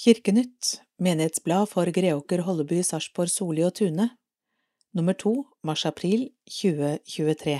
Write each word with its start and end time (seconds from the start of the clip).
Kirkenytt, 0.00 0.80
menighetsblad 0.96 1.68
for 1.68 1.86
Greåker, 1.92 2.38
Holleby, 2.38 2.78
Sarpsborg, 2.82 3.28
Soli 3.28 3.60
og 3.66 3.74
Tune, 3.76 4.06
nummer 4.96 5.12
to, 5.12 5.32
mars–april 5.60 6.22
2023 6.48 7.58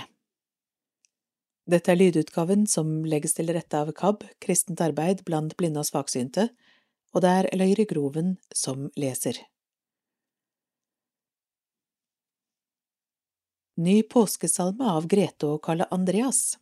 Dette 1.68 1.92
er 1.92 1.98
lydutgaven 2.00 2.64
som 2.64 2.94
legges 3.04 3.36
til 3.36 3.52
rette 3.52 3.76
av 3.76 3.92
KAB, 3.92 4.24
Kristent 4.40 4.80
arbeid 4.80 5.20
blant 5.28 5.52
blinde 5.60 5.82
og 5.84 5.90
svaksynte, 5.90 6.48
og 7.12 7.26
det 7.26 7.34
er 7.42 7.50
Løyre 7.60 7.84
Groven 7.92 8.32
som 8.56 8.88
leser. 8.96 9.42
Ny 13.84 14.00
påskesalme 14.08 14.88
av 14.96 15.12
Grete 15.12 15.52
og 15.58 15.60
Karl 15.68 15.84
Andreas 15.92 16.54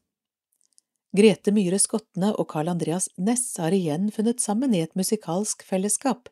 Grete 1.16 1.54
Myhre 1.56 1.78
Skotne 1.80 2.34
og 2.36 2.50
Carl 2.52 2.68
Andreas 2.68 3.06
Næss 3.16 3.54
har 3.56 3.72
igjen 3.72 4.10
funnet 4.12 4.42
sammen 4.44 4.74
i 4.76 4.82
et 4.84 4.92
musikalsk 4.98 5.62
fellesskap. 5.64 6.28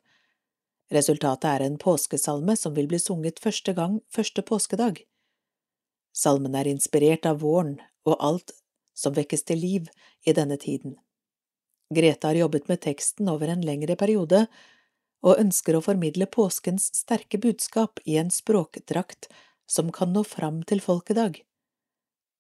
Resultatet 0.92 1.48
er 1.48 1.64
en 1.64 1.78
påskesalme 1.80 2.58
som 2.60 2.74
vil 2.76 2.88
bli 2.90 3.00
sunget 3.00 3.40
første 3.40 3.72
gang 3.72 4.02
første 4.12 4.44
påskedag. 4.44 5.00
Salmen 6.12 6.54
er 6.60 6.68
inspirert 6.68 7.24
av 7.24 7.40
våren 7.40 7.78
og 8.04 8.20
alt 8.20 8.52
som 8.92 9.16
vekkes 9.16 9.48
til 9.48 9.62
liv 9.64 9.88
i 10.28 10.36
denne 10.36 10.60
tiden. 10.60 10.98
Grete 11.88 12.28
har 12.28 12.36
jobbet 12.36 12.68
med 12.68 12.84
teksten 12.84 13.32
over 13.32 13.48
en 13.48 13.64
lengre 13.64 13.96
periode 13.96 14.44
og 15.24 15.40
ønsker 15.40 15.80
å 15.80 15.84
formidle 15.88 16.28
påskens 16.28 16.90
sterke 16.92 17.40
budskap 17.40 18.04
i 18.04 18.20
en 18.20 18.28
språkdrakt 18.28 19.30
som 19.64 19.88
kan 19.88 20.12
nå 20.12 20.28
fram 20.28 20.60
til 20.68 20.84
folk 20.84 21.16
i 21.16 21.16
dag. 21.16 21.45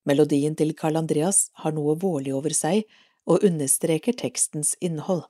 Melodien 0.06 0.54
til 0.54 0.70
Carl 0.78 1.00
Andreas 1.00 1.48
har 1.62 1.74
noe 1.74 1.96
vårlig 1.98 2.34
over 2.36 2.54
seg 2.54 2.84
og 3.26 3.42
understreker 3.46 4.14
tekstens 4.14 4.76
innhold. 4.78 5.24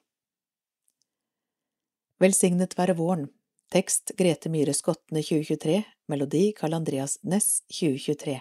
Velsignet 2.21 2.77
være 2.77 2.97
våren 2.99 3.30
Tekst 3.73 4.12
Grete 4.19 4.52
Myhre 4.52 4.77
Skottene 4.77 5.24
2023 5.24 5.80
Melodi 6.13 6.51
Carl 6.57 6.77
Andreas 6.77 7.16
Næss 7.24 7.63
2023 7.73 8.37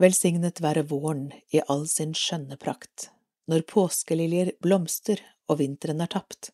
Velsignet 0.00 0.62
være 0.64 0.86
våren 0.88 1.26
i 1.52 1.60
all 1.68 1.84
sin 1.88 2.14
skjønne 2.16 2.56
prakt, 2.60 3.10
når 3.44 3.66
påskeliljer 3.68 4.54
blomster 4.64 5.20
og 5.52 5.60
vinteren 5.60 6.00
er 6.00 6.08
tapt. 6.16 6.48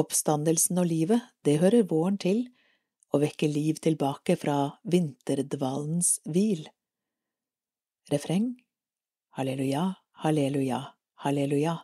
Oppstandelsen 0.00 0.80
og 0.80 0.88
livet, 0.88 1.20
det 1.44 1.58
hører 1.60 1.84
våren 1.90 2.16
til, 2.16 2.46
og 3.16 3.22
vekke 3.24 3.48
liv 3.48 3.80
tilbake 3.80 4.36
fra 4.36 4.76
vinterdvalens 4.84 6.18
hvil. 6.28 6.66
Refreng 8.12 8.52
Halleluja, 9.36 9.94
halleluja, 10.24 10.80
halleluja. 11.24 11.74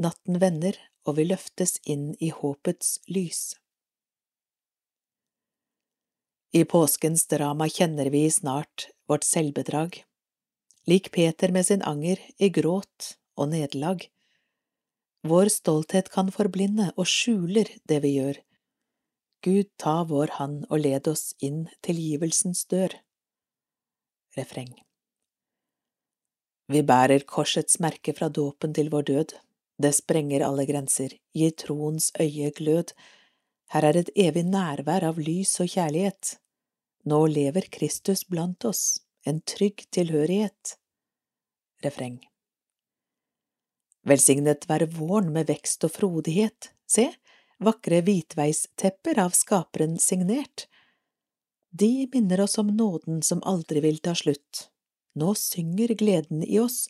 Natten 0.00 0.38
vender, 0.40 0.76
og 1.04 1.18
vi 1.18 1.26
løftes 1.28 1.76
inn 1.84 2.14
i 2.20 2.30
håpets 2.32 2.96
lys. 3.12 3.42
I 6.56 6.64
påskens 6.64 7.26
drama 7.28 7.68
kjenner 7.68 8.08
vi 8.12 8.24
snart 8.32 8.88
vårt 9.04 9.26
selvbedrag, 9.28 10.00
lik 10.88 11.10
Peter 11.12 11.52
med 11.52 11.68
sin 11.68 11.84
anger 11.84 12.22
i 12.40 12.48
gråt 12.48 13.12
og 13.36 13.52
nederlag. 13.52 14.08
Vår 15.28 15.52
stolthet 15.52 16.08
kan 16.12 16.32
forblinde 16.32 16.88
og 16.96 17.04
skjuler 17.10 17.68
det 17.84 18.00
vi 18.04 18.16
gjør, 18.16 18.40
Gud, 19.44 19.68
ta 19.78 20.02
vår 20.04 20.36
hand 20.38 20.64
og 20.70 20.80
led 20.82 21.08
oss 21.08 21.34
inn 21.44 21.66
tilgivelsens 21.86 22.64
dør. 22.70 22.94
Refreng. 24.36 24.72
Vi 26.72 26.82
bærer 26.82 27.22
korsets 27.28 27.78
merke 27.80 28.14
fra 28.16 28.28
dåpen 28.28 28.74
til 28.74 28.90
vår 28.90 29.06
død, 29.10 29.36
det 29.78 29.92
sprenger 29.94 30.42
alle 30.46 30.64
grenser, 30.66 31.12
gir 31.36 31.52
troens 31.60 32.10
øye 32.20 32.50
glød, 32.56 32.94
her 33.74 33.84
er 33.84 33.98
et 34.00 34.10
evig 34.16 34.44
nærvær 34.48 35.04
av 35.08 35.18
lys 35.20 35.52
og 35.62 35.70
kjærlighet, 35.74 36.36
nå 37.06 37.20
lever 37.30 37.68
Kristus 37.72 38.24
blant 38.30 38.64
oss, 38.64 39.02
en 39.26 39.42
trygg 39.42 39.84
tilhørighet. 39.94 40.76
Refreng. 41.84 42.18
Velsignet 44.06 44.68
være 44.70 44.88
våren 44.96 45.32
med 45.34 45.50
vekst 45.50 45.84
og 45.86 45.92
frodighet, 45.96 46.70
se, 46.86 47.08
vakre 47.62 48.02
hvitveistepper 48.04 49.18
av 49.18 49.34
skaperen 49.36 49.98
signert. 49.98 50.66
De 51.70 52.08
minner 52.12 52.40
oss 52.40 52.58
om 52.58 52.66
nåden 52.76 53.22
som 53.22 53.42
aldri 53.42 53.80
vil 53.80 53.98
ta 53.98 54.14
slutt. 54.14 54.68
Nå 55.16 55.34
synger 55.34 55.94
gleden 55.96 56.44
i 56.44 56.58
oss, 56.60 56.86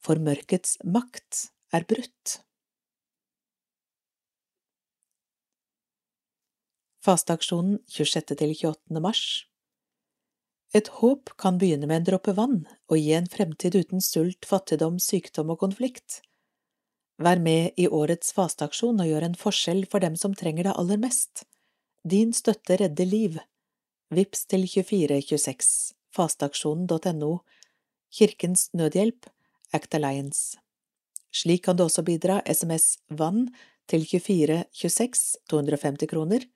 for 0.00 0.20
mørkets 0.20 0.78
makt 0.84 1.48
er 1.72 1.84
brutt. 1.88 2.38
Fasteaksjonen 7.04 7.78
26. 7.88 8.34
til 8.36 8.52
28. 8.52 9.00
mars 9.00 9.22
Et 10.76 10.88
håp 11.00 11.30
kan 11.40 11.60
begynne 11.60 11.88
med 11.88 12.02
en 12.02 12.08
dråpe 12.10 12.34
vann 12.36 12.58
og 12.90 12.98
gi 12.98 13.14
en 13.16 13.28
fremtid 13.30 13.76
uten 13.78 14.02
sult, 14.04 14.44
fattigdom, 14.48 14.98
sykdom 15.00 15.54
og 15.54 15.60
konflikt. 15.62 16.20
Vær 17.18 17.40
med 17.42 17.74
i 17.76 17.88
årets 17.90 18.30
fasteaksjon 18.34 19.00
og 19.02 19.08
gjør 19.10 19.24
en 19.26 19.38
forskjell 19.38 19.82
for 19.90 20.04
dem 20.04 20.14
som 20.16 20.36
trenger 20.38 20.68
det 20.68 20.74
aller 20.78 21.00
mest. 21.02 21.42
Din 22.06 22.30
støtte 22.32 22.78
redder 22.78 23.08
liv. 23.10 23.40
Vips 24.14 24.46
til 24.46 24.68
2426 24.70 25.96
fasteaksjonen.no 26.14 27.32
Kirkens 28.14 28.68
Nødhjelp 28.72 29.26
Act 29.74 29.98
Alliance. 29.98 30.56
Slik 31.34 31.66
kan 31.66 31.76
du 31.76 31.84
også 31.84 32.06
bidra 32.06 32.38
SMS 32.46 32.96
Vann 33.10 33.48
til 33.90 34.06
2426 34.06 35.42
250 35.50 36.08
kroner. 36.14 36.46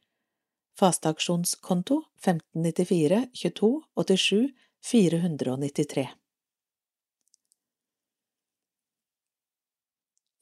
Fasteaksjonskonto 0.79 2.05
1594 2.23 3.27
22 3.35 3.83
87 3.99 4.53
493 4.81 6.22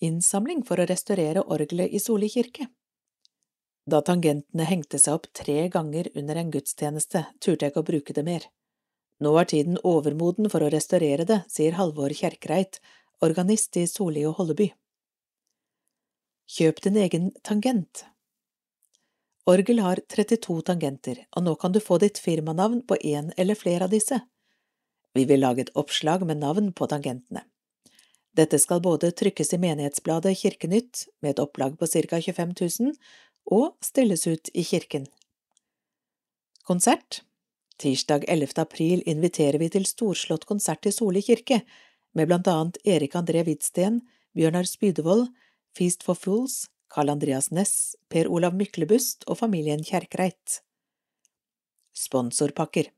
innsamling 0.01 0.63
for 0.67 0.81
å 0.81 0.87
restaurere 0.89 1.45
orgelet 1.45 1.93
i 1.93 2.01
Soli 2.03 2.29
kirke. 2.33 2.69
Da 3.91 4.01
tangentene 4.05 4.67
hengte 4.69 5.01
seg 5.01 5.19
opp 5.19 5.29
tre 5.37 5.69
ganger 5.73 6.11
under 6.15 6.39
en 6.41 6.51
gudstjeneste, 6.53 7.25
turte 7.41 7.67
jeg 7.67 7.73
ikke 7.73 7.83
å 7.83 7.89
bruke 7.91 8.17
det 8.17 8.25
mer. 8.27 8.47
Nå 9.21 9.33
er 9.37 9.49
tiden 9.49 9.81
overmoden 9.85 10.49
for 10.53 10.65
å 10.65 10.71
restaurere 10.73 11.27
det, 11.29 11.43
sier 11.53 11.77
Halvor 11.77 12.13
Kjerkreit, 12.17 12.81
organist 13.25 13.77
i 13.77 13.87
Soli 13.89 14.25
og 14.29 14.39
Holleby. 14.39 14.71
Kjøp 16.51 16.81
din 16.87 16.97
egen 16.99 17.31
tangent. 17.47 18.07
Orgel 19.51 19.81
har 19.85 20.01
32 20.13 20.61
tangenter, 20.69 21.25
og 21.37 21.45
nå 21.47 21.55
kan 21.61 21.73
du 21.73 21.81
få 21.83 21.99
ditt 22.03 22.21
firmanavn 22.23 22.83
på 22.87 22.99
en 23.13 23.33
eller 23.37 23.59
flere 23.59 23.89
av 23.89 23.95
disse. 23.95 24.21
Vi 25.15 25.27
vil 25.27 25.43
lage 25.43 25.67
et 25.67 25.73
oppslag 25.75 26.23
med 26.27 26.41
navn 26.43 26.73
på 26.73 26.87
tangentene. 26.91 27.45
Dette 28.37 28.59
skal 28.63 28.83
både 28.83 29.11
trykkes 29.11 29.55
i 29.55 29.59
menighetsbladet 29.59 30.37
Kirkenytt 30.39 31.07
med 31.23 31.35
et 31.35 31.43
opplag 31.43 31.75
på 31.79 31.87
ca 31.91 32.21
25 32.21 32.55
000 32.61 32.95
og 33.51 33.75
stilles 33.83 34.27
ut 34.27 34.51
i 34.55 34.65
kirken. 34.65 35.09
Konsert 36.67 37.23
Tirsdag 37.81 38.25
11. 38.29 38.53
april 38.61 39.03
inviterer 39.09 39.59
vi 39.59 39.71
til 39.73 39.87
storslått 39.89 40.45
konsert 40.45 40.87
i 40.87 40.93
Soli 40.93 41.23
kirke, 41.25 41.63
med 42.13 42.29
blant 42.29 42.49
annet 42.51 42.77
Erik 42.85 43.15
André 43.17 43.41
Hvidsten, 43.47 44.03
Bjørnar 44.37 44.69
Spydevold, 44.69 45.31
Feast 45.73 46.05
for 46.05 46.19
Fools, 46.19 46.67
Carl 46.93 47.09
Andreas 47.09 47.49
Næss, 47.51 47.97
Per 48.11 48.29
Olav 48.29 48.55
Myklebust 48.59 49.25
og 49.27 49.39
familien 49.41 49.81
Kjerkreit. 49.87 50.61
Sponsorpakker 51.97 52.91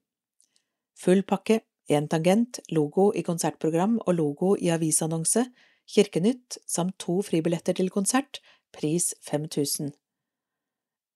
Full 0.99 1.23
pakke 1.23 1.61
en 1.89 2.09
tangent, 2.09 2.61
logo 2.71 3.11
i 3.15 3.23
konsertprogram 3.27 3.99
og 4.07 4.15
logo 4.15 4.55
i 4.57 4.71
avisannonse, 4.71 5.47
Kirkenytt 5.93 6.59
samt 6.67 6.99
to 7.03 7.19
fribilletter 7.27 7.75
til 7.77 7.91
konsert, 7.91 8.39
pris 8.73 9.13
5000. 9.29 9.91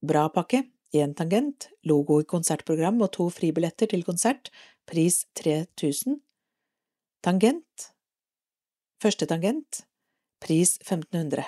Bra 0.07 0.27
pakke, 0.29 0.65
én 0.93 1.15
tangent, 1.15 1.71
logo 1.85 2.21
i 2.21 2.27
konsertprogram 2.29 3.01
og 3.01 3.13
to 3.17 3.29
fribilletter 3.31 3.87
til 3.87 4.05
konsert, 4.05 4.51
pris 4.87 5.25
3000. 5.39 6.21
Tangent, 7.25 7.93
første 9.03 9.27
tangent, 9.27 9.87
pris 10.43 10.77
1500. 10.83 11.47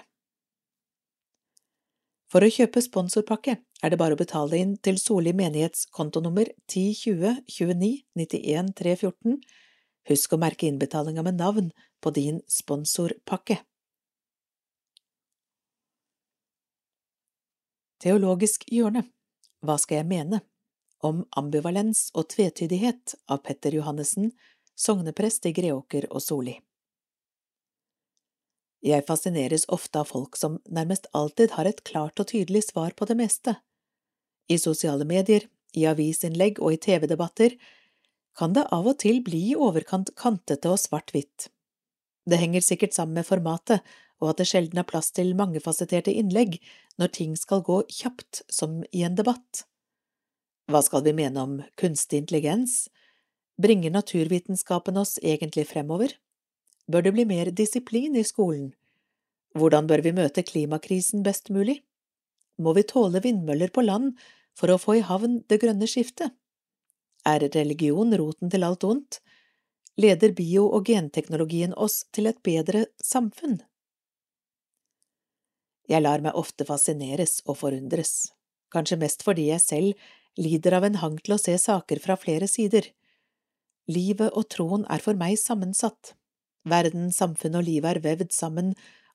For 2.28 2.44
å 2.44 2.50
kjøpe 2.52 2.80
sponsorpakke 2.84 3.58
er 3.82 3.92
det 3.92 3.98
bare 4.00 4.16
å 4.16 4.18
betale 4.18 4.58
inn 4.58 4.74
til 4.82 4.98
Soli 4.98 5.32
menighets 5.36 5.86
kontonummer 5.94 6.50
1020 6.66 7.44
29 7.46 7.90
91 8.18 8.72
314. 8.80 9.38
Husk 10.08 10.34
å 10.34 10.40
merke 10.40 10.66
innbetalinga 10.66 11.22
med 11.22 11.38
navn 11.38 11.70
på 12.02 12.12
din 12.16 12.40
sponsorpakke. 12.50 13.60
Teologisk 18.02 18.64
hjørne 18.70 19.04
Hva 19.62 19.74
skal 19.78 20.02
jeg 20.02 20.10
mene? 20.10 20.40
Om 21.02 21.22
ambivalens 21.38 22.08
og 22.18 22.30
tvetydighet 22.34 23.14
av 23.30 23.44
Petter 23.46 23.74
Johannessen, 23.74 24.32
sogneprest 24.78 25.46
i 25.46 25.52
Greåker 25.54 26.08
og 26.10 26.22
Soli. 26.22 26.56
Jeg 28.82 29.06
fascineres 29.06 29.66
ofte 29.74 30.02
av 30.02 30.10
folk 30.10 30.38
som 30.38 30.58
nærmest 30.70 31.06
alltid 31.12 31.54
har 31.58 31.66
et 31.70 31.82
klart 31.86 32.18
og 32.22 32.30
tydelig 32.30 32.68
svar 32.70 32.94
på 32.98 33.06
det 33.10 33.18
meste. 33.18 33.56
I 34.48 34.58
sosiale 34.58 35.04
medier, 35.04 35.44
i 35.76 35.84
avisinnlegg 35.86 36.58
og 36.64 36.72
i 36.72 36.80
TV-debatter 36.80 37.54
kan 38.38 38.54
det 38.56 38.64
av 38.72 38.86
og 38.88 39.00
til 39.02 39.20
bli 39.24 39.50
i 39.50 39.56
overkant 39.56 40.14
kantete 40.16 40.70
og 40.72 40.80
svart-hvitt. 40.80 41.50
Det 42.28 42.38
henger 42.40 42.64
sikkert 42.64 42.96
sammen 42.96 43.20
med 43.20 43.28
formatet 43.28 43.84
og 44.18 44.32
at 44.32 44.40
det 44.40 44.48
sjelden 44.50 44.80
er 44.80 44.86
plass 44.88 45.10
til 45.14 45.34
mangefasetterte 45.38 46.14
innlegg 46.14 46.58
når 46.98 47.12
ting 47.14 47.34
skal 47.38 47.62
gå 47.66 47.82
kjapt 48.00 48.42
som 48.50 48.80
i 48.90 49.04
en 49.06 49.18
debatt. 49.18 49.64
Hva 50.68 50.82
skal 50.84 51.04
vi 51.06 51.14
mene 51.16 51.44
om 51.44 51.58
kunstig 51.80 52.24
intelligens? 52.24 52.88
Bringer 53.58 53.94
naturvitenskapen 53.94 54.98
oss 55.00 55.16
egentlig 55.22 55.66
fremover? 55.70 56.12
Bør 56.88 57.06
det 57.06 57.14
bli 57.14 57.24
mer 57.28 57.50
disiplin 57.52 58.16
i 58.16 58.26
skolen? 58.26 58.72
Hvordan 59.56 59.88
bør 59.88 60.02
vi 60.04 60.14
møte 60.16 60.44
klimakrisen 60.44 61.24
best 61.24 61.48
mulig? 61.54 61.80
Må 62.58 62.74
vi 62.76 62.84
tåle 62.86 63.22
vindmøller 63.24 63.72
på 63.72 63.84
land 63.86 64.18
for 64.58 64.72
å 64.74 64.80
få 64.82 64.98
i 64.98 65.06
havn 65.06 65.42
det 65.50 65.60
grønne 65.62 65.86
skiftet? 65.90 66.34
Er 67.26 67.46
religion 67.54 68.14
roten 68.18 68.50
til 68.50 68.66
alt 68.66 68.84
ondt? 68.86 69.20
Leder 69.98 70.34
bio- 70.34 70.70
og 70.74 70.86
genteknologien 70.86 71.74
oss 71.74 72.04
til 72.14 72.30
et 72.30 72.42
bedre 72.46 72.86
samfunn? 73.04 73.60
Jeg 75.88 76.04
lar 76.04 76.22
meg 76.22 76.36
ofte 76.36 76.66
fascineres 76.68 77.40
og 77.46 77.56
forundres, 77.62 78.30
kanskje 78.74 79.00
mest 79.00 79.24
fordi 79.24 79.48
jeg 79.48 79.64
selv 79.64 80.08
lider 80.38 80.76
av 80.76 80.86
en 80.86 80.98
hang 81.02 81.16
til 81.24 81.34
å 81.34 81.40
se 81.40 81.56
saker 81.58 82.02
fra 82.04 82.18
flere 82.20 82.46
sider. 82.50 82.90
Livet 83.88 84.36
og 84.36 84.50
troen 84.52 84.84
er 84.92 85.02
for 85.02 85.16
meg 85.18 85.38
sammensatt. 85.40 86.12
Verden, 86.68 87.08
samfunn 87.14 87.56
og 87.56 87.64
livet 87.64 87.96
er 87.96 88.02
vevd 88.04 88.34
sammen 88.36 88.74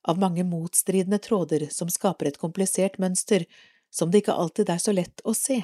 av 0.09 0.19
mange 0.19 0.43
motstridende 0.43 1.21
tråder 1.23 1.69
som 1.71 1.91
skaper 1.93 2.31
et 2.31 2.41
komplisert 2.41 2.97
mønster 2.99 3.45
som 3.93 4.11
det 4.11 4.23
ikke 4.23 4.35
alltid 4.35 4.71
er 4.73 4.81
så 4.81 4.93
lett 4.95 5.21
å 5.23 5.35
se. 5.37 5.61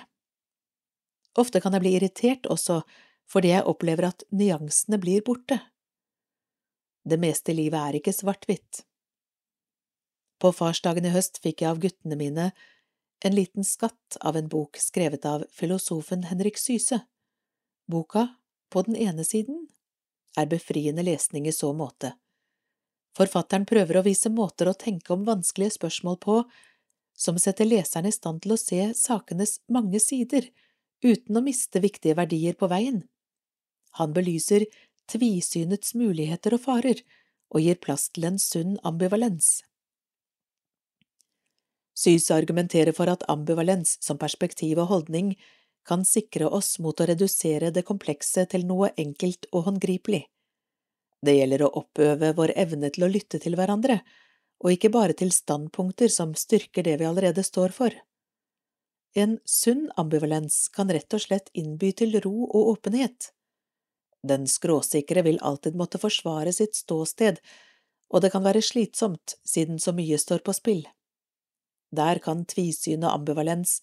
Ofte 1.39 1.61
kan 1.61 1.73
jeg 1.73 1.85
bli 1.85 1.95
irritert 1.97 2.49
også 2.49 2.81
fordi 3.29 3.51
jeg 3.53 3.65
opplever 3.69 4.09
at 4.09 4.25
nyansene 4.33 4.97
blir 5.01 5.21
borte. 5.25 5.59
Det 7.05 7.19
meste 7.21 7.53
i 7.53 7.59
livet 7.59 7.79
er 7.79 7.97
ikke 7.99 8.13
svart-hvitt. 8.13 8.83
På 10.41 10.51
farsdagen 10.55 11.05
i 11.05 11.13
høst 11.13 11.41
fikk 11.43 11.63
jeg 11.63 11.69
av 11.69 11.81
guttene 11.83 12.17
mine 12.19 12.51
en 13.25 13.35
liten 13.35 13.65
skatt 13.67 14.17
av 14.21 14.37
en 14.39 14.47
bok 14.47 14.79
skrevet 14.79 15.25
av 15.27 15.43
filosofen 15.51 16.23
Henrik 16.29 16.57
Syse. 16.57 17.01
Boka, 17.89 18.27
på 18.71 18.81
den 18.87 18.95
ene 18.95 19.25
siden, 19.27 19.67
er 20.37 20.47
befriende 20.47 21.03
lesning 21.03 21.47
i 21.49 21.53
så 21.53 21.73
måte. 21.75 22.13
Forfatteren 23.17 23.65
prøver 23.67 23.99
å 23.99 24.05
vise 24.05 24.31
måter 24.31 24.69
å 24.69 24.77
tenke 24.77 25.11
om 25.13 25.25
vanskelige 25.27 25.75
spørsmål 25.75 26.19
på 26.23 26.35
som 27.19 27.39
setter 27.39 27.67
leseren 27.67 28.07
i 28.07 28.15
stand 28.15 28.43
til 28.43 28.55
å 28.55 28.59
se 28.59 28.93
sakenes 28.95 29.59
mange 29.67 29.99
sider 29.99 30.47
uten 31.03 31.37
å 31.37 31.43
miste 31.43 31.81
viktige 31.83 32.15
verdier 32.15 32.55
på 32.59 32.69
veien. 32.71 33.03
Han 33.99 34.13
belyser 34.15 34.65
tvisynets 35.11 35.95
muligheter 35.99 36.55
og 36.55 36.63
farer 36.63 37.01
og 37.49 37.65
gir 37.65 37.79
plass 37.81 38.07
til 38.13 38.29
en 38.29 38.39
sunn 38.39 38.77
ambivalens. 38.85 39.59
Syse 41.99 42.31
argumenterer 42.31 42.95
for 42.95 43.11
at 43.11 43.25
ambivalens 43.27 43.97
som 44.05 44.19
perspektiv 44.21 44.79
og 44.79 44.91
holdning 44.93 45.33
kan 45.89 46.05
sikre 46.05 46.47
oss 46.47 46.77
mot 46.79 47.01
å 47.01 47.07
redusere 47.09 47.73
det 47.75 47.83
komplekse 47.87 48.45
til 48.51 48.63
noe 48.69 48.93
enkelt 48.95 49.49
og 49.51 49.65
håndgripelig. 49.67 50.21
Det 51.25 51.35
gjelder 51.35 51.65
å 51.65 51.73
oppøve 51.81 52.31
vår 52.37 52.53
evne 52.63 52.91
til 52.95 53.03
å 53.03 53.11
lytte 53.11 53.41
til 53.43 53.57
hverandre, 53.59 53.99
og 54.59 54.73
ikke 54.73 54.91
bare 54.91 55.15
til 55.15 55.31
standpunkter 55.31 56.11
som 56.11 56.35
styrker 56.35 56.83
det 56.83 56.97
vi 56.99 57.07
allerede 57.07 57.43
står 57.43 57.75
for. 57.75 57.95
En 59.15 59.39
sunn 59.45 59.87
ambivalens 59.97 60.67
kan 60.75 60.91
rett 60.93 61.13
og 61.15 61.23
slett 61.23 61.49
innby 61.57 61.91
til 61.97 62.19
ro 62.21 62.45
og 62.45 62.75
åpenhet. 62.75 63.31
Den 64.21 64.45
skråsikre 64.51 65.23
vil 65.25 65.39
alltid 65.41 65.77
måtte 65.79 66.01
forsvare 66.01 66.51
sitt 66.53 66.75
ståsted, 66.75 67.39
og 68.11 68.21
det 68.21 68.31
kan 68.33 68.43
være 68.43 68.61
slitsomt 68.65 69.37
siden 69.47 69.79
så 69.79 69.93
mye 69.95 70.17
står 70.19 70.43
på 70.45 70.53
spill. 70.57 70.83
Der 71.95 72.19
kan 72.21 72.43
tvisyn 72.45 73.05
og 73.05 73.15
ambivalens 73.15 73.79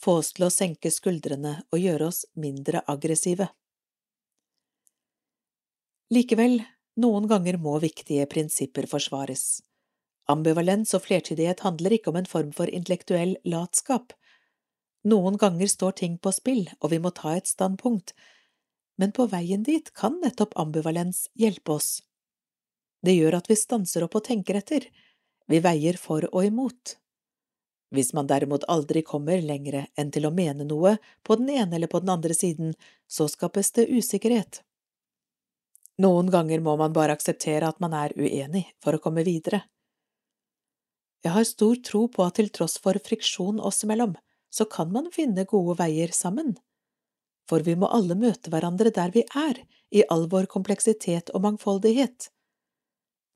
få 0.00 0.18
oss 0.22 0.32
til 0.34 0.48
å 0.48 0.52
senke 0.52 0.90
skuldrene 0.90 1.60
og 1.70 1.78
gjøre 1.78 2.08
oss 2.10 2.24
mindre 2.34 2.82
aggressive. 2.90 3.46
Likevel, 6.14 6.58
noen 7.00 7.28
ganger 7.30 7.58
må 7.58 7.76
viktige 7.82 8.26
prinsipper 8.30 8.88
forsvares. 8.90 9.62
Ambivalens 10.30 10.94
og 10.96 11.04
flertydighet 11.04 11.60
handler 11.66 11.96
ikke 11.96 12.12
om 12.12 12.16
en 12.20 12.28
form 12.28 12.52
for 12.56 12.70
intellektuell 12.70 13.36
latskap. 13.44 14.14
Noen 15.04 15.36
ganger 15.36 15.68
står 15.68 15.98
ting 16.00 16.16
på 16.16 16.32
spill, 16.32 16.64
og 16.80 16.94
vi 16.94 17.00
må 17.02 17.12
ta 17.12 17.34
et 17.36 17.50
standpunkt, 17.50 18.14
men 18.96 19.12
på 19.12 19.26
veien 19.28 19.64
dit 19.66 19.90
kan 19.92 20.16
nettopp 20.22 20.56
ambivalens 20.56 21.26
hjelpe 21.36 21.76
oss. 21.76 21.90
Det 23.04 23.12
gjør 23.12 23.36
at 23.36 23.50
vi 23.50 23.56
stanser 23.58 24.06
opp 24.06 24.16
og 24.16 24.24
tenker 24.24 24.56
etter, 24.62 24.86
vi 25.46 25.60
veier 25.60 25.98
for 26.00 26.24
og 26.30 26.46
imot. 26.46 26.94
Hvis 27.94 28.14
man 28.16 28.26
derimot 28.30 28.64
aldri 28.72 29.04
kommer 29.06 29.42
lengre 29.44 29.84
enn 30.00 30.08
til 30.14 30.24
å 30.26 30.32
mene 30.34 30.64
noe 30.64 30.96
på 31.22 31.36
den 31.36 31.52
ene 31.52 31.76
eller 31.76 31.90
på 31.90 32.00
den 32.00 32.14
andre 32.14 32.34
siden, 32.34 32.72
så 33.06 33.28
skapes 33.28 33.74
det 33.76 33.90
usikkerhet. 33.92 34.62
Noen 36.00 36.30
ganger 36.32 36.64
må 36.64 36.74
man 36.80 36.96
bare 36.96 37.14
akseptere 37.14 37.68
at 37.68 37.78
man 37.84 37.92
er 37.94 38.16
uenig 38.16 38.64
for 38.82 38.96
å 38.96 39.02
komme 39.04 39.22
videre. 39.26 39.62
Jeg 41.24 41.32
har 41.32 41.46
stor 41.48 41.78
tro 41.88 42.04
på 42.12 42.24
at 42.24 42.36
til 42.38 42.50
tross 42.52 42.76
for 42.84 42.98
friksjon 43.06 43.60
oss 43.60 43.84
imellom, 43.86 44.14
så 44.52 44.66
kan 44.70 44.92
man 44.92 45.10
finne 45.14 45.46
gode 45.48 45.78
veier 45.80 46.12
sammen. 46.12 46.54
For 47.48 47.64
vi 47.64 47.76
må 47.76 47.88
alle 47.92 48.16
møte 48.16 48.52
hverandre 48.52 48.92
der 48.94 49.12
vi 49.14 49.24
er, 49.36 49.62
i 49.94 50.04
all 50.10 50.28
vår 50.30 50.48
kompleksitet 50.52 51.30
og 51.34 51.44
mangfoldighet. 51.46 52.28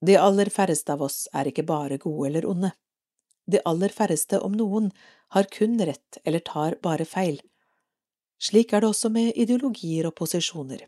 De 0.05 0.19
aller 0.19 0.51
færreste 0.53 0.95
av 0.95 1.03
oss 1.07 1.27
er 1.35 1.49
ikke 1.51 1.67
bare 1.67 1.99
gode 2.03 2.29
eller 2.29 2.47
onde 2.49 2.73
de 3.49 3.61
aller 3.65 3.93
færreste, 3.95 4.41
om 4.45 4.53
noen, 4.57 4.91
har 5.35 5.49
kun 5.53 5.79
rett 5.81 6.21
eller 6.25 6.45
tar 6.45 6.77
bare 6.85 7.07
feil. 7.09 7.41
Slik 8.41 8.73
er 8.73 8.85
det 8.85 8.91
også 8.93 9.11
med 9.13 9.37
ideologier 9.37 10.09
og 10.09 10.17
posisjoner. 10.21 10.85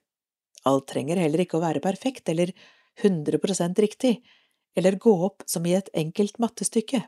Alt 0.69 0.87
trenger 0.93 1.21
heller 1.21 1.43
ikke 1.45 1.59
å 1.59 1.65
være 1.65 1.83
perfekt 1.85 2.29
eller 2.33 2.53
100% 3.01 3.81
riktig, 3.81 4.19
eller 4.77 4.99
gå 4.99 5.13
opp 5.27 5.43
som 5.47 5.67
i 5.67 5.75
et 5.79 5.91
enkelt 5.95 6.39
mattestykke. 6.43 7.03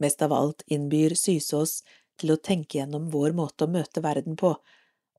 Mest 0.00 0.22
av 0.22 0.32
alt 0.32 0.62
innbyr 0.66 1.14
Sysås 1.18 1.80
til 2.20 2.34
å 2.34 2.40
tenke 2.40 2.78
gjennom 2.78 3.10
vår 3.12 3.34
måte 3.36 3.66
å 3.66 3.72
møte 3.72 4.02
verden 4.04 4.36
på, 4.40 4.54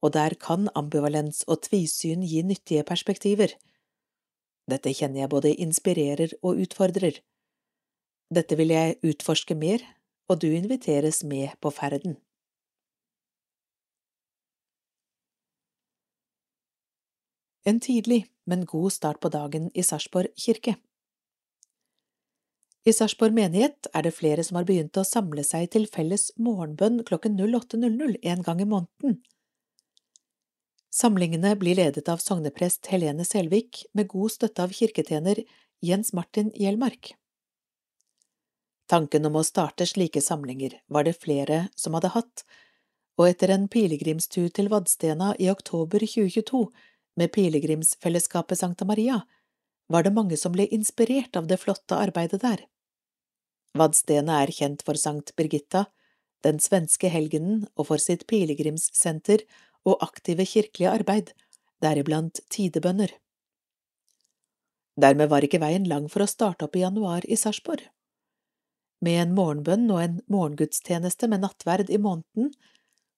og 0.02 0.14
der 0.16 0.36
kan 0.42 0.70
ambivalens 0.78 1.44
og 1.48 1.62
tvisyn 1.68 2.26
gi 2.26 2.42
nyttige 2.46 2.86
perspektiver. 2.88 3.54
Dette 4.70 4.94
kjenner 4.94 5.24
jeg 5.24 5.34
både 5.34 5.54
inspirerer 5.54 6.34
og 6.42 6.62
utfordrer. 6.66 7.22
Dette 8.34 8.58
vil 8.58 8.74
jeg 8.74 8.98
utforske 9.06 9.58
mer, 9.58 9.84
og 10.30 10.42
du 10.42 10.50
inviteres 10.54 11.24
med 11.28 11.58
på 11.62 11.72
ferden. 11.76 12.16
En 17.66 17.80
tidlig, 17.80 18.26
men 18.46 18.66
god 18.66 18.90
start 18.90 19.20
på 19.22 19.30
dagen 19.30 19.70
i 19.78 19.84
Sarpsborg 19.86 20.32
kirke. 20.40 20.80
I 22.82 22.94
Sarpsborg 22.98 23.36
menighet 23.38 23.86
er 23.94 24.02
det 24.08 24.16
flere 24.18 24.42
som 24.42 24.58
har 24.58 24.66
begynt 24.66 24.98
å 24.98 25.06
samle 25.06 25.44
seg 25.46 25.68
til 25.76 25.84
felles 25.86 26.32
morgenbønn 26.42 27.04
klokken 27.06 27.36
08.00 27.38 28.16
en 28.34 28.42
gang 28.48 28.62
i 28.64 28.66
måneden. 28.66 29.20
Samlingene 30.92 31.54
blir 31.62 31.78
ledet 31.78 32.10
av 32.10 32.24
sogneprest 32.24 32.90
Helene 32.92 33.24
Selvik 33.24 33.84
med 33.94 34.10
god 34.12 34.34
støtte 34.34 34.66
av 34.66 34.74
kirketjener 34.76 35.44
Jens 35.86 36.10
Martin 36.18 36.50
Hjelmark. 36.58 37.14
Tanken 38.90 39.30
om 39.30 39.38
å 39.40 39.46
starte 39.46 39.86
slike 39.88 40.20
samlinger 40.20 40.74
var 40.92 41.06
det 41.08 41.16
flere 41.22 41.68
som 41.80 41.94
hadde 41.96 42.12
hatt, 42.18 42.44
og 43.22 43.30
etter 43.30 43.54
en 43.54 43.70
pilegrimstur 43.72 44.50
til 44.50 44.72
Vadstena 44.74 45.36
i 45.40 45.52
oktober 45.54 46.02
2022 46.02 46.66
med 47.22 47.32
pilegrimsfellesskapet 47.38 48.60
Sankta 48.60 48.90
Maria, 48.90 49.22
var 49.88 50.04
det 50.04 50.16
mange 50.18 50.36
som 50.40 50.52
ble 50.56 50.66
inspirert 50.74 51.38
av 51.38 51.48
det 51.48 51.62
flotte 51.62 51.96
arbeidet 51.96 52.42
der. 52.42 52.66
Vadstena 53.78 54.42
er 54.44 54.52
kjent 54.52 54.84
for 54.84 55.00
Sankt 55.00 55.32
Birgitta, 55.40 55.86
den 56.44 56.60
svenske 56.60 57.12
helgenen 57.14 57.68
og 57.78 57.88
for 57.92 58.02
sitt 58.02 58.26
pilegrimssenter 58.28 59.46
og 59.88 60.02
aktive 60.04 60.46
kirkelige 60.46 60.92
arbeid, 60.92 61.32
deriblant 61.82 62.42
tidebønner. 62.52 63.14
Dermed 65.02 65.32
var 65.32 65.46
ikke 65.46 65.62
veien 65.62 65.88
lang 65.88 66.10
for 66.12 66.26
å 66.26 66.30
starte 66.30 66.68
opp 66.68 66.76
i 66.76 66.84
januar 66.84 67.26
i 67.26 67.38
Sarpsborg. 67.40 67.86
Med 69.02 69.18
en 69.22 69.32
morgenbønn 69.38 69.88
og 69.90 70.02
en 70.04 70.20
morgengudstjeneste 70.30 71.30
med 71.32 71.42
nattverd 71.46 71.90
i 71.90 71.98
måneden, 72.02 72.52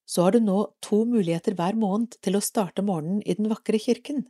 så 0.05 0.27
har 0.27 0.35
du 0.35 0.43
nå 0.43 0.59
to 0.85 1.01
muligheter 1.07 1.57
hver 1.57 1.75
måned 1.79 2.15
til 2.23 2.37
å 2.37 2.43
starte 2.43 2.85
morgenen 2.85 3.23
i 3.25 3.35
den 3.35 3.49
vakre 3.51 3.79
kirken. 3.81 4.27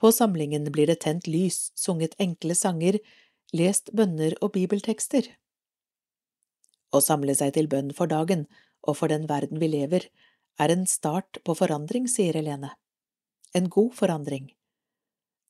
På 0.00 0.12
samlingen 0.14 0.64
blir 0.72 0.88
det 0.88 1.02
tent 1.04 1.28
lys, 1.30 1.70
sunget 1.78 2.16
enkle 2.22 2.56
sanger, 2.58 2.98
lest 3.52 3.92
bønner 3.92 4.34
og 4.40 4.54
bibeltekster. 4.56 5.28
Å 6.92 7.00
samle 7.00 7.34
seg 7.36 7.54
til 7.56 7.68
bønn 7.72 7.92
for 7.96 8.08
dagen 8.08 8.46
og 8.82 8.98
for 8.98 9.12
den 9.12 9.28
verden 9.30 9.60
vi 9.62 9.68
lever, 9.72 10.08
er 10.60 10.72
en 10.72 10.86
start 10.88 11.40
på 11.44 11.54
forandring, 11.56 12.08
sier 12.08 12.36
Helene. 12.36 12.74
En 13.56 13.68
god 13.72 13.94
forandring. 13.96 14.50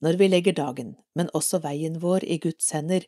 Når 0.02 0.18
vi 0.18 0.28
legger 0.28 0.54
dagen, 0.58 0.96
men 1.14 1.30
også 1.34 1.62
veien 1.62 2.00
vår 2.02 2.26
i 2.26 2.38
Guds 2.42 2.70
hender, 2.74 3.06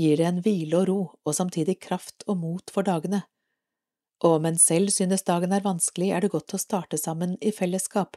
gir 0.00 0.16
det 0.16 0.26
en 0.28 0.40
hvile 0.44 0.80
og 0.80 0.88
ro 0.88 1.00
og 1.28 1.36
samtidig 1.36 1.78
kraft 1.84 2.24
og 2.26 2.40
mot 2.40 2.72
for 2.72 2.88
dagene. 2.88 3.22
Og 4.24 4.38
om 4.38 4.48
en 4.48 4.58
selv 4.60 4.92
synes 4.94 5.26
dagen 5.28 5.52
er 5.52 5.64
vanskelig, 5.64 6.12
er 6.12 6.24
det 6.24 6.32
godt 6.32 6.54
å 6.56 6.60
starte 6.60 7.00
sammen 7.00 7.36
i 7.40 7.52
fellesskap, 7.52 8.16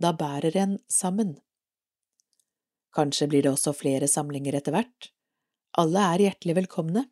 da 0.00 0.14
bærer 0.16 0.56
en 0.56 0.78
sammen. 0.88 1.36
Kanskje 2.96 3.28
blir 3.28 3.44
det 3.44 3.52
også 3.52 3.74
flere 3.76 4.08
samlinger 4.08 4.56
etter 4.56 4.74
hvert. 4.74 5.10
Alle 5.78 6.02
er 6.14 6.24
hjertelig 6.24 6.56
velkomne. 6.64 7.04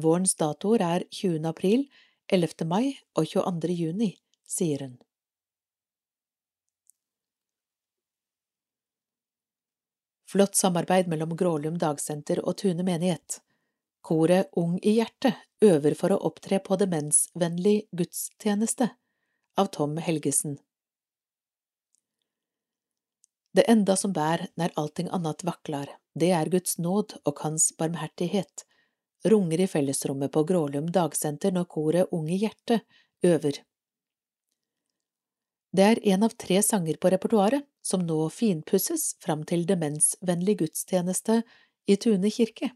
Vårens 0.00 0.34
datoer 0.40 0.82
er 0.84 1.04
20. 1.12 1.42
april, 1.48 1.86
11. 2.32 2.64
mai 2.68 2.96
og 3.16 3.26
22. 3.28 3.74
juni, 3.76 4.14
sier 4.48 4.86
hun. 4.86 4.94
Flott 10.26 10.56
samarbeid 10.58 11.08
mellom 11.08 11.36
Grålum 11.38 11.76
dagsenter 11.78 12.40
og 12.42 12.56
Tune 12.60 12.84
menighet. 12.84 13.40
Koret 14.02 14.48
Ung 14.56 14.78
i 14.82 14.96
hjertet 14.98 15.36
øver 15.64 15.94
for 15.98 16.12
å 16.12 16.20
opptre 16.28 16.58
på 16.62 16.78
demensvennlig 16.80 17.86
gudstjeneste 17.96 18.90
av 19.56 19.70
Tom 19.76 19.96
Helgesen. 20.02 20.58
Det 23.56 23.64
enda 23.70 23.96
som 23.96 24.12
bær 24.12 24.48
når 24.60 24.74
allting 24.76 25.08
annet 25.14 25.46
vaklar, 25.46 25.88
det 26.16 26.32
er 26.32 26.48
Guds 26.52 26.78
nåd 26.80 27.18
og 27.28 27.44
Hans 27.44 27.70
barmhertighet, 27.76 28.64
runger 29.28 29.60
i 29.60 29.68
fellesrommet 29.68 30.32
på 30.32 30.44
Grålum 30.48 30.88
dagsenter 30.92 31.52
når 31.52 31.68
koret 31.68 32.12
Unge 32.16 32.38
Hjerte 32.40 32.80
øver. 33.26 33.60
Det 35.76 35.84
er 35.84 36.00
en 36.14 36.24
av 36.24 36.32
tre 36.40 36.62
sanger 36.64 36.96
på 36.96 37.10
repertoaret 37.12 37.66
som 37.84 38.04
nå 38.06 38.30
finpusses 38.32 39.10
fram 39.20 39.44
til 39.44 39.66
demensvennlig 39.68 40.56
gudstjeneste 40.62 41.42
i 41.86 41.98
Tune 42.00 42.30
kirke. 42.32 42.70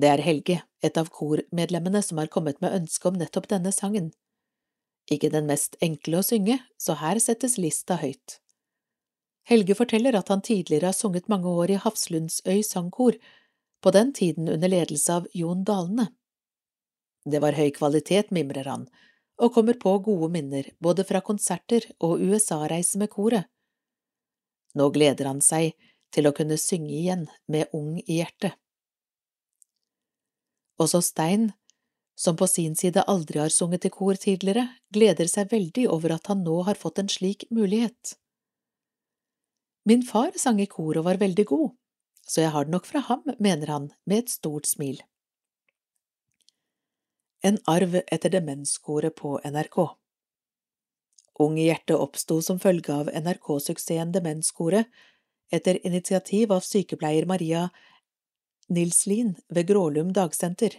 Det 0.00 0.08
er 0.08 0.22
Helge, 0.24 0.60
et 0.84 0.96
av 0.96 1.08
kormedlemmene, 1.12 2.00
som 2.02 2.20
har 2.20 2.30
kommet 2.32 2.60
med 2.64 2.72
ønske 2.72 3.08
om 3.08 3.18
nettopp 3.20 3.48
denne 3.48 3.72
sangen. 3.72 4.12
Ikke 5.12 5.32
den 5.32 5.48
mest 5.48 5.76
enkle 5.84 6.20
å 6.20 6.24
synge, 6.24 6.60
så 6.80 6.96
her 7.00 7.20
settes 7.20 7.58
lista 7.60 7.98
høyt. 8.00 8.38
Helge 9.48 9.74
forteller 9.74 10.16
at 10.18 10.28
han 10.28 10.42
tidligere 10.42 10.90
har 10.90 10.96
sunget 10.96 11.28
mange 11.28 11.48
år 11.48 11.70
i 11.74 11.78
Hafslundsøy 11.80 12.62
sangkor, 12.66 13.16
på 13.80 13.90
den 13.90 14.12
tiden 14.12 14.48
under 14.48 14.68
ledelse 14.68 15.14
av 15.14 15.28
Jon 15.34 15.64
Dalene. 15.64 16.10
Det 17.24 17.40
var 17.40 17.56
høy 17.56 17.70
kvalitet, 17.72 18.30
mimrer 18.30 18.68
han, 18.68 18.88
og 19.40 19.54
kommer 19.54 19.78
på 19.80 19.94
gode 20.04 20.28
minner 20.32 20.68
både 20.84 21.04
fra 21.08 21.22
konserter 21.24 21.86
og 22.04 22.20
USA-reise 22.20 23.00
med 23.00 23.10
koret. 23.12 23.48
Nå 24.76 24.90
gleder 24.94 25.30
han 25.30 25.40
seg 25.44 25.72
til 26.14 26.28
å 26.28 26.34
kunne 26.36 26.58
synge 26.60 26.92
igjen 26.94 27.24
med 27.48 27.72
Ung 27.76 27.96
i 28.04 28.20
hjertet. 28.20 28.54
Også 30.80 31.00
Stein, 31.04 31.50
som 32.16 32.36
på 32.36 32.46
sin 32.48 32.76
side 32.76 33.04
aldri 33.08 33.40
har 33.40 33.52
sunget 33.52 33.86
i 33.88 33.92
kor 33.92 34.16
tidligere, 34.20 34.66
gleder 34.92 35.28
seg 35.28 35.52
veldig 35.52 35.86
over 35.92 36.16
at 36.16 36.30
han 36.32 36.44
nå 36.44 36.62
har 36.68 36.78
fått 36.80 37.00
en 37.02 37.08
slik 37.12 37.46
mulighet. 37.50 38.16
Min 39.84 40.02
far 40.02 40.36
sang 40.36 40.60
i 40.60 40.68
kor 40.68 40.98
og 41.00 41.06
var 41.06 41.20
veldig 41.20 41.46
god, 41.48 41.70
så 42.28 42.44
jeg 42.44 42.52
har 42.54 42.66
det 42.66 42.74
nok 42.74 42.86
fra 42.86 43.00
ham, 43.06 43.22
mener 43.38 43.72
han 43.72 43.88
med 44.06 44.24
et 44.24 44.34
stort 44.34 44.68
smil. 44.68 45.00
En 47.42 47.56
arv 47.66 47.96
etter 48.02 48.32
demenskoret 48.32 49.16
på 49.16 49.38
NRK 49.44 49.78
Ung 51.40 51.56
i 51.56 51.70
hjertet 51.70 51.96
oppsto 51.96 52.36
som 52.44 52.58
følge 52.60 52.92
av 52.92 53.08
NRK-suksessen 53.16 54.12
Demenskoret 54.12 54.90
etter 55.50 55.78
initiativ 55.88 56.52
av 56.52 56.60
sykepleier 56.66 57.24
Maria 57.26 57.70
Nilslin 58.68 59.32
ved 59.48 59.70
Grålum 59.70 60.12
dagsenter. 60.12 60.76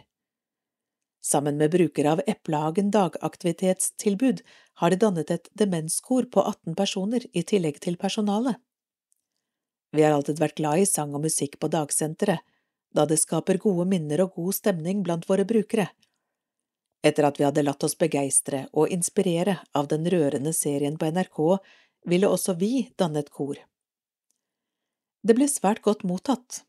Sammen 1.25 1.57
med 1.57 1.73
brukere 1.73 2.13
av 2.13 2.21
Eplehagen 2.27 2.91
dagaktivitetstilbud 2.93 4.45
har 4.81 4.93
de 4.93 4.99
dannet 5.01 5.33
et 5.33 5.49
demenskor 5.57 6.29
på 6.29 6.45
18 6.45 6.77
personer 6.77 7.25
i 7.33 7.43
tillegg 7.43 7.81
til 7.81 7.97
personalet. 7.97 8.61
Vi 9.91 10.03
har 10.03 10.15
alltid 10.15 10.39
vært 10.39 10.57
glad 10.59 10.81
i 10.81 10.87
sang 10.87 11.15
og 11.15 11.25
musikk 11.25 11.57
på 11.59 11.69
dagsenteret, 11.71 12.39
da 12.95 13.05
det 13.07 13.19
skaper 13.19 13.59
gode 13.61 13.85
minner 13.87 14.23
og 14.25 14.35
god 14.39 14.55
stemning 14.55 15.03
blant 15.03 15.27
våre 15.29 15.45
brukere. 15.47 15.87
Etter 17.03 17.25
at 17.27 17.39
vi 17.39 17.45
hadde 17.47 17.63
latt 17.63 17.83
oss 17.83 17.97
begeistre 17.97 18.65
og 18.77 18.91
inspirere 18.93 19.57
av 19.77 19.87
den 19.91 20.05
rørende 20.11 20.53
serien 20.53 20.97
på 20.99 21.09
NRK, 21.11 21.39
ville 22.07 22.29
også 22.29 22.55
vi 22.59 22.89
danne 22.99 23.23
et 23.23 23.31
kor. 23.33 23.57
Det 25.21 25.35
ble 25.37 25.47
svært 25.49 25.83
godt 25.85 26.03
mottatt, 26.07 26.63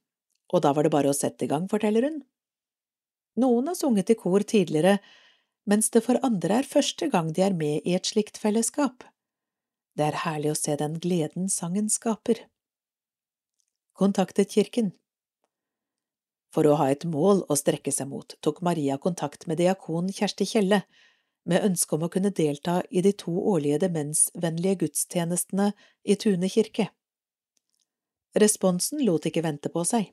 og 0.53 0.65
da 0.65 0.73
var 0.77 0.87
det 0.87 0.93
bare 0.95 1.13
å 1.13 1.17
sette 1.17 1.47
i 1.47 1.51
gang, 1.51 1.69
forteller 1.69 2.07
hun. 2.09 2.23
Noen 3.41 3.71
har 3.71 3.77
sunget 3.79 4.13
i 4.13 4.19
kor 4.19 4.45
tidligere, 4.45 4.99
mens 5.69 5.89
det 5.95 6.03
for 6.05 6.21
andre 6.27 6.61
er 6.61 6.69
første 6.69 7.09
gang 7.13 7.33
de 7.33 7.45
er 7.47 7.57
med 7.57 7.87
i 7.89 7.95
et 7.97 8.09
slikt 8.09 8.41
fellesskap. 8.41 9.07
Det 9.97 10.09
er 10.09 10.23
herlig 10.25 10.53
å 10.53 10.59
se 10.59 10.77
den 10.81 10.99
gleden 11.01 11.49
sangen 11.53 11.89
skaper. 11.93 12.41
Kontaktet 13.93 14.51
kirken. 14.51 14.93
For 16.53 16.69
å 16.69 16.77
ha 16.81 16.89
et 16.93 17.05
mål 17.09 17.43
å 17.49 17.57
strekke 17.57 17.93
seg 17.93 18.09
mot 18.09 18.35
tok 18.45 18.63
Maria 18.65 18.97
kontakt 19.01 19.45
med 19.49 19.61
diakon 19.61 20.09
Kjersti 20.13 20.47
Kjelle 20.49 20.83
med 21.49 21.65
ønske 21.67 21.97
om 21.97 22.07
å 22.07 22.11
kunne 22.13 22.33
delta 22.33 22.81
i 22.89 23.03
de 23.05 23.13
to 23.19 23.33
årlige 23.53 23.83
demensvennlige 23.85 24.85
gudstjenestene 24.85 25.73
i 26.05 26.17
Tune 26.17 26.49
kirke. 26.53 26.89
Responsen 28.39 29.03
lot 29.05 29.29
ikke 29.29 29.45
vente 29.45 29.73
på 29.73 29.85
seg. 29.85 30.09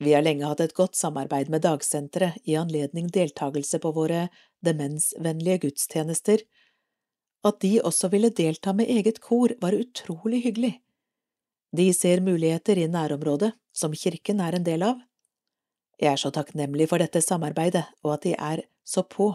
Vi 0.00 0.12
har 0.16 0.24
lenge 0.24 0.48
hatt 0.48 0.60
et 0.64 0.76
godt 0.76 0.96
samarbeid 0.96 1.48
med 1.52 1.64
dagsenteret 1.64 2.40
i 2.48 2.56
anledning 2.56 3.08
deltakelse 3.12 3.80
på 3.80 3.92
våre 3.96 4.26
demensvennlige 4.64 5.66
gudstjenester. 5.66 6.44
At 7.44 7.60
de 7.64 7.78
også 7.84 8.08
ville 8.12 8.32
delta 8.32 8.72
med 8.76 8.88
eget 8.92 9.20
kor, 9.24 9.52
var 9.60 9.76
utrolig 9.76 10.42
hyggelig 10.44 10.74
de 11.76 11.92
ser 11.94 12.20
muligheter 12.20 12.78
i 12.78 12.88
nærområdet, 12.90 13.52
som 13.72 13.94
kirken 13.94 14.40
er 14.40 14.56
en 14.56 14.66
del 14.66 14.82
av. 14.82 14.98
Jeg 16.00 16.14
er 16.14 16.20
så 16.20 16.30
takknemlig 16.34 16.88
for 16.90 17.02
dette 17.02 17.20
samarbeidet 17.22 17.84
og 18.02 18.14
at 18.16 18.26
de 18.26 18.34
er 18.34 18.64
så 18.84 19.04
på. 19.04 19.34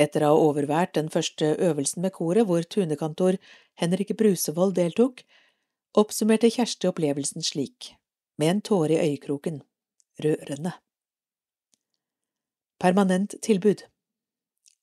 Etter 0.00 0.24
å 0.26 0.32
ha 0.32 0.44
overvært 0.50 0.94
den 0.98 1.08
første 1.12 1.54
øvelsen 1.58 2.02
med 2.04 2.14
koret, 2.14 2.46
hvor 2.46 2.62
tunekantor 2.62 3.38
Henrik 3.80 4.14
Brusevold 4.18 4.76
deltok, 4.76 5.22
oppsummerte 5.98 6.50
Kjersti 6.50 6.88
opplevelsen 6.88 7.44
slik, 7.44 7.92
med 8.38 8.56
en 8.56 8.62
tåre 8.64 8.96
i 8.96 9.12
øyekroken, 9.12 9.60
rørende. 10.24 10.74
Permanent 12.82 13.36
tilbud 13.42 13.84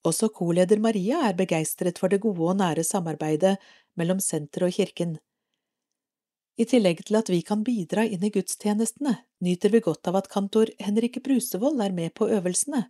Også 0.08 0.30
korleder 0.32 0.80
Maria 0.80 1.26
er 1.28 1.36
begeistret 1.36 2.00
for 2.00 2.08
det 2.08 2.22
gode 2.24 2.46
og 2.54 2.60
nære 2.62 2.86
samarbeidet 2.88 3.58
mellom 4.00 4.22
senteret 4.24 4.70
og 4.70 4.78
kirken. 4.78 5.18
I 6.60 6.66
tillegg 6.68 7.06
til 7.08 7.16
at 7.16 7.30
vi 7.32 7.40
kan 7.46 7.62
bidra 7.64 8.04
inn 8.04 8.24
i 8.26 8.32
gudstjenestene, 8.36 9.14
nyter 9.46 9.72
vi 9.72 9.80
godt 9.86 10.10
av 10.12 10.18
at 10.20 10.28
kantor 10.32 10.68
Henrikke 10.84 11.22
Brusevold 11.24 11.80
er 11.86 11.94
med 11.96 12.12
på 12.20 12.28
øvelsene. 12.28 12.90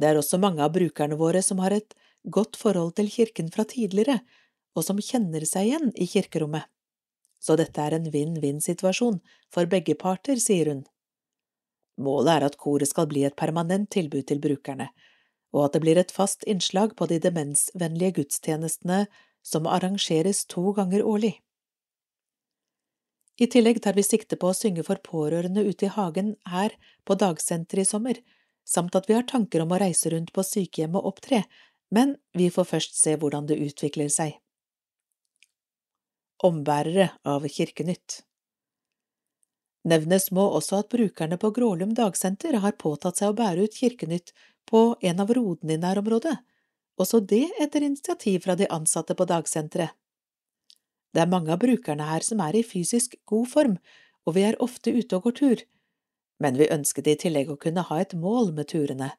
Det 0.00 0.08
er 0.08 0.16
også 0.16 0.40
mange 0.40 0.64
av 0.64 0.72
brukerne 0.72 1.18
våre 1.20 1.42
som 1.44 1.60
har 1.60 1.76
et 1.76 1.92
godt 2.24 2.56
forhold 2.56 2.94
til 2.96 3.10
kirken 3.12 3.52
fra 3.52 3.66
tidligere, 3.68 4.22
og 4.72 4.86
som 4.86 5.02
kjenner 5.04 5.44
seg 5.44 5.68
igjen 5.68 5.92
i 6.00 6.08
kirkerommet. 6.08 6.64
Så 7.42 7.58
dette 7.60 7.82
er 7.82 7.98
en 7.98 8.08
vinn-vinn-situasjon 8.14 9.20
for 9.52 9.68
begge 9.68 9.98
parter, 9.98 10.40
sier 10.40 10.72
hun. 10.72 10.82
Målet 12.00 12.38
er 12.38 12.48
at 12.48 12.56
koret 12.56 12.88
skal 12.88 13.10
bli 13.10 13.26
et 13.28 13.36
permanent 13.36 13.90
tilbud 13.92 14.24
til 14.30 14.40
brukerne, 14.40 14.88
og 15.52 15.66
at 15.66 15.76
det 15.76 15.84
blir 15.84 16.00
et 16.00 16.14
fast 16.14 16.46
innslag 16.48 16.96
på 16.96 17.10
de 17.10 17.20
demensvennlige 17.20 18.16
gudstjenestene 18.22 19.04
som 19.44 19.68
arrangeres 19.68 20.46
to 20.48 20.70
ganger 20.72 21.04
årlig. 21.04 21.36
I 23.40 23.48
tillegg 23.48 23.80
tar 23.82 23.96
vi 23.96 24.04
sikte 24.04 24.36
på 24.36 24.50
å 24.50 24.56
synge 24.56 24.84
for 24.86 25.00
pårørende 25.04 25.64
ute 25.64 25.88
i 25.88 25.92
hagen 25.94 26.34
her 26.52 26.74
på 27.08 27.16
dagsenteret 27.18 27.86
i 27.86 27.88
sommer, 27.88 28.18
samt 28.64 28.96
at 28.98 29.08
vi 29.08 29.16
har 29.16 29.26
tanker 29.28 29.64
om 29.64 29.72
å 29.72 29.80
reise 29.80 30.12
rundt 30.12 30.32
på 30.36 30.44
sykehjem 30.46 30.98
og 31.00 31.08
opptre, 31.14 31.42
men 31.90 32.16
vi 32.36 32.50
får 32.52 32.68
først 32.68 32.98
se 32.98 33.16
hvordan 33.16 33.48
det 33.48 33.60
utvikler 33.60 34.12
seg. 34.12 34.36
Ombærere 36.42 37.12
av 37.28 37.46
Kirkenytt 37.48 38.22
Nevnes 39.88 40.28
må 40.30 40.44
også 40.56 40.78
at 40.82 40.92
brukerne 40.94 41.38
på 41.42 41.50
Grålum 41.54 41.94
dagsenter 41.98 42.60
har 42.62 42.78
påtatt 42.78 43.18
seg 43.18 43.32
å 43.32 43.36
bære 43.38 43.66
ut 43.66 43.78
Kirkenytt 43.78 44.30
på 44.70 44.82
en 45.00 45.22
av 45.22 45.32
rodene 45.34 45.74
i 45.74 45.80
nærområdet, 45.82 46.36
også 47.02 47.22
det 47.26 47.48
etter 47.62 47.82
initiativ 47.82 48.44
fra 48.44 48.54
de 48.58 48.68
ansatte 48.70 49.16
på 49.18 49.26
dagsenteret. 49.26 49.90
Det 51.12 51.20
er 51.22 51.30
mange 51.32 51.52
av 51.52 51.60
brukerne 51.60 52.06
her 52.08 52.24
som 52.24 52.40
er 52.40 52.56
i 52.56 52.64
fysisk 52.64 53.18
god 53.28 53.48
form, 53.52 53.76
og 54.24 54.36
vi 54.36 54.46
er 54.48 54.58
ofte 54.64 54.94
ute 54.94 55.18
og 55.18 55.28
går 55.28 55.36
tur, 55.40 55.64
men 56.42 56.56
vi 56.58 56.70
ønsket 56.72 57.10
i 57.10 57.18
tillegg 57.26 57.52
å 57.52 57.58
kunne 57.60 57.84
ha 57.88 58.00
et 58.00 58.14
mål 58.18 58.52
med 58.56 58.70
turene, 58.72 59.12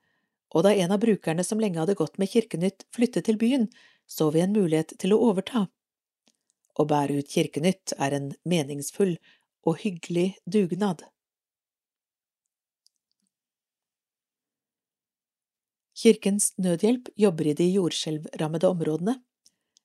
og 0.53 0.65
da 0.65 0.73
en 0.73 0.93
av 0.95 1.01
brukerne 1.01 1.45
som 1.45 1.61
lenge 1.61 1.81
hadde 1.81 1.97
gått 1.99 2.19
med 2.21 2.31
Kirkenytt 2.33 2.85
flyttet 2.93 3.29
til 3.29 3.39
byen, 3.41 3.69
så 4.09 4.29
vi 4.33 4.43
en 4.43 4.53
mulighet 4.53 4.93
til 5.01 5.15
å 5.15 5.21
overta. 5.29 5.67
Å 6.73 6.83
bære 6.89 7.21
ut 7.21 7.29
Kirkenytt 7.29 7.95
er 8.01 8.17
en 8.17 8.31
meningsfull 8.49 9.17
og 9.65 9.81
hyggelig 9.85 10.33
dugnad. 10.49 11.05
Kirkens 16.03 16.51
Nødhjelp 16.57 17.11
jobber 17.15 17.47
i 17.47 17.53
de 17.55 17.69
jordskjelvrammede 17.69 18.67
områdene. 18.73 19.13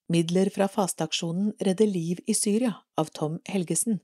Midler 0.08 0.48
fra 0.48 0.68
fasteaksjonen 0.72 1.50
Redde 1.60 1.84
liv 1.86 2.20
i 2.24 2.34
Syria 2.34 2.70
av 2.96 3.10
Tom 3.12 3.34
Helgesen. 3.44 3.98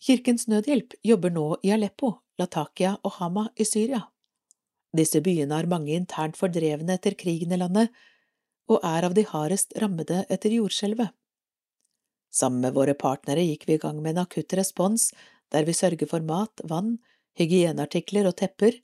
Kirkens 0.00 0.46
Nødhjelp 0.48 0.94
jobber 1.04 1.34
nå 1.34 1.58
i 1.66 1.74
Aleppo, 1.74 2.14
Latakia 2.40 2.94
og 3.02 3.18
Hama 3.18 3.50
i 3.60 3.66
Syria. 3.68 4.06
Disse 4.96 5.20
byene 5.20 5.58
har 5.58 5.68
mange 5.68 5.92
internt 5.92 6.38
fordrevne 6.40 6.96
etter 6.96 7.18
krigen 7.20 7.52
i 7.52 7.58
landet, 7.60 7.92
og 8.72 8.80
er 8.80 9.04
av 9.04 9.12
de 9.18 9.26
hardest 9.28 9.76
rammede 9.76 10.22
etter 10.32 10.56
jordskjelvet. 10.56 11.12
Sammen 12.32 12.64
med 12.64 12.72
våre 12.72 12.96
partnere 12.96 13.44
gikk 13.44 13.68
vi 13.68 13.76
i 13.76 13.82
gang 13.84 14.00
med 14.00 14.16
en 14.16 14.24
akutt 14.24 14.56
respons 14.56 15.10
der 15.52 15.68
vi 15.68 15.76
sørger 15.76 16.08
for 16.08 16.24
mat, 16.24 16.64
vann, 16.64 16.96
hygieneartikler 17.36 18.32
og 18.32 18.38
tepper, 18.40 18.80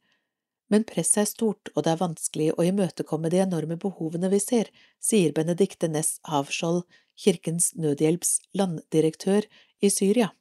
men 0.72 0.84
presset 0.88 1.22
er 1.22 1.30
stort 1.30 1.70
og 1.74 1.84
det 1.84 1.92
er 1.92 2.00
vanskelig 2.00 2.50
å 2.54 2.64
imøtekomme 2.66 3.30
de 3.32 3.42
enorme 3.44 3.76
behovene 3.80 4.30
vi 4.32 4.40
ser, 4.42 4.70
sier 5.00 5.34
Benedicte 5.36 5.90
Næss 5.90 6.16
Havskjold, 6.30 6.84
Kirkens 7.14 7.72
Nødhjelps 7.78 8.38
landdirektør 8.58 9.46
i 9.84 9.90
Syria. 9.92 10.32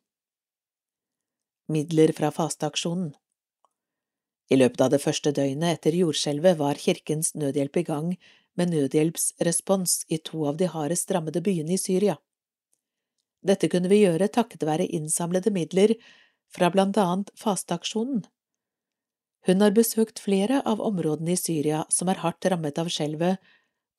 Midler 1.72 2.12
fra 2.16 2.32
fasteaksjonen 2.34 3.14
I 4.52 4.58
løpet 4.60 4.82
av 4.84 4.90
det 4.94 5.02
første 5.04 5.32
døgnet 5.36 5.78
etter 5.78 5.96
jordskjelvet 5.96 6.58
var 6.60 6.80
Kirkens 6.80 7.34
Nødhjelp 7.40 7.80
i 7.80 7.86
gang 7.88 8.10
med 8.60 8.74
nødhjelpsrespons 8.74 10.04
i 10.10 10.20
to 10.20 10.46
av 10.50 10.60
de 10.60 10.68
hardest 10.70 11.12
rammede 11.12 11.42
byene 11.42 11.74
i 11.76 11.82
Syria. 11.82 12.18
Dette 13.44 13.68
kunne 13.72 13.90
vi 13.92 14.04
gjøre 14.04 14.30
takket 14.32 14.64
være 14.68 14.88
innsamlede 14.88 15.52
midler 15.52 15.96
fra 16.54 16.70
blant 16.72 16.98
annet 17.02 17.32
fasteaksjonen. 17.40 18.24
Hun 19.48 19.62
har 19.62 19.76
besøkt 19.76 20.22
flere 20.24 20.62
av 20.66 20.82
områdene 20.82 21.34
i 21.34 21.40
Syria 21.40 21.84
som 21.92 22.12
er 22.12 22.22
hardt 22.24 22.46
rammet 22.48 22.80
av 22.80 22.92
skjelvet, 22.92 23.42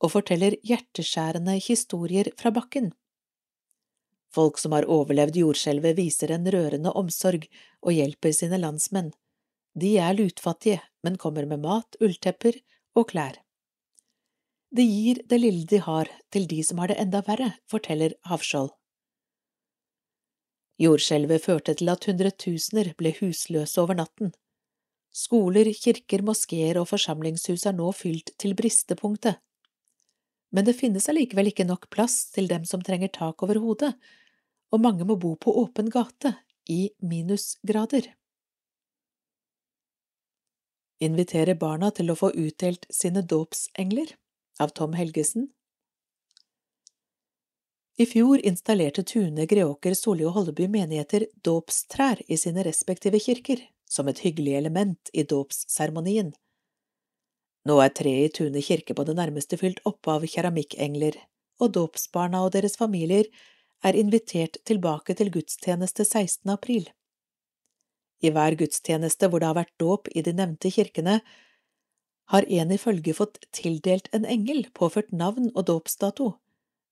og 0.01 0.13
forteller 0.13 0.57
hjerteskjærende 0.65 1.57
historier 1.63 2.31
fra 2.41 2.53
bakken. 2.53 2.93
Folk 4.35 4.59
som 4.59 4.75
har 4.75 4.89
overlevd 4.91 5.37
jordskjelvet, 5.39 5.97
viser 6.01 6.33
en 6.35 6.49
rørende 6.51 6.91
omsorg 6.99 7.47
og 7.85 7.93
hjelper 7.95 8.35
sine 8.35 8.59
landsmenn. 8.59 9.13
De 9.79 9.95
er 10.03 10.17
lutfattige, 10.19 10.81
men 11.07 11.19
kommer 11.21 11.47
med 11.47 11.63
mat, 11.63 11.99
ulltepper 12.03 12.59
og 12.99 13.11
klær. 13.13 13.39
De 14.75 14.83
gir 14.83 15.21
det 15.31 15.39
lille 15.39 15.67
de 15.71 15.79
har, 15.79 16.11
til 16.35 16.49
de 16.51 16.63
som 16.67 16.81
har 16.83 16.91
det 16.91 16.99
enda 16.99 17.21
verre, 17.27 17.53
forteller 17.71 18.17
Havskjold. 18.27 18.73
Jordskjelvet 20.83 21.45
førte 21.45 21.77
til 21.79 21.93
at 21.93 22.09
hundretusener 22.09 22.91
ble 22.99 23.13
husløse 23.21 23.79
over 23.79 23.95
natten. 24.01 24.33
Skoler, 25.15 25.69
kirker, 25.79 26.25
moskeer 26.27 26.81
og 26.81 26.89
forsamlingshus 26.91 27.69
er 27.71 27.77
nå 27.79 27.93
fylt 27.95 28.33
til 28.41 28.57
bristepunktet. 28.59 29.39
Men 30.55 30.67
det 30.67 30.75
finnes 30.79 31.07
allikevel 31.11 31.53
ikke 31.53 31.67
nok 31.69 31.87
plass 31.95 32.33
til 32.35 32.49
dem 32.51 32.67
som 32.67 32.83
trenger 32.83 33.13
tak 33.15 33.43
over 33.47 33.61
hodet, 33.63 33.93
og 34.75 34.83
mange 34.83 35.07
må 35.07 35.15
bo 35.21 35.35
på 35.39 35.55
åpen 35.63 35.91
gate, 35.91 36.35
i 36.65 36.89
minusgrader. 37.05 38.07
Invitere 41.05 41.55
barna 41.61 41.91
til 41.93 42.11
å 42.11 42.17
få 42.17 42.31
utdelt 42.33 42.87
sine 42.89 43.21
dåpsengler 43.21 44.15
av 44.63 44.73
Tom 44.79 44.95
Helgesen. 44.97 45.51
I 48.01 48.07
fjor 48.11 48.41
installerte 48.43 49.05
Tune, 49.07 49.45
Greåker, 49.47 49.95
Solli 49.95 50.25
og 50.27 50.39
Holleby 50.39 50.67
menigheter 50.71 51.29
dåpstrær 51.47 52.25
i 52.27 52.39
sine 52.41 52.65
respektive 52.67 53.21
kirker, 53.23 53.61
som 53.95 54.11
et 54.11 54.23
hyggelig 54.25 54.57
element 54.59 55.13
i 55.15 55.23
dåpsseremonien. 55.31 56.33
Nå 57.65 57.79
er 57.81 57.95
treet 57.97 58.29
i 58.29 58.35
Tune 58.37 58.63
kirke 58.65 58.97
på 58.97 59.07
det 59.09 59.15
nærmeste 59.17 59.57
fylt 59.61 59.81
oppe 59.89 60.13
av 60.19 60.27
keramikkengler, 60.29 61.17
og 61.63 61.73
dåpsbarna 61.79 62.43
og 62.45 62.53
deres 62.57 62.77
familier 62.81 63.31
er 63.85 63.97
invitert 63.97 64.59
tilbake 64.69 65.17
til 65.17 65.31
gudstjeneste 65.33 66.05
16. 66.05 66.51
april. 66.53 66.91
I 68.25 68.33
hver 68.33 68.57
gudstjeneste 68.61 69.29
hvor 69.29 69.41
det 69.41 69.51
har 69.51 69.59
vært 69.59 69.75
dåp 69.81 70.11
i 70.13 70.25
de 70.25 70.35
nevnte 70.37 70.73
kirkene, 70.73 71.21
har 72.33 72.47
en 72.59 72.73
i 72.73 72.81
følget 72.81 73.19
fått 73.19 73.39
tildelt 73.53 74.09
en 74.17 74.25
engel 74.25 74.65
påført 74.77 75.13
navn 75.13 75.51
og 75.53 75.67
dåpsdato, 75.69 76.31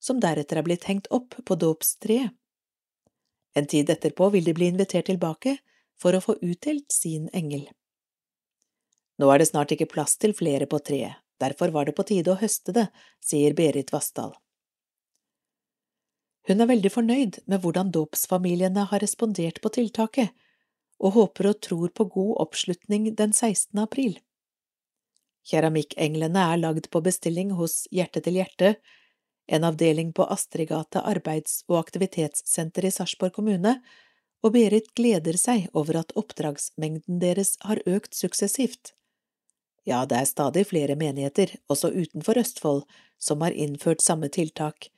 som 0.03 0.19
deretter 0.21 0.59
er 0.59 0.67
blitt 0.67 0.85
hengt 0.89 1.09
opp 1.15 1.37
på 1.45 1.57
dåpstreet. 1.57 2.33
En 3.57 3.69
tid 3.69 3.89
etterpå 3.89 4.31
vil 4.33 4.45
de 4.45 4.53
bli 4.57 4.69
invitert 4.71 5.09
tilbake 5.09 5.57
for 6.03 6.15
å 6.15 6.21
få 6.23 6.35
utdelt 6.43 6.91
sin 6.91 7.29
engel. 7.31 7.69
Nå 9.21 9.29
er 9.31 9.39
det 9.39 9.51
snart 9.51 9.71
ikke 9.71 9.91
plass 9.93 10.17
til 10.19 10.35
flere 10.35 10.67
på 10.67 10.81
treet, 10.83 11.21
derfor 11.39 11.71
var 11.71 11.87
det 11.87 11.95
på 11.95 12.05
tide 12.09 12.33
å 12.33 12.39
høste 12.39 12.75
det, 12.75 12.87
sier 13.23 13.55
Berit 13.55 13.93
Vassdal. 13.95 14.33
Hun 16.43 16.59
er 16.59 16.67
veldig 16.67 16.91
fornøyd 16.91 17.39
med 17.47 17.63
hvordan 17.63 17.93
dåpsfamiliene 17.95 18.83
har 18.89 19.03
respondert 19.03 19.61
på 19.63 19.71
tiltaket, 19.77 20.33
og 20.99 21.15
håper 21.15 21.49
og 21.51 21.61
tror 21.63 21.93
på 21.95 22.05
god 22.11 22.33
oppslutning 22.43 23.09
den 23.15 23.31
16. 23.31 23.79
april. 23.79 24.17
Keramikkenglene 25.47 26.43
er 26.53 26.59
lagd 26.59 26.89
på 26.91 27.01
bestilling 27.03 27.51
hos 27.57 27.83
Hjerte 27.91 28.21
til 28.23 28.39
hjerte, 28.39 28.75
en 29.51 29.65
avdeling 29.67 30.13
på 30.15 30.23
Astridgata 30.31 31.03
arbeids- 31.07 31.63
og 31.67 31.81
aktivitetssenter 31.81 32.87
i 32.87 32.91
Sarpsborg 32.95 33.35
kommune, 33.35 33.75
og 34.43 34.53
Berit 34.55 34.91
gleder 34.97 35.37
seg 35.39 35.69
over 35.73 36.01
at 36.01 36.11
oppdragsmengden 36.19 37.21
deres 37.21 37.55
har 37.63 37.79
økt 37.87 38.15
suksessivt. 38.17 38.91
Ja, 39.87 40.03
det 40.07 40.19
er 40.19 40.27
stadig 40.27 40.65
flere 40.69 40.95
menigheter, 40.99 41.55
også 41.71 41.91
utenfor 41.91 42.39
Østfold, 42.39 42.83
som 43.19 43.43
har 43.43 43.55
innført 43.55 44.03
samme 44.03 44.29
tiltak. 44.31 44.89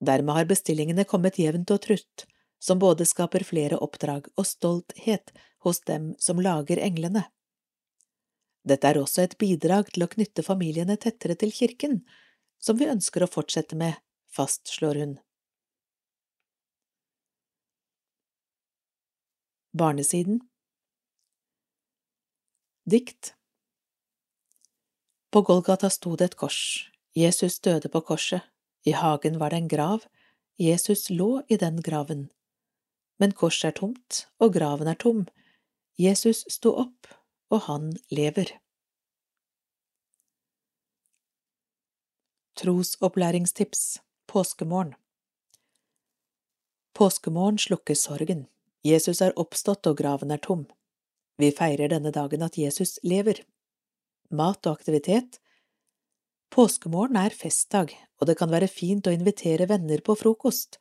Dermed 0.00 0.36
har 0.36 0.48
bestillingene 0.48 1.04
kommet 1.04 1.38
jevnt 1.40 1.72
og 1.72 1.82
trutt, 1.84 2.24
som 2.60 2.80
både 2.80 3.06
skaper 3.08 3.44
flere 3.44 3.78
oppdrag 3.80 4.28
og 4.36 4.48
stolthet 4.48 5.32
hos 5.64 5.80
dem 5.88 6.14
som 6.18 6.40
lager 6.40 6.80
englene. 6.80 7.26
Dette 8.64 8.88
er 8.88 9.00
også 9.00 9.24
et 9.24 9.38
bidrag 9.40 9.88
til 9.92 10.04
å 10.04 10.10
knytte 10.12 10.44
familiene 10.44 10.96
tettere 11.00 11.36
til 11.40 11.52
kirken, 11.52 12.02
som 12.60 12.76
vi 12.76 12.88
ønsker 12.92 13.24
å 13.24 13.30
fortsette 13.30 13.76
med, 13.76 13.96
fastslår 14.36 15.00
hun. 15.00 15.18
Barnesiden. 19.72 20.40
Dikt. 22.84 23.34
På 25.30 25.42
Golgata 25.42 25.90
sto 25.90 26.16
det 26.16 26.24
et 26.24 26.36
kors, 26.36 26.90
Jesus 27.14 27.60
døde 27.60 27.88
på 27.88 28.00
korset, 28.00 28.42
i 28.82 28.90
hagen 28.90 29.38
var 29.38 29.50
det 29.50 29.60
en 29.62 29.68
grav, 29.68 30.08
Jesus 30.58 31.10
lå 31.10 31.42
i 31.48 31.56
den 31.56 31.78
graven. 31.82 32.30
Men 33.18 33.32
korset 33.32 33.68
er 33.68 33.78
tomt, 33.78 34.26
og 34.42 34.54
graven 34.58 34.90
er 34.90 34.98
tom, 34.98 35.26
Jesus 35.98 36.44
sto 36.48 36.74
opp, 36.74 37.06
og 37.50 37.60
han 37.70 37.92
lever. 38.10 38.56
Trosopplæringstips. 42.58 44.00
Påskemorgen. 44.26 44.94
Påskemorgen 46.94 47.58
slukker 47.58 47.94
sorgen. 47.94 48.48
Jesus 48.86 49.20
er 49.20 49.36
oppstått 49.38 49.86
og 49.90 49.98
graven 49.98 50.32
er 50.32 50.40
tom. 50.40 50.64
Vi 51.40 51.50
feirer 51.56 51.92
denne 51.92 52.12
dagen 52.12 52.42
at 52.44 52.58
Jesus 52.58 52.98
lever. 53.02 53.42
Mat 54.30 54.66
og 54.66 54.78
aktivitet 54.78 55.40
Påskemorgen 56.50 57.14
er 57.14 57.30
festdag, 57.30 57.92
og 58.18 58.26
det 58.26 58.34
kan 58.40 58.50
være 58.50 58.66
fint 58.66 59.06
å 59.06 59.12
invitere 59.14 59.68
venner 59.70 60.00
på 60.02 60.16
frokost, 60.18 60.80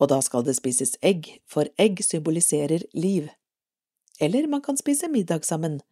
og 0.00 0.08
da 0.08 0.20
skal 0.24 0.46
det 0.46 0.56
spises 0.56 0.94
egg, 1.04 1.28
for 1.44 1.68
egg 1.76 2.00
symboliserer 2.00 2.86
liv. 2.96 3.28
Eller 4.16 4.48
man 4.48 4.62
kan 4.64 4.80
spise 4.80 5.10
middag 5.12 5.44
sammen. 5.44 5.82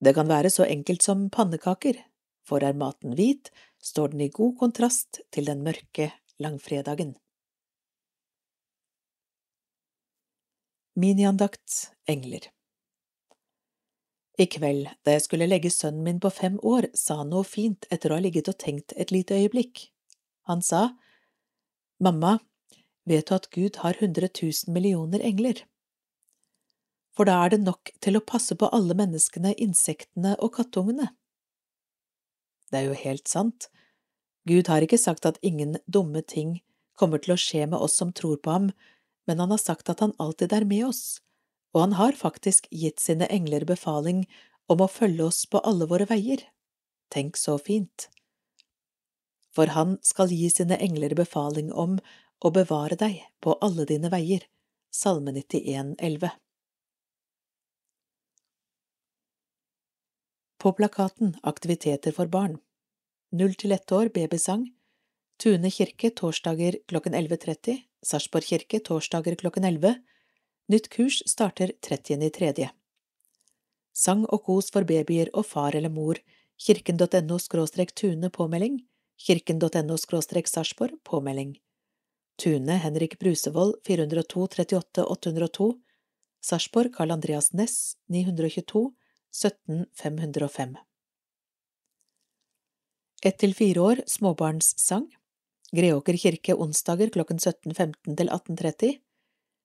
Det 0.00 0.14
kan 0.16 0.30
være 0.30 0.48
så 0.48 0.64
enkelt 0.64 1.04
som 1.04 1.28
pannekaker, 1.28 2.00
for 2.48 2.64
er 2.64 2.78
maten 2.80 3.12
hvit, 3.18 3.52
står 3.76 4.14
den 4.14 4.24
i 4.24 4.32
god 4.32 4.56
kontrast 4.62 5.20
til 5.30 5.44
den 5.50 5.60
mørke 5.66 6.08
langfredagen. 6.40 7.18
Miniandakt 10.98 11.92
Engler 12.10 12.48
I 14.34 14.46
kveld, 14.50 14.88
da 15.06 15.12
jeg 15.14 15.22
skulle 15.22 15.46
legge 15.46 15.70
sønnen 15.70 16.02
min 16.02 16.18
på 16.18 16.32
fem 16.34 16.56
år, 16.66 16.88
sa 16.98 17.20
han 17.20 17.30
noe 17.30 17.46
fint 17.46 17.86
etter 17.94 18.10
å 18.10 18.18
ha 18.18 18.24
ligget 18.24 18.50
og 18.50 18.58
tenkt 18.58 18.96
et 18.98 19.12
lite 19.14 19.38
øyeblikk. 19.38 19.84
Han 20.50 20.64
sa, 20.66 20.96
Mamma, 22.02 22.40
vet 23.06 23.30
du 23.30 23.36
at 23.38 23.46
Gud 23.54 23.78
har 23.84 24.02
hundre 24.02 24.32
tusen 24.34 24.74
millioner 24.74 25.22
engler? 25.22 25.62
For 27.14 27.30
da 27.30 27.38
er 27.44 27.54
det 27.54 27.62
nok 27.62 27.94
til 28.02 28.18
å 28.18 28.26
passe 28.26 28.58
på 28.58 28.74
alle 28.74 28.98
menneskene, 28.98 29.54
insektene 29.62 30.34
og 30.42 30.56
kattungene. 30.58 31.12
Det 32.66 32.82
er 32.82 32.90
jo 32.90 33.02
helt 33.06 33.30
sant. 33.30 33.70
Gud 34.42 34.66
har 34.66 34.82
ikke 34.82 34.98
sagt 34.98 35.22
at 35.22 35.38
ingen 35.38 35.78
dumme 35.86 36.26
ting 36.26 36.64
kommer 36.98 37.22
til 37.22 37.36
å 37.36 37.38
skje 37.38 37.68
med 37.70 37.78
oss 37.78 37.94
som 38.02 38.10
tror 38.10 38.42
på 38.42 38.58
ham, 38.58 38.72
men 39.30 39.38
han 39.38 39.52
har 39.54 39.62
sagt 39.62 39.86
at 39.92 40.00
han 40.02 40.16
alltid 40.18 40.52
er 40.52 40.64
med 40.66 40.88
oss, 40.88 41.20
og 41.70 41.84
han 41.84 41.92
har 41.94 42.16
faktisk 42.18 42.64
gitt 42.74 42.98
sine 42.98 43.28
engler 43.30 43.62
befaling 43.62 44.24
om 44.66 44.82
å 44.82 44.88
følge 44.90 45.28
oss 45.30 45.44
på 45.46 45.60
alle 45.62 45.86
våre 45.86 46.08
veier. 46.10 46.42
Tenk 47.14 47.38
så 47.38 47.54
fint. 47.62 48.08
For 49.54 49.70
han 49.70 50.00
skal 50.02 50.34
gi 50.34 50.48
sine 50.50 50.80
engler 50.82 51.14
befaling 51.14 51.70
om 51.70 52.00
å 52.42 52.50
bevare 52.50 52.98
deg 52.98 53.20
på 53.38 53.54
alle 53.62 53.86
dine 53.86 54.10
veier. 54.10 54.42
Salme 54.90 55.30
91, 55.30 55.94
11. 56.02 56.34
På 60.58 60.74
plakaten 60.74 61.36
Aktiviteter 61.46 62.18
for 62.18 62.26
barn 62.26 62.58
Null 63.30 63.54
til 63.54 63.78
ett 63.78 63.94
år 63.94 64.10
babysang 64.10 64.66
Tune 65.40 65.70
kirke 65.72 66.10
torsdager 66.10 66.76
klokken 66.86 67.14
11.30 67.16 67.78
Sarpsborg 68.04 68.44
kirke 68.44 68.80
torsdager 68.84 69.38
klokken 69.40 69.64
11 69.64 69.94
Nytt 70.70 70.88
kurs 70.88 71.22
starter 71.26 71.72
30.3. 71.82 72.68
Sang 73.96 74.26
og 74.28 74.44
kos 74.46 74.68
for 74.70 74.86
babyer 74.86 75.32
og 75.34 75.48
far 75.48 75.74
eller 75.74 75.90
mor, 75.90 76.20
kirken.no 76.60 77.38
tune 77.94 78.30
påmelding, 78.30 78.76
kirken.no 79.18 79.96
skråstrek 79.96 80.46
Sarpsborg 80.46 81.00
påmelding. 81.02 81.56
Tune 82.38 82.76
Henrik 82.84 83.18
Brusevold 83.18 83.80
402 83.84 84.42
38 84.42 85.04
802, 85.04 85.80
Sarpsborg 86.40 86.94
Karl 86.94 87.10
Andreas 87.10 87.52
Næss 87.52 87.96
922 88.08 88.92
17 89.32 89.86
505. 89.94 90.76
Ett 93.22 93.38
til 93.38 93.54
fire 93.54 93.80
år 93.80 93.96
småbarnssang 94.06 95.10
Greåker 95.76 96.16
kirke 96.18 96.56
onsdager 96.58 97.12
klokken 97.14 97.38
17.15 97.38 98.16
til 98.18 98.28
18.30 98.28 98.98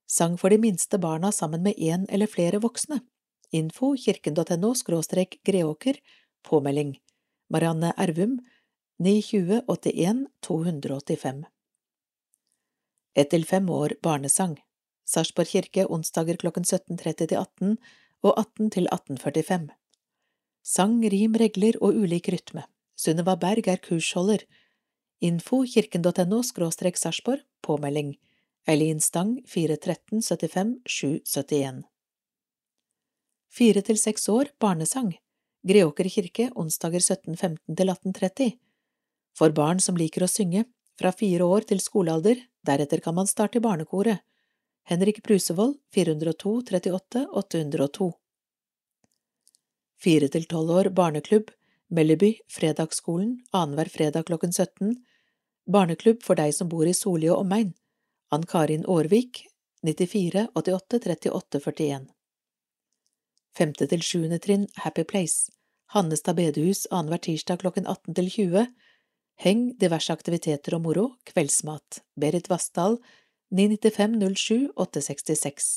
Sang 0.05 0.37
for 0.37 0.53
de 0.53 0.59
minste 0.61 0.99
barna 1.01 1.31
sammen 1.33 1.63
med 1.65 1.79
én 1.81 2.05
eller 2.13 2.29
flere 2.29 2.59
voksne. 2.61 2.99
Info 3.51 3.95
kirken.no 3.97 4.73
skråstrek 4.77 5.39
Greåker, 5.43 5.97
påmelding. 6.45 6.99
Marianne 7.49 7.93
Ervum, 7.97 8.37
920 8.99 9.61
81 9.67 10.27
285. 10.41 11.43
Ett 13.15 13.29
til 13.31 13.45
fem 13.45 13.69
år 13.69 13.95
barnesang. 14.03 14.59
Sarpsborg 15.05 15.49
kirke 15.49 15.85
onsdager 15.89 16.37
klokken 16.37 16.65
17.30 16.65 17.25
til 17.25 17.37
18 17.37 17.77
og 18.25 18.33
18 18.37 18.69
til 18.77 18.87
18.45. 18.91 19.69
Sang, 20.65 21.01
rim, 21.11 21.35
regler 21.37 21.77
og 21.81 21.97
ulik 21.97 22.29
rytme. 22.33 22.65
Sunniva 22.97 23.35
Berg 23.35 23.67
er 23.67 23.81
kursholder. 23.81 24.45
Info 25.19 25.63
kirken.no 25.65 26.43
skråstrek 26.43 26.97
Sarpsborg, 26.97 27.39
påmelding. 27.62 28.17
Eileen 28.67 29.01
Stang 29.01 29.41
413 29.47 30.21
75 30.21 30.80
771 30.86 31.84
Fire 33.56 33.82
til 33.82 33.97
seks 33.97 34.28
år 34.30 34.51
barnesang. 34.60 35.13
Greåker 35.63 36.10
kirke 36.12 36.49
onsdager 36.56 36.99
17.15 36.99 37.78
til 37.78 37.93
18.30 37.93 38.51
For 39.38 39.56
barn 39.56 39.80
som 39.80 39.95
liker 39.95 40.25
å 40.25 40.30
synge, 40.30 40.65
fra 40.99 41.13
fire 41.15 41.47
år 41.47 41.63
til 41.69 41.80
skolealder, 41.80 42.41
deretter 42.67 42.99
kan 42.99 43.15
man 43.15 43.28
starte 43.28 43.62
i 43.62 43.63
barnekoret. 43.63 44.19
Henrik 44.84 45.23
Brusevold 45.23 45.78
402 45.95 46.58
38 46.67 47.25
802 47.32 48.12
Fire 49.95 50.28
til 50.28 50.43
tolv 50.51 50.75
år 50.75 50.91
barneklubb. 50.91 51.54
Melleby 51.88 52.34
Fredagsskolen 52.49 53.38
annenhver 53.54 53.89
fredag 53.93 54.25
klokken 54.28 54.51
17 54.51 54.97
Barneklubb 55.65 56.21
for 56.23 56.38
deg 56.38 56.54
som 56.54 56.69
bor 56.69 56.86
i 56.86 56.93
Soli 56.93 57.30
og 57.34 57.41
omegn 57.41 57.71
Ann 58.34 58.45
Karin 58.45 58.86
Aarvik 58.86 59.41
94 59.86 60.47
88 60.54 60.99
38 61.01 61.62
41 61.65 62.06
Femte 63.56 63.88
til 63.89 64.04
sjuende 64.04 64.38
trinn 64.43 64.67
Happy 64.84 65.06
Place. 65.08 65.49
Hannestad 65.95 66.38
bedehus 66.38 66.84
annenhver 66.91 67.23
tirsdag 67.23 67.63
klokken 67.63 67.88
18 67.88 68.13
til 68.19 68.30
20 68.38 68.65
Heng, 69.41 69.63
diverse 69.82 70.13
aktiviteter 70.13 70.78
og 70.78 70.86
moro, 70.86 71.06
kveldsmat. 71.28 72.01
Berit 72.15 72.49
Vassdal 72.51 72.99
995 73.51 74.38
07 74.38 74.69
866 74.75 75.69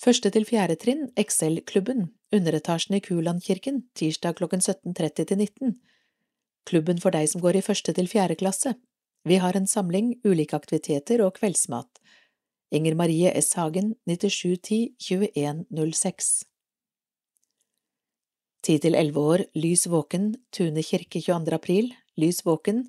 Første 0.00 0.30
til 0.32 0.46
fjerde 0.48 0.76
trinn 0.80 1.08
Excel-klubben, 1.18 2.10
underetasjen 2.32 2.96
i 2.96 3.02
Kulandkirken, 3.04 3.82
tirsdag 3.96 4.38
klokken 4.38 4.60
17.30 4.60 5.24
til 5.24 5.38
19. 5.38 5.74
Klubben 6.68 7.00
for 7.00 7.14
deg 7.14 7.28
som 7.30 7.42
går 7.42 7.58
i 7.58 7.64
første 7.64 7.94
til 7.96 8.08
fjerde 8.10 8.36
klasse, 8.40 8.74
vi 9.24 9.36
har 9.36 9.56
en 9.56 9.66
samling, 9.66 10.14
ulike 10.24 10.56
aktiviteter 10.56 11.20
og 11.20 11.34
kveldsmat. 11.36 12.00
Inger 12.72 12.94
Marie 12.96 13.32
S. 13.36 13.52
Hagen, 13.58 13.94
9710 14.08 14.94
2106 14.96 16.30
Ti 18.60 18.76
til 18.78 18.94
elleve 18.94 19.20
år, 19.20 19.44
Lys 19.56 19.86
våken, 19.88 20.34
Tune 20.52 20.82
kirke 20.84 21.20
22. 21.20 21.52
april, 21.56 21.92
Lys 22.16 22.44
våken, 22.46 22.86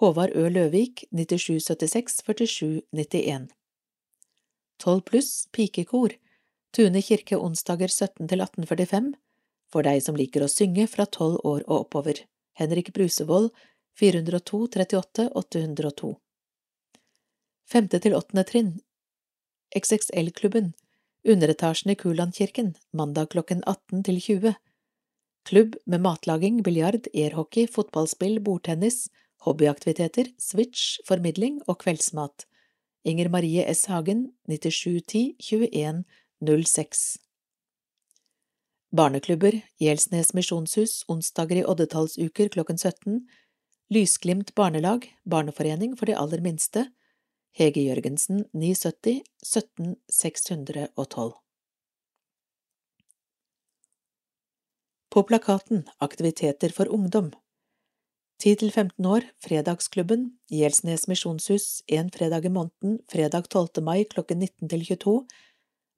Håvard 0.00 0.36
Ø. 0.36 0.48
Løvik, 0.48 1.04
9776 1.12 2.22
4791 2.26 3.48
Tolv 4.78 5.02
pluss, 5.08 5.46
pikekor, 5.52 6.16
Tune 6.74 7.02
kirke 7.02 7.38
onsdager 7.38 7.88
17 7.88 8.28
til 8.28 8.40
1845, 8.40 9.12
for 9.72 9.86
deg 9.86 10.00
som 10.02 10.16
liker 10.16 10.44
å 10.44 10.50
synge 10.50 10.86
fra 10.90 11.06
tolv 11.06 11.40
år 11.44 11.64
og 11.66 11.86
oppover, 11.86 12.24
Henrik 12.54 12.92
Brusevold, 12.94 13.50
402 13.98 14.68
38 14.68 15.28
802 15.34 16.14
Femte 17.70 17.98
til 17.98 18.14
åttende 18.14 18.44
trinn. 18.46 18.72
XXL-klubben 19.74 20.72
Underetasjen 21.24 21.94
i 21.94 21.96
Kulandkirken 21.98 22.74
mandag 22.92 23.32
klokken 23.34 23.64
18 23.66 24.04
til 24.06 24.20
20 24.20 24.54
Klubb 25.44 25.74
med 25.84 26.00
matlaging, 26.00 26.62
biljard, 26.64 27.08
airhockey, 27.12 27.66
fotballspill, 27.68 28.38
bordtennis, 28.40 29.08
hobbyaktiviteter, 29.44 30.30
switch, 30.40 31.00
formidling 31.04 31.58
og 31.68 31.82
kveldsmat. 31.82 32.46
Inger 33.04 33.28
Marie 33.28 33.66
S. 33.74 33.84
Hagen, 33.90 34.30
9710 34.48 35.34
21 35.42 36.04
06 36.64 37.04
Barneklubber, 38.94 39.56
Gjelsnes 39.82 40.28
misjonshus, 40.34 41.00
onsdager 41.10 41.58
i 41.58 41.64
oddetallsuker 41.66 42.48
klokken 42.54 42.78
17, 42.78 43.24
Lysglimt 43.90 44.52
barnelag, 44.54 45.08
barneforening 45.26 45.96
for 45.98 46.06
de 46.06 46.14
aller 46.14 46.42
minste, 46.44 46.84
Hege 47.58 47.82
Jørgensen 47.82 48.44
970 48.52 49.24
17 49.42 49.96
612 50.12 51.32
På 55.10 55.22
plakaten 55.26 55.82
Aktiviteter 55.98 56.70
for 56.76 56.86
ungdom 56.86 57.32
10 58.42 58.54
til 58.62 58.70
15 58.70 59.06
år, 59.06 59.26
Fredagsklubben, 59.42 60.38
Gjelsnes 60.50 61.08
misjonshus, 61.10 61.82
en 61.88 62.14
fredag 62.14 62.46
i 62.46 62.54
måneden, 62.54 63.00
fredag 63.10 63.50
12. 63.50 63.82
mai 63.82 64.04
klokken 64.04 64.38
19 64.38 64.68
til 64.68 64.86
22, 64.86 65.16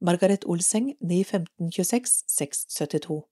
Margaret 0.01 0.45
Olseng 0.45 0.95
91526 1.01 2.25
672 2.27 3.23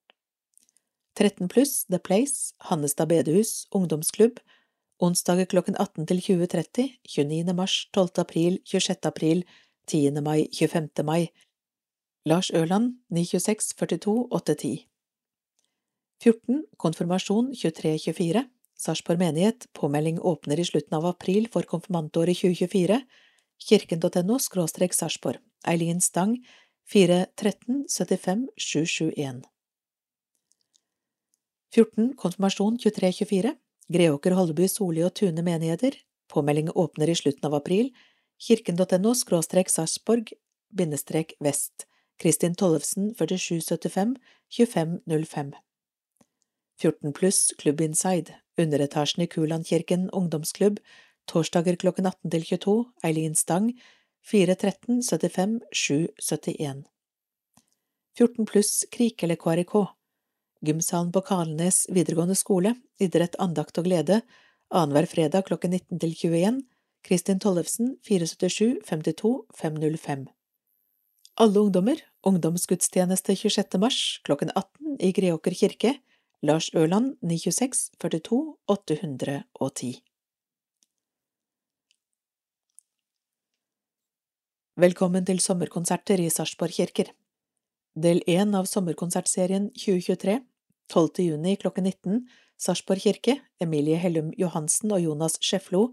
13 1.14 1.48
pluss 1.48 1.84
The 1.86 1.98
Place, 1.98 2.54
Hannestad 2.58 3.08
bedehus, 3.08 3.66
ungdomsklubb, 3.70 4.40
onsdager 4.98 5.46
klokken 5.46 5.76
18 5.78 6.06
til 6.06 6.22
20.30, 6.24 6.88
29. 7.06 7.54
mars, 7.54 7.88
12. 7.92 8.08
april, 8.18 8.58
26. 8.64 9.06
april, 9.06 9.44
10. 9.86 10.10
mai, 10.20 10.48
25. 10.52 11.04
mai. 11.04 11.28
Lars 12.26 12.50
Ørland, 12.50 12.96
926 13.10 13.74
42 13.74 14.28
810 14.30 14.88
14. 16.22 16.64
Konfirmasjon 16.76 17.52
2324 17.52 18.48
Sarpsborg 18.84 19.20
menighet, 19.20 19.66
påmelding 19.72 20.18
åpner 20.20 20.60
i 20.60 20.64
slutten 20.66 20.96
av 20.98 21.06
april 21.06 21.46
for 21.52 21.66
konfirmantåret 21.68 22.36
2024, 22.40 22.98
kirken.no 23.58 24.38
skråstrek 24.38 24.94
Sarpsborg, 24.94 25.40
Eileen 25.66 26.00
Stang, 26.00 26.36
413 26.92 27.84
75 27.88 28.48
771 28.56 29.42
14. 31.74 32.14
Konfirmasjon 32.16 32.78
2324 32.78 33.54
Greåker, 33.88 34.34
Holleby, 34.36 34.68
Soli 34.68 35.02
og 35.04 35.14
Tune 35.14 35.42
menigheter. 35.42 35.96
Påmelding 36.30 36.70
åpner 36.70 37.10
i 37.10 37.16
slutten 37.18 37.48
av 37.48 37.56
april. 37.58 37.90
Kirken.no 38.38 39.14
skråstrek 39.14 39.70
Sarpsborg 39.70 40.32
bindestrek 40.74 41.34
vest. 41.40 41.86
Kristin 42.18 42.54
Tollefsen 42.54 43.14
4775 43.18 44.16
2505 44.56 45.52
14 46.80 47.12
pluss 47.12 47.52
Klubb 47.58 47.80
Inside, 47.80 48.34
underetasjen 48.58 49.24
i 49.24 49.26
Kulandkirken 49.26 50.08
ungdomsklubb, 50.10 50.78
torsdager 51.30 51.76
klokken 51.80 52.06
18 52.06 52.30
til 52.30 52.46
22, 52.54 52.76
Eileen 53.04 53.34
Stang, 53.38 53.72
413 54.24 55.02
75 55.02 55.60
771 55.72 56.84
14 58.18 58.46
pluss 58.46 58.84
KRIK 58.94 59.26
eller 59.26 59.36
KRIK 59.40 59.74
Gymsalen 60.64 61.10
på 61.12 61.20
Kalnes 61.26 61.84
videregående 61.92 62.36
skole, 62.38 62.74
idrett, 63.02 63.36
andakt 63.42 63.78
og 63.80 63.88
glede, 63.88 64.22
annenhver 64.72 65.08
fredag 65.10 65.44
klokken 65.48 65.74
19 65.76 66.00
til 66.00 66.14
21, 66.14 66.62
Kristin 67.04 67.42
Tollefsen, 67.42 67.96
477 68.06 68.80
52 68.88 69.34
505 69.60 70.24
Alle 71.36 71.60
ungdommer, 71.60 72.00
ungdomsgudstjeneste 72.24 73.36
26. 73.36 73.78
mars 73.82 74.00
klokken 74.24 74.54
18 74.56 74.96
i 75.00 75.12
Greåker 75.12 75.58
kirke, 75.58 75.98
Lars 76.42 76.70
Ørland 76.74 77.16
926 77.20 77.90
42 78.00 78.56
810 78.68 80.00
Velkommen 84.74 85.22
til 85.22 85.38
sommerkonserter 85.38 86.18
i 86.18 86.24
Sarpsborg 86.34 86.74
kirker. 86.74 87.12
Del 87.94 88.18
1 88.26 88.56
av 88.58 88.66
sommerkonsertserien 88.66 89.68
2023 89.70 90.32
12. 90.90 91.10
juni 91.22 91.52
klokken 91.62 91.84
19 91.86 92.24
Sarpsborg 92.58 93.04
kirke 93.04 93.36
Emilie 93.62 93.94
Hellum 94.02 94.32
Johansen 94.34 94.90
og 94.90 95.04
Jonas 95.04 95.36
Skjeflo 95.38 95.92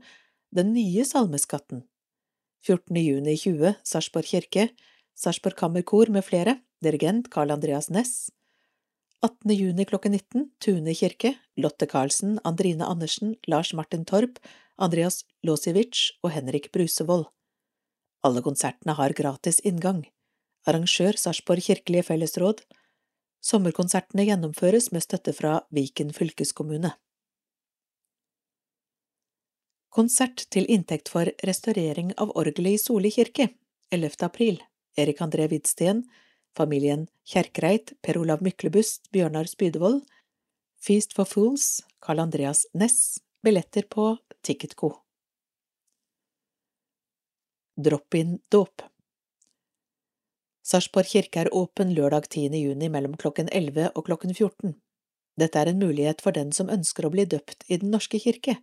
Den 0.49 0.71
nye 0.73 1.05
salmeskatten 1.05 1.83
14. 2.65 2.97
juni 2.97 3.35
20 3.37 3.75
Sarpsborg 3.85 4.31
kirke 4.31 4.63
Sarpsborg 5.13 5.59
Kammerkor 5.59 6.09
med 6.09 6.25
flere 6.25 6.55
Dirigent 6.81 7.29
Carl 7.29 7.53
Andreas 7.53 7.91
Næss 7.93 8.31
18. 9.21 9.53
juni 9.59 9.85
klokken 9.85 10.17
19 10.17 10.47
Tune 10.57 10.95
kirke 10.97 11.35
Lotte 11.53 11.85
Karlsen, 11.85 12.39
Andrine 12.43 12.89
Andersen, 12.89 13.37
Lars 13.45 13.75
Martin 13.77 14.09
Torp, 14.09 14.41
Andreas 14.81 15.21
Losiewicz 15.45 16.15
og 16.23 16.33
Henrik 16.33 16.71
Brusevold 16.73 17.29
Alle 18.21 18.41
konsertene 18.45 18.93
har 18.97 19.13
gratis 19.17 19.59
inngang. 19.65 20.05
Arrangør 20.67 21.17
Sarpsborg 21.17 21.63
kirkelige 21.65 22.05
fellesråd 22.11 22.61
Sommerkonsertene 23.41 24.27
gjennomføres 24.27 24.91
med 24.93 25.01
støtte 25.01 25.33
fra 25.33 25.55
Viken 25.73 26.11
fylkeskommune. 26.13 26.93
Konsert 29.91 30.45
til 30.53 30.69
inntekt 30.71 31.09
for 31.11 31.27
restaurering 31.43 32.13
av 32.21 32.35
orgelet 32.37 32.77
i 32.77 32.81
Soli 32.83 33.09
kirke 33.11 33.49
11. 33.91 34.21
april 34.29 34.61
Erik 34.95 35.19
André 35.25 35.49
Hvidsten, 35.49 36.05
familien 36.55 37.07
Kjerkreit, 37.27 37.95
Per 38.03 38.21
Olav 38.21 38.43
Myklebust, 38.45 39.09
Bjørnar 39.11 39.49
Spydevold, 39.49 40.03
Feast 40.79 41.17
for 41.17 41.25
Fools, 41.25 41.81
Carl 41.99 42.21
Andreas 42.23 42.67
Næss, 42.77 43.19
billetter 43.43 43.89
på 43.89 44.13
Ticketco. 44.45 45.00
Drop-in-dåp 47.79 48.81
Sarpsborg 50.61 51.07
kirke 51.07 51.39
er 51.39 51.49
åpen 51.55 51.93
lørdag 51.95 52.25
10. 52.27 52.49
juni 52.59 52.89
mellom 52.91 53.13
klokken 53.15 53.47
11 53.47 53.93
og 53.95 54.09
klokken 54.09 54.33
14. 54.35 54.73
Dette 55.39 55.59
er 55.61 55.69
en 55.71 55.79
mulighet 55.79 56.19
for 56.19 56.35
den 56.35 56.51
som 56.51 56.67
ønsker 56.67 57.07
å 57.07 57.11
bli 57.13 57.23
døpt 57.23 57.63
i 57.71 57.77
Den 57.79 57.93
norske 57.95 58.19
kirke. 58.19 58.57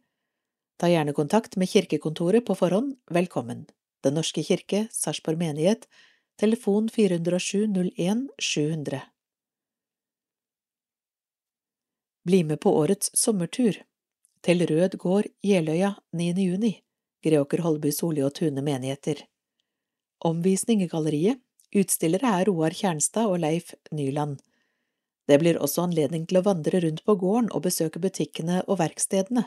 Ta 0.76 0.90
gjerne 0.92 1.14
kontakt 1.16 1.56
med 1.56 1.70
kirkekontoret 1.72 2.44
på 2.44 2.54
forhånd, 2.60 2.98
velkommen. 3.08 3.64
Den 4.04 4.18
norske 4.20 4.44
kirke, 4.44 4.84
Sarpsborg 4.92 5.40
menighet, 5.40 5.88
telefon 6.36 6.90
407 6.92 7.64
01 7.96 8.28
700. 8.36 9.00
Bli 12.28 12.42
med 12.44 12.60
på 12.60 12.76
årets 12.76 13.08
sommertur. 13.16 13.80
Til 14.44 14.66
Rød 14.68 15.00
gård, 15.00 15.32
Jeløya, 15.42 15.94
9. 16.12 16.36
juni. 16.44 16.74
Greåker, 17.24 17.62
Holby, 17.64 17.92
Soli 17.92 18.22
og 18.22 18.34
Tune 18.38 18.62
menigheter. 18.64 19.24
Omvisning 20.24 20.82
i 20.82 20.90
galleriet 20.90 21.42
Utstillere 21.76 22.30
er 22.40 22.48
Roar 22.48 22.72
Kjernstad 22.72 23.28
og 23.28 23.42
Leif 23.42 23.74
Nyland. 23.92 24.38
Det 25.28 25.36
blir 25.42 25.58
også 25.60 25.84
anledning 25.84 26.24
til 26.26 26.40
å 26.40 26.44
vandre 26.46 26.80
rundt 26.80 27.02
på 27.04 27.16
gården 27.20 27.50
og 27.52 27.66
besøke 27.66 28.00
butikkene 28.00 28.62
og 28.64 28.78
verkstedene. 28.80 29.44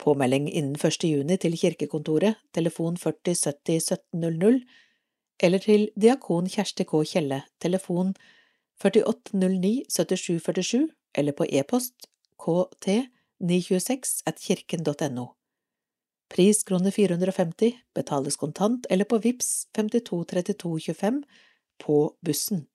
Påmelding 0.00 0.48
innen 0.48 0.78
1. 0.80 1.04
juni 1.04 1.36
til 1.36 1.58
kirkekontoret, 1.60 2.38
telefon 2.56 2.96
40 2.96 3.36
70 3.36 3.76
1700, 3.76 4.62
eller 5.44 5.60
til 5.60 5.90
diakon 6.00 6.48
Kjersti 6.48 6.86
K. 6.88 7.02
Kjelle, 7.04 7.42
telefon 7.60 8.14
4809 8.80 9.84
7747, 9.92 10.88
eller 11.20 11.36
på 11.36 11.44
e-post 11.52 12.08
kt 12.40 12.96
926 13.44 14.22
at 14.24 14.40
kirken.no. 14.40 15.26
Pris 16.30 16.64
kroner 16.64 16.90
450, 16.94 17.72
betales 17.94 18.36
kontant 18.36 18.86
eller 18.90 19.04
på 19.04 19.18
VIPS 19.18 19.66
523225 19.76 21.22
på 21.82 21.96
bussen. 22.20 22.66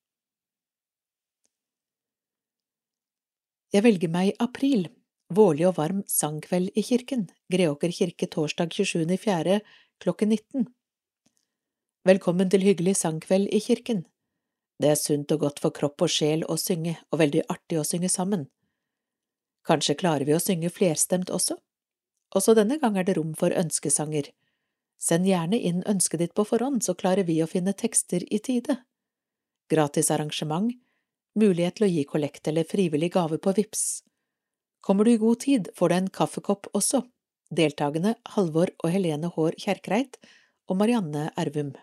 Jeg 3.71 3.83
velger 3.83 4.11
meg 4.11 4.35
april, 4.43 4.89
vårlig 5.31 5.65
og 5.69 5.77
varm 5.79 6.01
sangkveld 6.07 6.75
i 6.75 6.83
kirken, 6.83 7.29
Greåker 7.51 7.91
kirke 7.95 8.27
torsdag 8.27 8.75
27.4. 8.75 9.59
klokken 10.03 10.29
19. 10.29 10.67
Velkommen 12.05 12.51
til 12.51 12.63
hyggelig 12.63 12.97
sangkveld 12.99 13.47
i 13.55 13.59
kirken. 13.59 14.03
Det 14.79 14.91
er 14.91 14.99
sunt 14.99 15.31
og 15.31 15.39
godt 15.47 15.61
for 15.63 15.71
kropp 15.71 16.03
og 16.03 16.11
sjel 16.11 16.43
å 16.43 16.57
synge, 16.59 16.97
og 17.11 17.23
veldig 17.23 17.45
artig 17.49 17.79
å 17.79 17.87
synge 17.87 18.11
sammen. 18.11 18.49
Kanskje 19.65 19.95
klarer 19.95 20.27
vi 20.27 20.35
å 20.35 20.43
synge 20.43 20.69
flerstemt 20.69 21.31
også? 21.31 21.57
Også 22.35 22.55
denne 22.57 22.77
gang 22.81 22.97
er 22.99 23.07
det 23.07 23.15
rom 23.17 23.33
for 23.39 23.53
ønskesanger. 23.55 24.29
Send 24.99 25.27
gjerne 25.27 25.59
inn 25.59 25.83
ønsket 25.87 26.21
ditt 26.23 26.33
på 26.35 26.45
forhånd, 26.47 26.83
så 26.83 26.95
klarer 26.97 27.27
vi 27.27 27.41
å 27.43 27.47
finne 27.47 27.75
tekster 27.77 28.25
i 28.33 28.39
tide. 28.43 28.79
Gratis 29.71 30.11
arrangement, 30.11 30.73
mulighet 31.39 31.79
til 31.79 31.87
å 31.87 31.91
gi 31.91 32.03
kollekt 32.09 32.47
eller 32.51 32.67
frivillig 32.67 33.11
gave 33.15 33.39
på 33.39 33.55
VIPS. 33.55 34.03
Kommer 34.85 35.05
du 35.07 35.15
i 35.15 35.21
god 35.21 35.39
tid, 35.41 35.71
får 35.75 35.89
du 35.89 35.95
en 35.95 36.13
kaffekopp 36.19 36.69
også. 36.77 37.01
Deltakende 37.55 38.15
Halvor 38.35 38.71
og 38.83 38.91
Helene 38.91 39.31
Haar 39.35 39.57
Kjerkreit 39.61 40.19
og 40.69 40.79
Marianne 40.79 41.29
Ervum. 41.37 41.73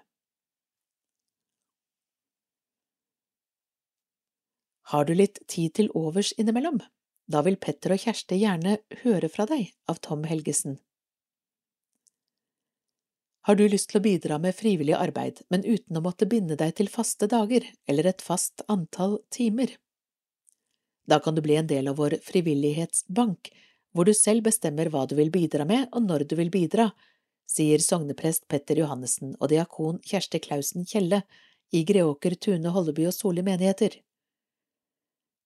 Har 4.92 5.06
du 5.08 5.14
litt 5.16 5.40
tid 5.48 5.72
til 5.78 5.88
overs 5.96 6.34
innimellom? 6.36 6.82
Da 7.32 7.40
vil 7.46 7.56
Petter 7.56 7.94
og 7.94 8.02
Kjersti 8.02 8.36
gjerne 8.42 8.78
høre 9.04 9.28
fra 9.32 9.46
deg 9.48 9.70
av 9.88 10.00
Tom 10.04 10.26
Helgesen. 10.28 10.76
Har 13.46 13.56
du 13.58 13.64
lyst 13.66 13.88
til 13.90 13.98
å 13.98 14.04
bidra 14.04 14.36
med 14.42 14.54
frivillig 14.54 14.94
arbeid, 14.94 15.40
men 15.50 15.64
uten 15.64 15.98
å 15.98 16.02
måtte 16.04 16.28
binde 16.30 16.58
deg 16.60 16.76
til 16.78 16.90
faste 16.92 17.26
dager 17.30 17.64
eller 17.90 18.10
et 18.10 18.22
fast 18.22 18.62
antall 18.70 19.16
timer? 19.34 19.72
Da 21.08 21.18
kan 21.24 21.34
du 21.34 21.42
bli 21.42 21.56
en 21.58 21.70
del 21.70 21.88
av 21.90 21.98
vår 21.98 22.20
frivillighetsbank, 22.22 23.50
hvor 23.92 24.06
du 24.06 24.12
selv 24.14 24.46
bestemmer 24.46 24.92
hva 24.92 25.06
du 25.08 25.16
vil 25.18 25.32
bidra 25.34 25.66
med 25.66 25.88
og 25.90 26.06
når 26.06 26.28
du 26.30 26.36
vil 26.38 26.52
bidra, 26.54 26.90
sier 27.50 27.82
sogneprest 27.82 28.46
Petter 28.48 28.78
Johannessen 28.78 29.34
og 29.40 29.50
diakon 29.50 29.98
Kjersti 30.06 30.38
Klausen 30.44 30.86
Kjelle 30.88 31.24
i 31.72 31.82
Greåker, 31.88 32.36
Tune, 32.38 32.70
Holleby 32.70 33.08
og 33.10 33.16
Soli 33.16 33.42
menigheter. 33.44 33.98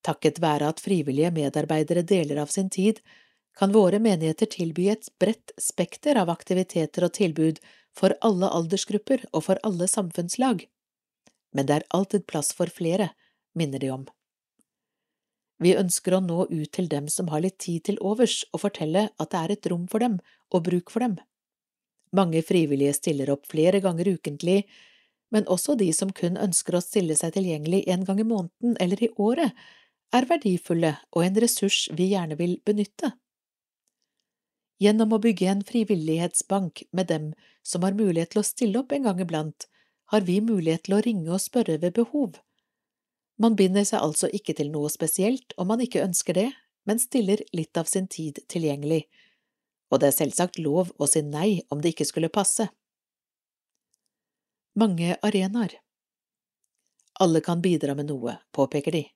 Takket 0.05 0.41
være 0.43 0.69
at 0.73 0.83
frivillige 0.83 1.33
medarbeidere 1.35 2.03
deler 2.03 2.43
av 2.43 2.53
sin 2.53 2.71
tid, 2.71 3.01
kan 3.57 3.73
våre 3.73 3.99
menigheter 4.03 4.51
tilby 4.53 4.91
et 4.93 5.09
bredt 5.21 5.55
spekter 5.61 6.19
av 6.21 6.29
aktiviteter 6.29 7.07
og 7.07 7.15
tilbud 7.17 7.61
for 7.97 8.13
alle 8.21 8.51
aldersgrupper 8.53 9.25
og 9.33 9.47
for 9.49 9.61
alle 9.65 9.89
samfunnslag. 9.89 10.67
Men 11.57 11.69
det 11.69 11.79
er 11.79 11.89
alltid 11.97 12.27
plass 12.29 12.53
for 12.53 12.69
flere, 12.69 13.11
minner 13.57 13.81
de 13.81 13.91
om. 13.95 14.05
Vi 15.65 15.73
ønsker 15.73 16.19
å 16.19 16.21
nå 16.21 16.43
ut 16.51 16.73
til 16.77 16.91
dem 16.93 17.09
som 17.09 17.31
har 17.33 17.41
litt 17.41 17.57
tid 17.65 17.87
til 17.89 17.97
overs, 18.05 18.43
og 18.53 18.67
fortelle 18.67 19.09
at 19.17 19.31
det 19.33 19.41
er 19.41 19.55
et 19.55 19.71
rom 19.73 19.87
for 19.89 20.05
dem 20.05 20.19
og 20.53 20.67
bruk 20.69 20.93
for 20.93 21.01
dem. 21.07 21.17
Mange 22.13 22.43
frivillige 22.45 22.93
stiller 22.99 23.33
opp 23.33 23.49
flere 23.49 23.81
ganger 23.81 24.13
ukentlig, 24.19 24.67
men 25.33 25.49
også 25.51 25.75
de 25.81 25.89
som 25.97 26.13
kun 26.15 26.37
ønsker 26.39 26.77
å 26.77 26.85
stille 26.85 27.17
seg 27.19 27.35
tilgjengelig 27.35 27.83
en 27.93 28.05
gang 28.07 28.21
i 28.21 28.29
måneden 28.29 28.77
eller 28.81 29.03
i 29.03 29.11
året, 29.17 29.57
er 30.15 30.27
verdifulle 30.31 30.97
og 31.13 31.25
en 31.25 31.39
ressurs 31.43 31.87
vi 31.97 32.11
gjerne 32.13 32.39
vil 32.39 32.59
benytte. 32.67 33.13
Gjennom 34.83 35.15
å 35.17 35.21
bygge 35.23 35.49
en 35.49 35.63
frivillighetsbank 35.65 36.85
med 36.93 37.09
dem 37.09 37.31
som 37.65 37.85
har 37.87 37.97
mulighet 37.97 38.35
til 38.35 38.43
å 38.43 38.47
stille 38.47 38.83
opp 38.83 38.93
en 38.93 39.09
gang 39.09 39.23
iblant, 39.25 39.69
har 40.13 40.27
vi 40.27 40.41
mulighet 40.45 40.85
til 40.87 40.99
å 40.99 41.03
ringe 41.03 41.33
og 41.33 41.43
spørre 41.43 41.79
ved 41.83 41.97
behov. 41.97 42.37
Man 43.41 43.57
binder 43.57 43.85
seg 43.85 44.05
altså 44.05 44.29
ikke 44.33 44.55
til 44.57 44.71
noe 44.73 44.91
spesielt 44.93 45.57
om 45.57 45.73
man 45.73 45.83
ikke 45.85 46.05
ønsker 46.05 46.37
det, 46.37 46.51
men 46.87 47.01
stiller 47.03 47.43
litt 47.57 47.77
av 47.77 47.89
sin 47.91 48.07
tid 48.07 48.39
tilgjengelig, 48.53 49.07
og 49.91 50.01
det 50.01 50.11
er 50.11 50.19
selvsagt 50.21 50.61
lov 50.63 50.93
å 50.99 51.09
si 51.11 51.25
nei 51.25 51.63
om 51.73 51.83
det 51.83 51.95
ikke 51.95 52.09
skulle 52.09 52.33
passe. 52.33 52.69
Mange 54.77 55.17
arenaer 55.25 55.81
Alle 57.25 57.41
kan 57.41 57.63
bidra 57.65 57.95
med 57.97 58.11
noe, 58.13 58.37
påpeker 58.53 58.93
de. 58.93 59.07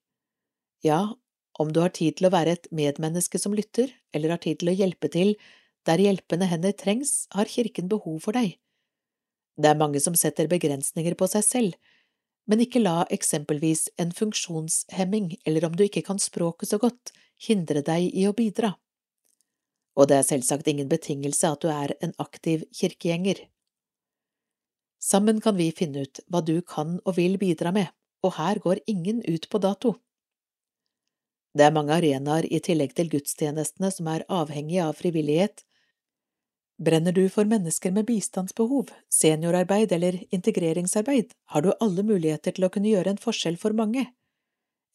Ja, 0.84 1.14
om 1.58 1.72
du 1.72 1.80
har 1.84 1.92
tid 1.92 2.16
til 2.16 2.28
å 2.28 2.32
være 2.32 2.56
et 2.56 2.68
medmenneske 2.72 3.38
som 3.40 3.54
lytter, 3.56 3.90
eller 4.16 4.32
har 4.32 4.40
tid 4.40 4.62
til 4.62 4.72
å 4.72 4.76
hjelpe 4.76 5.10
til 5.12 5.34
der 5.88 6.00
hjelpende 6.00 6.48
hender 6.48 6.72
trengs, 6.76 7.26
har 7.32 7.48
kirken 7.48 7.88
behov 7.88 8.20
for 8.24 8.36
deg. 8.36 8.56
Det 9.60 9.68
er 9.68 9.80
mange 9.80 10.00
som 10.00 10.16
setter 10.16 10.48
begrensninger 10.48 11.16
på 11.20 11.28
seg 11.28 11.44
selv, 11.44 11.76
men 12.48 12.64
ikke 12.64 12.82
la 12.82 13.04
eksempelvis 13.12 13.88
en 14.00 14.12
funksjonshemming 14.16 15.34
eller 15.46 15.66
om 15.68 15.76
du 15.76 15.84
ikke 15.84 16.04
kan 16.06 16.20
språket 16.20 16.72
så 16.72 16.80
godt, 16.80 17.12
hindre 17.40 17.84
deg 17.84 18.08
i 18.16 18.26
å 18.28 18.34
bidra. 18.36 18.74
Og 20.00 20.08
det 20.08 20.20
er 20.20 20.28
selvsagt 20.28 20.68
ingen 20.70 20.88
betingelse 20.88 21.50
at 21.50 21.64
du 21.64 21.68
er 21.72 21.94
en 22.00 22.14
aktiv 22.22 22.64
kirkegjenger. 22.76 23.44
Sammen 25.00 25.40
kan 25.44 25.56
vi 25.56 25.70
finne 25.76 26.04
ut 26.04 26.20
hva 26.28 26.42
du 26.44 26.60
kan 26.60 26.98
og 27.04 27.16
vil 27.16 27.38
bidra 27.40 27.72
med, 27.72 27.88
og 28.24 28.36
her 28.36 28.60
går 28.60 28.82
ingen 28.90 29.22
ut 29.28 29.48
på 29.48 29.60
dato. 29.60 29.96
Det 31.56 31.66
er 31.66 31.74
mange 31.74 31.96
arenaer 31.96 32.46
i 32.46 32.60
tillegg 32.62 32.94
til 32.94 33.10
gudstjenestene 33.10 33.90
som 33.90 34.08
er 34.12 34.26
avhengige 34.30 34.84
av 34.86 34.98
frivillighet. 35.00 35.64
Brenner 36.80 37.12
du 37.12 37.26
for 37.28 37.44
mennesker 37.44 37.92
med 37.92 38.06
bistandsbehov, 38.08 38.92
seniorarbeid 39.12 39.92
eller 39.92 40.16
integreringsarbeid, 40.30 41.34
har 41.52 41.62
du 41.66 41.72
alle 41.72 42.06
muligheter 42.06 42.54
til 42.56 42.64
å 42.64 42.70
kunne 42.72 42.88
gjøre 42.88 43.12
en 43.12 43.20
forskjell 43.20 43.58
for 43.60 43.76
mange. 43.76 44.06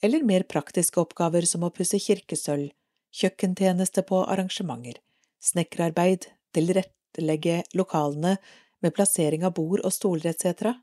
Eller 0.01 0.25
mer 0.25 0.47
praktiske 0.49 0.99
oppgaver 1.03 1.45
som 1.45 1.67
å 1.67 1.71
pusse 1.75 1.99
kirkesølv, 2.01 2.71
kjøkkentjeneste 3.15 4.03
på 4.07 4.23
arrangementer, 4.23 4.97
snekkerarbeid, 5.43 6.25
tilrettelegge 6.55 7.61
lokalene 7.77 8.37
med 8.81 8.95
plassering 8.95 9.45
av 9.45 9.53
bord 9.59 9.83
og 9.83 9.93
stoler 9.93 10.31
etc. 10.31 10.73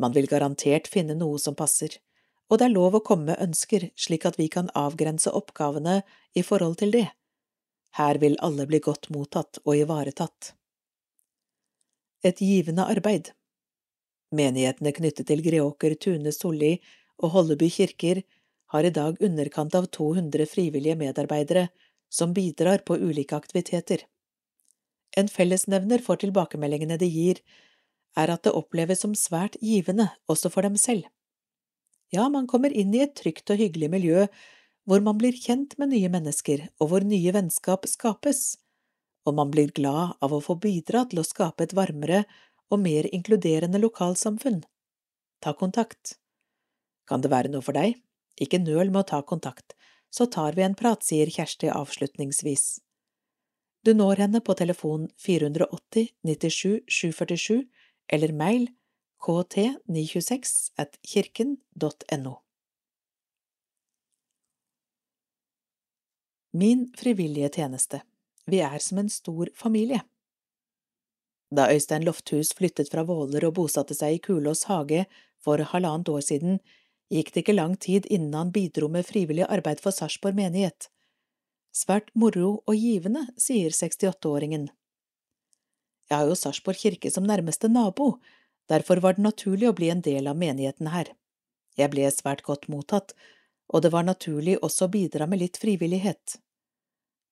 Man 0.00 0.16
vil 0.16 0.28
garantert 0.28 0.88
finne 0.88 1.14
noe 1.14 1.38
som 1.38 1.56
passer, 1.56 2.00
og 2.50 2.58
det 2.58 2.66
er 2.66 2.74
lov 2.74 2.98
å 2.98 3.04
komme 3.06 3.30
med 3.30 3.42
ønsker 3.42 3.88
slik 3.94 4.26
at 4.26 4.38
vi 4.40 4.48
kan 4.52 4.70
avgrense 4.74 5.30
oppgavene 5.30 6.00
i 6.34 6.42
forhold 6.42 6.80
til 6.82 6.94
det. 6.94 7.06
Her 7.98 8.18
vil 8.22 8.38
alle 8.42 8.66
bli 8.66 8.82
godt 8.82 9.10
mottatt 9.14 9.62
og 9.64 9.76
ivaretatt. 9.78 10.54
Et 12.26 12.42
givende 12.42 12.84
arbeid 12.90 13.32
Menighetene 14.30 14.92
knyttet 14.94 15.26
til 15.26 15.40
Greåker, 15.42 15.96
Tune, 15.98 16.30
Solli 16.30 16.76
og 17.18 17.32
Holleby 17.34 17.66
kirker 17.74 18.22
har 18.70 18.86
i 18.86 18.92
dag 18.94 19.18
underkant 19.18 19.74
av 19.74 19.88
200 19.90 20.46
frivillige 20.46 20.94
medarbeidere 20.98 21.68
som 22.10 22.34
bidrar 22.34 22.84
på 22.86 22.98
ulike 22.98 23.34
aktiviteter. 23.34 24.04
En 25.18 25.26
fellesnevner 25.26 26.02
for 26.06 26.20
tilbakemeldingene 26.22 26.98
de 27.00 27.08
gir, 27.10 27.40
er 28.18 28.30
at 28.30 28.44
det 28.46 28.54
oppleves 28.54 29.02
som 29.02 29.16
svært 29.18 29.58
givende 29.62 30.08
også 30.30 30.50
for 30.54 30.66
dem 30.66 30.78
selv. 30.78 31.06
Ja, 32.10 32.28
man 32.28 32.48
kommer 32.50 32.72
inn 32.74 32.94
i 32.94 33.04
et 33.04 33.14
trygt 33.18 33.50
og 33.52 33.60
hyggelig 33.60 33.90
miljø 33.92 34.26
hvor 34.88 35.02
man 35.04 35.18
blir 35.20 35.36
kjent 35.36 35.76
med 35.78 35.92
nye 35.92 36.10
mennesker 36.10 36.64
og 36.82 36.90
hvor 36.90 37.04
nye 37.06 37.34
vennskap 37.36 37.86
skapes, 37.86 38.56
og 39.28 39.36
man 39.38 39.52
blir 39.52 39.70
glad 39.76 40.16
av 40.24 40.34
å 40.34 40.40
få 40.42 40.56
bidra 40.58 41.04
til 41.10 41.22
å 41.22 41.26
skape 41.26 41.68
et 41.68 41.74
varmere 41.76 42.24
og 42.70 42.80
mer 42.82 43.06
inkluderende 43.14 43.78
lokalsamfunn. 43.82 44.62
Ta 45.40 45.54
kontakt. 45.54 46.16
Kan 47.06 47.22
det 47.22 47.30
være 47.30 47.52
noe 47.52 47.62
for 47.62 47.76
deg? 47.76 48.00
Ikke 48.40 48.58
nøl 48.62 48.90
med 48.90 49.04
å 49.04 49.08
ta 49.12 49.20
kontakt, 49.22 49.76
så 50.10 50.26
tar 50.26 50.56
vi 50.56 50.64
en 50.66 50.74
prat, 50.78 51.04
sier 51.06 51.30
Kjersti 51.30 51.70
avslutningsvis. 51.70 52.80
Du 53.86 53.92
når 53.94 54.24
henne 54.24 54.42
på 54.44 54.56
telefon 54.58 55.06
480 55.22 56.10
97 56.26 56.82
747 56.90 57.62
eller 58.12 58.34
mail 58.36 58.66
kt926 59.20 60.70
at. 60.76 60.98
Min 66.52 66.92
frivillige 66.96 67.48
tjeneste 67.48 68.02
Vi 68.46 68.60
er 68.60 68.78
som 68.78 68.98
en 68.98 69.10
stor 69.10 69.48
familie. 69.54 70.00
Da 71.50 71.68
Øystein 71.72 72.04
Lofthus 72.04 72.54
flyttet 72.54 72.90
fra 72.90 73.04
Våler 73.04 73.44
og 73.46 73.54
bosatte 73.58 73.94
seg 73.94 74.16
i 74.16 74.22
Kulås 74.22 74.64
hage 74.70 75.04
for 75.42 75.58
halvannet 75.72 76.08
år 76.08 76.24
siden, 76.24 76.58
gikk 77.10 77.32
det 77.34 77.44
ikke 77.44 77.58
lang 77.58 77.76
tid 77.76 78.06
innen 78.06 78.34
han 78.34 78.52
bidro 78.54 78.88
med 78.88 79.06
frivillig 79.06 79.46
arbeid 79.50 79.82
for 79.82 79.94
Sarpsborg 79.94 80.38
menighet. 80.38 80.88
Svært 81.74 82.10
moro 82.14 82.62
og 82.66 82.74
givende, 82.74 83.26
sier 83.38 83.70
68-åringen. 83.70 84.68
Jeg 86.10 86.16
har 86.16 86.26
jo 86.26 86.38
Sarpsborg 86.38 86.78
kirke 86.78 87.10
som 87.14 87.26
nærmeste 87.26 87.70
nabo, 87.70 88.16
derfor 88.70 89.02
var 89.04 89.16
det 89.16 89.24
naturlig 89.26 89.68
å 89.68 89.76
bli 89.76 89.90
en 89.92 90.02
del 90.06 90.30
av 90.30 90.38
menigheten 90.38 90.90
her. 90.94 91.12
Jeg 91.78 91.92
ble 91.92 92.08
svært 92.14 92.44
godt 92.46 92.68
mottatt, 92.72 93.14
og 93.70 93.84
det 93.84 93.92
var 93.94 94.06
naturlig 94.06 94.56
også 94.62 94.86
å 94.86 94.92
bidra 94.94 95.26
med 95.30 95.42
litt 95.42 95.60
frivillighet. 95.62 96.38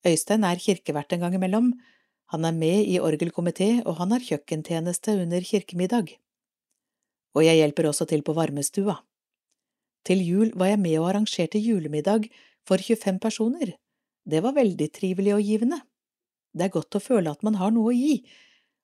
Øystein 0.06 0.46
er 0.46 0.60
kirkevert 0.62 1.12
en 1.14 1.24
gang 1.24 1.34
imellom, 1.38 1.72
han 2.28 2.44
er 2.44 2.52
med 2.52 2.84
i 2.86 2.98
orgelkomité, 3.00 3.82
og 3.88 3.98
han 4.02 4.12
har 4.12 4.24
kjøkkentjeneste 4.24 5.16
under 5.22 5.44
kirkemiddag. 5.50 6.12
Og 7.34 7.44
jeg 7.46 7.62
hjelper 7.62 7.88
også 7.88 8.06
til 8.10 8.22
på 8.22 8.34
varmestua. 8.36 8.98
Til 10.04 10.22
jul 10.24 10.52
var 10.54 10.74
jeg 10.74 10.80
med 10.82 10.98
og 11.00 11.08
arrangerte 11.10 11.60
julemiddag 11.60 12.28
for 12.68 12.80
25 12.84 13.18
personer, 13.22 13.72
det 14.28 14.42
var 14.44 14.56
veldig 14.56 14.90
trivelig 14.92 15.32
og 15.38 15.46
givende. 15.46 15.78
Det 16.52 16.66
er 16.66 16.74
godt 16.74 16.98
å 16.98 17.00
føle 17.00 17.32
at 17.32 17.44
man 17.46 17.56
har 17.60 17.72
noe 17.72 17.92
å 17.92 17.96
gi, 17.96 18.20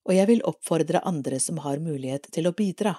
og 0.04 0.12
jeg 0.16 0.28
vil 0.28 0.44
oppfordre 0.48 1.02
andre 1.08 1.40
som 1.40 1.60
har 1.64 1.82
mulighet 1.82 2.28
til 2.34 2.48
å 2.48 2.54
bidra. 2.56 2.96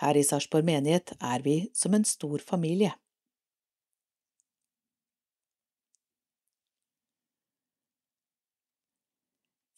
Her 0.00 0.16
i 0.16 0.24
Sarpsborg 0.24 0.66
menighet 0.66 1.12
er 1.20 1.44
vi 1.44 1.56
som 1.76 1.94
en 1.94 2.06
stor 2.08 2.42
familie. 2.44 2.92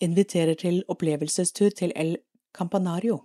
Inviterer 0.02 0.58
til 0.58 0.82
opplevelsestur 0.90 1.70
til 1.78 1.92
El 1.94 2.16
Campanario. 2.56 3.20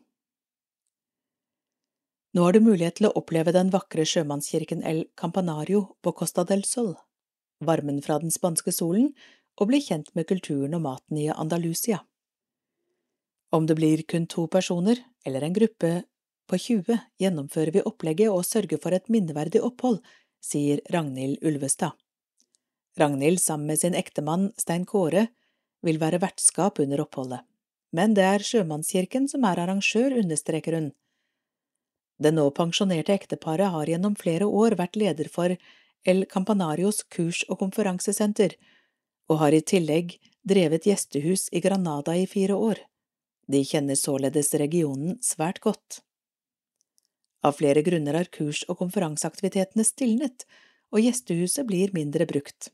Nå 2.38 2.43
har 2.46 2.54
du 2.54 2.62
mulighet 2.62 3.00
til 3.00 3.10
å 3.10 3.15
oppleve 3.17 3.56
den 3.56 3.72
vakre 3.74 4.06
sjømannskirken 4.06 4.84
El 4.86 5.08
Campanario 5.17 5.88
på 6.06 6.13
Costa 6.13 6.46
del 6.46 6.67
Sol 6.70 6.93
varmen 7.60 8.02
fra 8.02 8.20
den 8.20 8.32
spanske 8.32 8.72
solen 8.72 9.12
og 9.58 9.72
bli 9.72 9.82
kjent 9.82 10.13
med 10.15 10.28
kulturen 10.30 10.76
og 10.78 10.84
maten 10.84 11.17
i 11.17 11.30
Andalusia. 11.34 12.04
Om 13.50 13.68
det 13.68 13.76
blir 13.76 14.04
kun 14.04 14.28
to 14.28 14.48
personer, 14.48 15.00
eller 15.26 15.42
en 15.42 15.54
gruppe 15.54 16.04
på 16.48 16.58
20, 16.58 17.00
gjennomfører 17.20 17.72
vi 17.72 17.84
opplegget 17.84 18.32
og 18.32 18.46
sørger 18.46 18.80
for 18.84 18.96
et 18.96 19.08
minneverdig 19.12 19.62
opphold, 19.64 20.02
sier 20.44 20.82
Ragnhild 20.92 21.44
Ulvestad. 21.46 21.96
Ragnhild, 23.00 23.40
sammen 23.42 23.68
med 23.68 23.80
sin 23.80 23.96
ektemann 23.96 24.52
Stein 24.58 24.86
Kåre, 24.86 25.28
vil 25.86 26.00
være 26.02 26.20
vertskap 26.24 26.80
under 26.84 27.04
oppholdet, 27.04 27.44
men 27.96 28.16
det 28.18 28.26
er 28.26 28.44
Sjømannskirken 28.44 29.28
som 29.32 29.46
er 29.48 29.62
arrangør, 29.64 30.18
understreker 30.24 30.80
hun. 30.80 30.90
Det 32.18 32.34
nå 32.34 32.50
pensjonerte 32.58 33.14
ekteparet 33.14 33.72
har 33.72 33.92
gjennom 33.92 34.16
flere 34.18 34.48
år 34.50 34.76
vært 34.80 34.98
leder 34.98 35.30
for 35.30 35.54
El 36.08 36.26
Campanarios 36.26 37.04
kurs- 37.14 37.46
og 37.48 37.60
konferansesenter, 37.62 38.56
og 39.30 39.42
har 39.44 39.54
i 39.54 39.62
tillegg 39.62 40.18
drevet 40.48 40.88
gjestehus 40.88 41.48
i 41.52 41.62
Granada 41.62 42.16
i 42.18 42.26
fire 42.26 42.56
år. 42.56 42.82
De 43.48 43.64
kjenner 43.64 43.96
således 43.96 44.54
regionen 44.60 45.18
svært 45.24 45.62
godt. 45.64 46.02
Av 47.44 47.56
flere 47.56 47.84
grunner 47.86 48.18
har 48.18 48.32
kurs- 48.34 48.66
og 48.68 48.80
konferanseaktivitetene 48.82 49.86
stilnet, 49.88 50.44
og 50.92 51.04
gjestehuset 51.04 51.68
blir 51.68 51.94
mindre 51.96 52.28
brukt. 52.28 52.72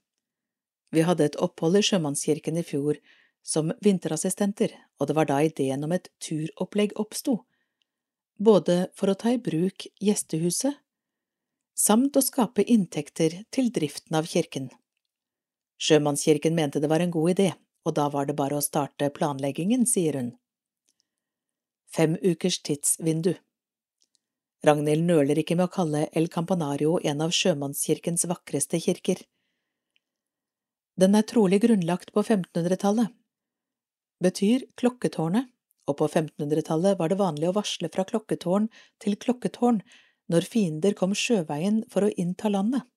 Vi 0.93 1.01
hadde 1.05 1.25
et 1.25 1.39
opphold 1.41 1.77
i 1.77 1.83
Sjømannskirken 1.85 2.57
i 2.57 2.65
fjor 2.65 2.99
som 3.43 3.73
vinterassistenter, 3.83 4.73
og 4.99 5.09
det 5.09 5.17
var 5.17 5.29
da 5.29 5.41
ideen 5.43 5.83
om 5.85 5.91
et 5.91 6.09
turopplegg 6.23 6.93
oppsto, 7.01 7.41
både 8.37 8.87
for 8.97 9.11
å 9.11 9.17
ta 9.17 9.33
i 9.33 9.41
bruk 9.41 9.87
gjestehuset 10.01 10.79
samt 11.73 12.17
å 12.17 12.21
skape 12.21 12.63
inntekter 12.69 13.39
til 13.51 13.71
driften 13.73 14.15
av 14.17 14.29
kirken. 14.29 14.69
Sjømannskirken 15.81 16.55
mente 16.55 16.79
det 16.79 16.89
var 16.89 17.01
en 17.01 17.11
god 17.11 17.33
idé, 17.33 17.49
og 17.83 17.97
da 17.97 18.07
var 18.13 18.29
det 18.29 18.37
bare 18.37 18.59
å 18.59 18.63
starte 18.63 19.09
planleggingen, 19.11 19.87
sier 19.89 20.19
hun. 20.19 20.31
Fem 21.93 22.15
ukers 22.25 22.55
tidsvindu 22.65 23.35
Ragnhild 24.65 25.03
nøler 25.05 25.37
ikke 25.37 25.53
med 25.59 25.67
å 25.67 25.73
kalle 25.73 26.07
El 26.17 26.25
Campanario 26.33 26.95
en 27.05 27.19
av 27.21 27.33
sjømannskirkens 27.35 28.23
vakreste 28.31 28.79
kirker. 28.81 29.19
Den 30.97 31.13
er 31.19 31.27
trolig 31.29 31.59
grunnlagt 31.61 32.13
på 32.15 32.23
1500-tallet. 32.23 33.11
Betyr 34.25 34.63
klokketårnet, 34.79 35.51
og 35.85 35.97
på 35.99 36.07
1500-tallet 36.07 36.97
var 36.97 37.11
det 37.11 37.19
vanlig 37.19 37.51
å 37.51 37.55
varsle 37.59 37.91
fra 37.93 38.05
klokketårn 38.09 38.69
til 39.03 39.17
klokketårn 39.25 39.83
når 40.33 40.47
fiender 40.49 40.95
kom 40.97 41.13
sjøveien 41.13 41.83
for 41.93 42.07
å 42.07 42.13
innta 42.23 42.49
landet. 42.49 42.87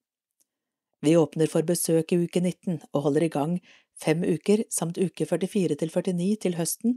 Vi 1.04 1.16
åpner 1.20 1.50
for 1.52 1.66
besøk 1.68 2.14
i 2.14 2.22
uke 2.24 2.40
19 2.40 2.80
og 2.94 3.02
holder 3.10 3.26
i 3.26 3.32
gang 3.36 3.58
fem 4.00 4.24
uker 4.24 4.64
samt 4.72 4.96
uke 4.96 5.28
44 5.28 5.76
til 5.82 5.92
49 5.92 6.40
til 6.46 6.56
høsten. 6.56 6.96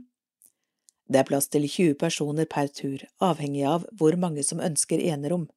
Det 1.10 1.24
er 1.24 1.26
plass 1.26 1.50
til 1.50 1.66
20 1.66 1.96
personer 1.98 2.46
per 2.46 2.70
tur, 2.70 3.02
avhengig 3.18 3.66
av 3.66 3.88
hvor 3.98 4.14
mange 4.22 4.44
som 4.46 4.62
ønsker 4.62 5.02
enerom. 5.02 5.48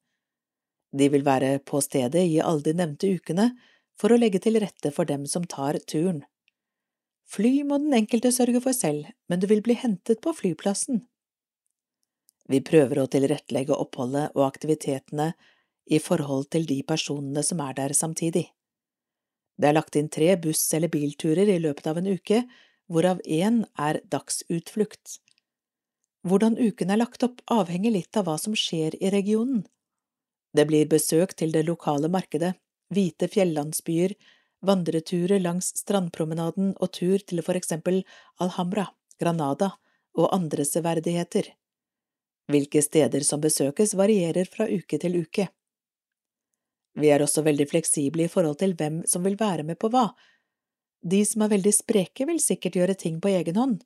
De 0.93 1.09
vil 1.13 1.25
være 1.25 1.59
på 1.65 1.81
stedet 1.81 2.25
i 2.25 2.41
alle 2.41 2.65
de 2.65 2.73
nevnte 2.77 3.09
ukene 3.09 3.51
for 3.99 4.13
å 4.13 4.17
legge 4.17 4.41
til 4.41 4.57
rette 4.61 4.91
for 4.93 5.09
dem 5.09 5.27
som 5.29 5.45
tar 5.45 5.77
turen. 5.89 6.23
Fly 7.29 7.63
må 7.69 7.79
den 7.81 7.93
enkelte 7.97 8.33
sørge 8.33 8.61
for 8.61 8.75
selv, 8.77 9.07
men 9.29 9.41
du 9.41 9.47
vil 9.49 9.63
bli 9.65 9.77
hentet 9.77 10.21
på 10.21 10.33
flyplassen. 10.37 11.05
Vi 12.49 12.59
prøver 12.65 12.99
å 12.99 13.07
tilrettelegge 13.07 13.77
oppholdet 13.77 14.33
og 14.35 14.45
aktivitetene 14.49 15.31
i 15.85 15.99
forhold 16.03 16.49
til 16.53 16.67
de 16.67 16.81
personene 16.87 17.43
som 17.45 17.61
er 17.63 17.77
der 17.77 17.95
samtidig. 17.97 18.49
Det 19.57 19.69
er 19.69 19.77
lagt 19.77 19.95
inn 19.95 20.09
tre 20.09 20.33
buss- 20.41 20.73
eller 20.73 20.91
bilturer 20.91 21.49
i 21.49 21.59
løpet 21.61 21.87
av 21.87 21.99
en 22.01 22.09
uke, 22.09 22.43
hvorav 22.89 23.21
én 23.23 23.63
er 23.79 24.01
dagsutflukt. 24.11 25.19
Hvordan 26.23 26.55
uken 26.57 26.93
er 26.93 27.01
lagt 27.01 27.23
opp, 27.25 27.41
avhenger 27.51 27.91
litt 27.91 28.15
av 28.17 28.29
hva 28.29 28.37
som 28.39 28.55
skjer 28.55 28.95
i 29.03 29.11
regionen. 29.11 29.65
Det 30.55 30.65
blir 30.69 30.87
besøk 30.87 31.33
til 31.35 31.51
det 31.51 31.65
lokale 31.67 32.07
markedet, 32.07 32.53
hvite 32.93 33.27
fjellandsbyer, 33.27 34.13
vandreturer 34.63 35.41
langs 35.43 35.73
strandpromenaden 35.81 36.71
og 36.79 36.93
tur 36.95 37.19
til 37.27 37.43
for 37.43 37.59
eksempel 37.59 38.03
Alhambra, 38.39 38.87
Granada 39.19 39.73
og 40.15 40.31
andre 40.35 40.63
severdigheter. 40.67 41.49
Hvilke 42.51 42.83
steder 42.83 43.23
som 43.27 43.41
besøkes, 43.43 43.95
varierer 43.95 44.47
fra 44.47 44.67
uke 44.69 44.99
til 44.99 45.19
uke. 45.19 45.49
Vi 46.99 47.09
er 47.09 47.23
også 47.25 47.43
veldig 47.43 47.67
fleksible 47.71 48.27
i 48.27 48.31
forhold 48.31 48.59
til 48.61 48.75
hvem 48.77 49.01
som 49.09 49.23
vil 49.25 49.39
være 49.39 49.65
med 49.67 49.79
på 49.81 49.89
hva. 49.91 50.11
De 51.03 51.23
som 51.27 51.43
er 51.43 51.55
veldig 51.55 51.73
spreke, 51.75 52.27
vil 52.29 52.39
sikkert 52.39 52.77
gjøre 52.77 52.95
ting 52.99 53.19
på 53.19 53.31
egen 53.33 53.57
hånd, 53.59 53.79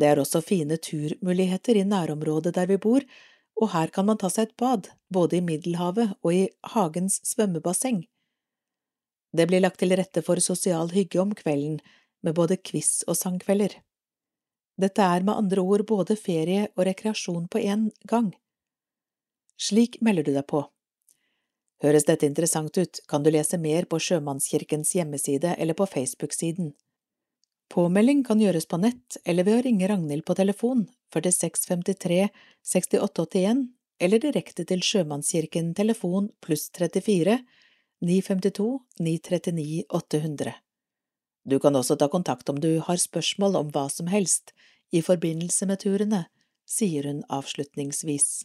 det 0.00 0.08
er 0.08 0.20
også 0.22 0.40
fine 0.44 0.78
turmuligheter 0.80 1.76
i 1.76 1.84
nærområdet 1.84 2.54
der 2.56 2.68
vi 2.70 2.78
bor, 2.80 3.04
og 3.60 3.72
her 3.74 3.92
kan 3.92 4.06
man 4.08 4.18
ta 4.20 4.30
seg 4.32 4.48
et 4.48 4.56
bad, 4.56 4.88
både 5.12 5.38
i 5.38 5.44
Middelhavet 5.44 6.16
og 6.22 6.32
i 6.34 6.48
hagens 6.74 7.20
svømmebasseng. 7.28 8.06
Det 9.36 9.46
blir 9.46 9.62
lagt 9.62 9.78
til 9.82 9.94
rette 9.94 10.22
for 10.26 10.40
sosial 10.42 10.90
hygge 10.94 11.20
om 11.22 11.34
kvelden, 11.36 11.78
med 12.22 12.34
både 12.36 12.56
quiz 12.56 13.02
og 13.08 13.16
sangkvelder. 13.16 13.76
Dette 14.80 15.04
er 15.04 15.24
med 15.24 15.36
andre 15.36 15.62
ord 15.62 15.86
både 15.88 16.16
ferie 16.16 16.68
og 16.74 16.84
rekreasjon 16.88 17.46
på 17.52 17.60
én 17.60 17.88
gang. 18.08 18.32
Slik 19.60 20.00
melder 20.00 20.24
du 20.24 20.32
deg 20.32 20.46
på. 20.48 20.64
Høres 21.84 22.04
dette 22.08 22.28
interessant 22.28 22.76
ut, 22.76 23.00
kan 23.08 23.24
du 23.24 23.30
lese 23.32 23.56
mer 23.60 23.86
på 23.88 24.00
Sjømannskirkens 24.00 24.92
hjemmeside 24.96 25.54
eller 25.56 25.76
på 25.76 25.86
Facebook-siden. 25.88 26.74
Påmelding 27.70 28.24
kan 28.26 28.40
gjøres 28.42 28.66
på 28.66 28.80
nett 28.82 29.16
eller 29.24 29.46
ved 29.46 29.60
å 29.60 29.62
ringe 29.62 29.86
Ragnhild 29.86 30.24
på 30.26 30.34
telefon 30.34 30.88
4653 31.14 32.24
6881 32.66 33.68
eller 34.02 34.22
direkte 34.22 34.64
til 34.66 34.82
Sjømannskirken 34.82 35.70
telefon 35.78 36.32
pluss 36.42 36.66
34 36.74 37.38
952 38.02 38.66
939 38.98 39.84
800. 39.86 40.56
Du 41.44 41.58
kan 41.62 41.76
også 41.76 41.96
ta 41.96 42.10
kontakt 42.10 42.50
om 42.50 42.58
du 42.60 42.80
har 42.84 42.98
spørsmål 42.98 43.56
om 43.62 43.72
hva 43.74 43.86
som 43.92 44.10
helst 44.10 44.50
i 44.90 45.02
forbindelse 45.06 45.70
med 45.70 45.84
turene, 45.84 46.24
sier 46.66 47.06
hun 47.06 47.22
avslutningsvis. 47.30 48.44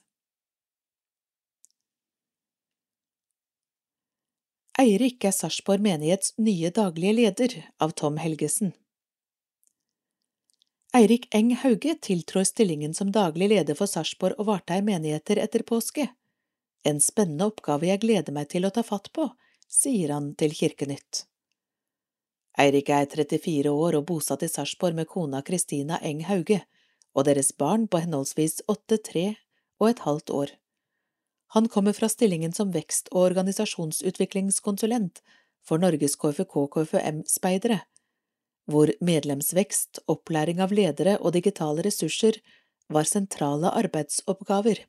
Eirik 4.78 5.24
er 5.24 5.34
Sarpsborg 5.34 5.82
menighets 5.82 6.36
nye 6.38 6.70
daglige 6.70 7.16
leder 7.16 7.62
av 7.80 7.96
Tom 7.96 8.20
Helgesen. 8.20 8.76
Eirik 10.96 11.28
Eng 11.36 11.56
Hauge 11.56 11.96
tiltrår 12.02 12.44
stillingen 12.44 12.94
som 12.94 13.12
daglig 13.12 13.50
leder 13.50 13.76
for 13.76 13.90
Sarpsborg 13.92 14.38
og 14.40 14.48
Varteig 14.48 14.84
menigheter 14.88 15.42
etter 15.44 15.66
påske. 15.68 16.06
En 16.88 17.02
spennende 17.04 17.50
oppgave 17.50 17.90
jeg 17.90 18.00
gleder 18.00 18.32
meg 18.32 18.48
til 18.54 18.64
å 18.64 18.70
ta 18.72 18.80
fatt 18.80 19.10
på, 19.12 19.26
sier 19.68 20.14
han 20.16 20.30
til 20.40 20.54
Kirkenytt. 20.56 21.26
Eirik 22.64 22.88
er 22.96 23.10
34 23.12 23.74
år 23.74 23.98
og 24.00 24.06
bosatt 24.08 24.46
i 24.48 24.48
Sarpsborg 24.48 24.96
med 24.96 25.10
kona 25.12 25.42
Kristina 25.44 26.00
Eng 26.00 26.22
Hauge 26.30 26.62
og 27.12 27.28
deres 27.28 27.52
barn 27.52 27.90
på 27.92 28.00
henholdsvis 28.00 28.62
åtte, 28.72 28.96
tre 29.04 29.26
og 29.82 29.90
et 29.90 30.06
halvt 30.08 30.32
år. 30.32 30.54
Han 31.58 31.68
kommer 31.68 31.98
fra 31.98 32.08
stillingen 32.08 32.56
som 32.56 32.72
vekst- 32.72 33.12
og 33.12 33.34
organisasjonsutviklingskonsulent 33.34 35.20
for 35.60 35.84
Norges 35.84 36.16
KFK-KFUM-speidere 36.24 37.82
hvor 38.66 38.92
medlemsvekst, 39.02 40.02
opplæring 40.10 40.62
av 40.64 40.74
ledere 40.74 41.18
og 41.20 41.36
digitale 41.36 41.86
ressurser 41.86 42.40
var 42.90 43.08
sentrale 43.10 43.72
arbeidsoppgaver. 43.72 44.82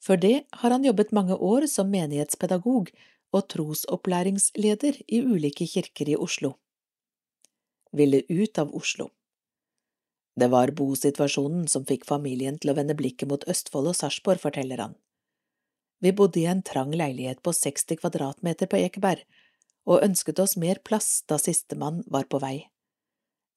For 0.00 0.20
det 0.20 0.44
har 0.60 0.70
han 0.70 0.84
jobbet 0.84 1.12
mange 1.16 1.36
år 1.36 1.66
som 1.72 1.90
menighetspedagog 1.90 2.92
og 3.34 3.48
trosopplæringsleder 3.52 5.00
i 5.08 5.22
ulike 5.24 5.66
kirker 5.66 6.12
i 6.12 6.16
Oslo. 6.16 6.54
Ville 7.96 8.22
ut 8.28 8.58
av 8.58 8.74
Oslo. 8.76 9.10
Det 10.36 10.50
var 10.52 10.74
bosituasjonen 10.76 11.64
som 11.68 11.86
fikk 11.88 12.04
familien 12.04 12.58
til 12.60 12.70
å 12.70 12.76
vende 12.76 12.96
blikket 12.96 13.28
mot 13.30 13.44
Østfold 13.48 13.88
og 13.92 13.96
Sarpsborg, 13.96 14.42
forteller 14.42 14.82
han. 14.84 14.96
Vi 16.04 16.12
bodde 16.12 16.42
i 16.42 16.48
en 16.50 16.60
trang 16.62 16.92
leilighet 16.92 17.40
på 17.40 17.54
60 17.56 18.02
kvadratmeter 18.02 18.68
på 18.68 18.76
Ekeberg, 18.84 19.22
og 19.86 20.02
ønsket 20.04 20.40
oss 20.42 20.56
mer 20.60 20.80
plass 20.84 21.22
da 21.30 21.38
sistemann 21.38 22.02
var 22.06 22.26
på 22.30 22.40
vei. 22.42 22.66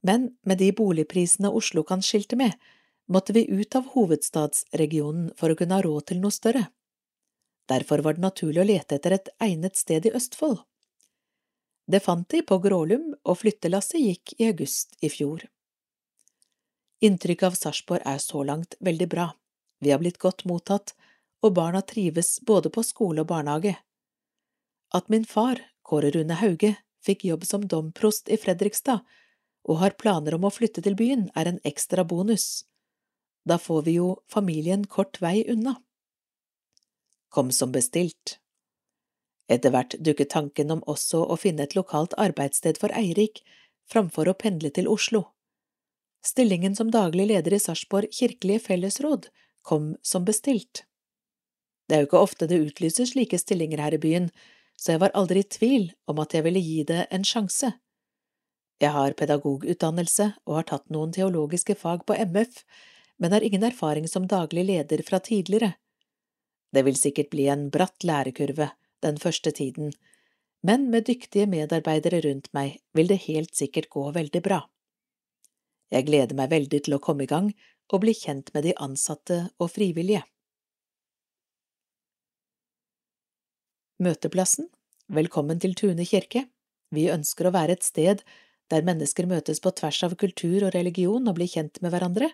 Men 0.06 0.30
med 0.46 0.58
de 0.62 0.70
boligprisene 0.72 1.50
Oslo 1.50 1.84
kan 1.84 2.02
skilte 2.02 2.38
med, 2.38 2.54
måtte 3.10 3.34
vi 3.36 3.44
ut 3.50 3.74
av 3.76 3.90
hovedstadsregionen 3.94 5.32
for 5.36 5.52
å 5.52 5.58
kunne 5.58 5.76
ha 5.76 5.84
råd 5.84 6.06
til 6.10 6.20
noe 6.22 6.32
større. 6.32 6.68
Derfor 7.68 8.02
var 8.06 8.16
det 8.16 8.24
naturlig 8.24 8.62
å 8.62 8.68
lete 8.70 8.96
etter 8.96 9.16
et 9.16 9.32
egnet 9.42 9.76
sted 9.76 10.06
i 10.06 10.14
Østfold. 10.16 10.62
Det 11.90 12.00
fant 12.02 12.28
de 12.30 12.40
på 12.46 12.58
Grålum, 12.62 13.10
og 13.26 13.40
flyttelasset 13.42 13.98
gikk 14.00 14.34
i 14.38 14.46
august 14.52 14.94
i 15.02 15.10
fjor. 15.10 15.42
Inntrykket 17.02 17.48
av 17.50 17.58
Sarpsborg 17.58 18.06
er 18.06 18.18
så 18.22 18.44
langt 18.46 18.76
veldig 18.80 19.08
bra, 19.10 19.30
vi 19.80 19.90
har 19.90 19.98
blitt 19.98 20.20
godt 20.20 20.44
mottatt, 20.44 20.94
og 21.42 21.54
barna 21.56 21.80
trives 21.82 22.38
både 22.46 22.70
på 22.70 22.84
skole 22.84 23.24
og 23.24 23.30
barnehage. 23.30 23.74
At 24.92 25.08
min 25.08 25.24
far, 25.24 25.62
Kåre 25.90 26.12
Rune 26.14 26.36
Hauge 26.38 26.76
fikk 27.02 27.24
jobb 27.26 27.46
som 27.48 27.66
domprost 27.66 28.30
i 28.30 28.38
Fredrikstad 28.38 29.02
og 29.68 29.80
har 29.82 29.96
planer 29.98 30.36
om 30.36 30.46
å 30.46 30.52
flytte 30.54 30.82
til 30.84 30.94
byen, 30.96 31.28
er 31.34 31.50
en 31.50 31.58
ekstra 31.66 32.04
bonus. 32.06 32.62
Da 33.44 33.58
får 33.58 33.82
vi 33.88 33.96
jo 33.98 34.12
familien 34.30 34.86
kort 34.86 35.18
vei 35.20 35.42
unna. 35.50 35.80
Kom 37.28 37.50
som 37.50 37.72
bestilt. 37.74 38.38
Etter 39.50 39.74
hvert 39.74 39.96
dukket 39.98 40.30
tanken 40.30 40.70
om 40.70 40.84
også 40.86 41.24
å 41.26 41.36
finne 41.40 41.66
et 41.66 41.74
lokalt 41.74 42.14
arbeidssted 42.22 42.78
for 42.78 42.94
Eirik 42.94 43.42
framfor 43.90 44.30
å 44.30 44.36
pendle 44.38 44.70
til 44.70 44.88
Oslo. 44.88 45.24
Stillingen 46.22 46.76
som 46.78 46.92
daglig 46.92 47.26
leder 47.32 47.56
i 47.56 47.60
Sarpsborg 47.62 48.12
kirkelige 48.14 48.62
fellesråd 48.68 49.30
kom 49.66 49.94
som 50.02 50.24
bestilt. 50.28 50.84
Det 51.88 51.96
er 51.96 52.04
jo 52.04 52.10
ikke 52.10 52.22
ofte 52.22 52.46
det 52.46 52.60
utlyses 52.62 53.14
slike 53.14 53.40
stillinger 53.40 53.82
her 53.82 53.96
i 53.96 54.02
byen, 54.02 54.28
så 54.80 54.94
jeg 54.94 55.02
var 55.02 55.12
aldri 55.18 55.42
i 55.44 55.50
tvil 55.56 55.90
om 56.08 56.20
at 56.22 56.34
jeg 56.34 56.46
ville 56.46 56.62
gi 56.64 56.80
det 56.88 57.04
en 57.12 57.26
sjanse. 57.26 57.74
Jeg 58.80 58.94
har 58.96 59.12
pedagogutdannelse 59.12 60.30
og 60.48 60.56
har 60.56 60.68
tatt 60.70 60.86
noen 60.88 61.12
teologiske 61.12 61.76
fag 61.76 62.06
på 62.08 62.16
MF, 62.16 62.62
men 63.20 63.36
har 63.36 63.44
ingen 63.44 63.66
erfaring 63.68 64.08
som 64.08 64.28
daglig 64.28 64.64
leder 64.70 65.02
fra 65.04 65.20
tidligere. 65.20 65.74
Det 66.72 66.84
vil 66.86 66.96
sikkert 66.96 67.28
bli 67.34 67.50
en 67.52 67.68
bratt 67.68 68.06
lærekurve 68.08 68.70
den 69.04 69.20
første 69.20 69.52
tiden, 69.52 69.92
men 70.64 70.88
med 70.92 71.08
dyktige 71.08 71.48
medarbeidere 71.48 72.22
rundt 72.24 72.48
meg 72.56 72.80
vil 72.96 73.08
det 73.12 73.24
helt 73.26 73.52
sikkert 73.56 73.90
gå 73.92 74.06
veldig 74.16 74.42
bra. 74.44 74.62
Jeg 75.92 76.06
gleder 76.08 76.36
meg 76.38 76.52
veldig 76.52 76.80
til 76.86 76.96
å 76.96 77.02
komme 77.04 77.26
i 77.26 77.30
gang 77.30 77.52
og 77.90 78.04
bli 78.04 78.14
kjent 78.16 78.52
med 78.54 78.68
de 78.68 78.76
ansatte 78.80 79.42
og 79.58 79.72
frivillige. 79.74 80.22
Møteplassen 84.00 84.70
Velkommen 85.12 85.58
til 85.60 85.74
Tune 85.76 86.06
kirke. 86.08 86.46
Vi 86.88 87.02
ønsker 87.12 87.44
å 87.44 87.50
være 87.52 87.74
et 87.76 87.82
sted 87.84 88.22
der 88.72 88.86
mennesker 88.86 89.26
møtes 89.28 89.60
på 89.60 89.74
tvers 89.76 89.98
av 90.06 90.14
kultur 90.22 90.64
og 90.64 90.72
religion 90.72 91.28
og 91.28 91.36
blir 91.36 91.50
kjent 91.52 91.76
med 91.84 91.92
hverandre, 91.92 92.30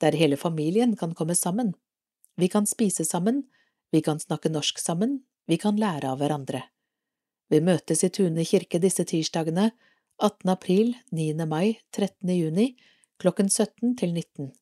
der 0.00 0.16
hele 0.16 0.38
familien 0.40 0.94
kan 0.96 1.12
komme 1.18 1.36
sammen. 1.36 1.74
Vi 2.40 2.48
kan 2.48 2.64
spise 2.64 3.04
sammen, 3.04 3.42
vi 3.92 4.00
kan 4.00 4.22
snakke 4.24 4.48
norsk 4.48 4.80
sammen, 4.80 5.18
vi 5.44 5.60
kan 5.60 5.76
lære 5.76 6.14
av 6.14 6.24
hverandre. 6.24 6.62
Vi 7.52 7.60
møtes 7.60 8.00
i 8.00 8.08
Tune 8.08 8.48
kirke 8.48 8.80
disse 8.80 9.04
tirsdagene, 9.04 9.74
18. 10.16 10.48
april, 10.48 10.94
9. 11.12 11.44
mai, 11.44 11.76
13. 11.92 12.32
juni, 12.38 12.70
klokken 13.20 13.52
17 13.52 13.98
til 14.00 14.16
19. 14.16 14.54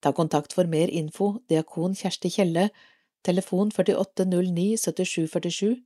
Ta 0.00 0.16
kontakt 0.16 0.56
for 0.56 0.64
mer 0.64 0.88
info, 0.88 1.34
diakon 1.52 1.92
Kjersti 1.92 2.32
Kjelle, 2.32 2.70
telefon 3.26 3.70
4809 3.74 4.78
7747, 4.78 5.76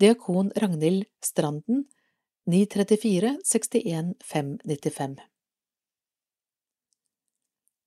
diakon 0.00 0.52
Ragnhild 0.56 1.04
Stranden, 1.24 1.84
934 2.46 3.38
61 3.44 4.14
595. 4.24 5.16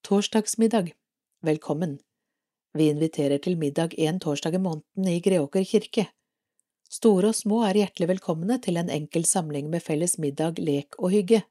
Torsdagsmiddag 0.03 0.91
Velkommen 1.41 1.99
Vi 2.73 2.89
inviterer 2.89 3.38
til 3.38 3.55
middag 3.57 3.95
en 3.97 4.19
torsdag 4.19 4.55
i 4.55 4.59
måneden 4.59 5.07
i 5.07 5.19
Greåker 5.23 5.63
kirke. 5.63 6.07
Store 6.89 7.31
og 7.31 7.36
små 7.39 7.63
er 7.63 7.79
hjertelig 7.79 8.09
velkomne 8.11 8.59
til 8.61 8.77
en 8.77 8.91
enkel 8.91 9.23
samling 9.25 9.69
med 9.71 9.84
felles 9.84 10.17
middag, 10.19 10.59
lek 10.59 10.99
og 10.99 11.13
hygge. 11.15 11.43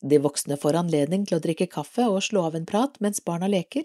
De 0.00 0.18
voksne 0.18 0.56
får 0.56 0.80
anledning 0.80 1.26
til 1.28 1.36
å 1.36 1.44
drikke 1.44 1.68
kaffe 1.70 2.08
og 2.08 2.22
slå 2.24 2.48
av 2.48 2.56
en 2.56 2.66
prat 2.66 2.96
mens 3.04 3.20
barna 3.20 3.50
leker. 3.52 3.84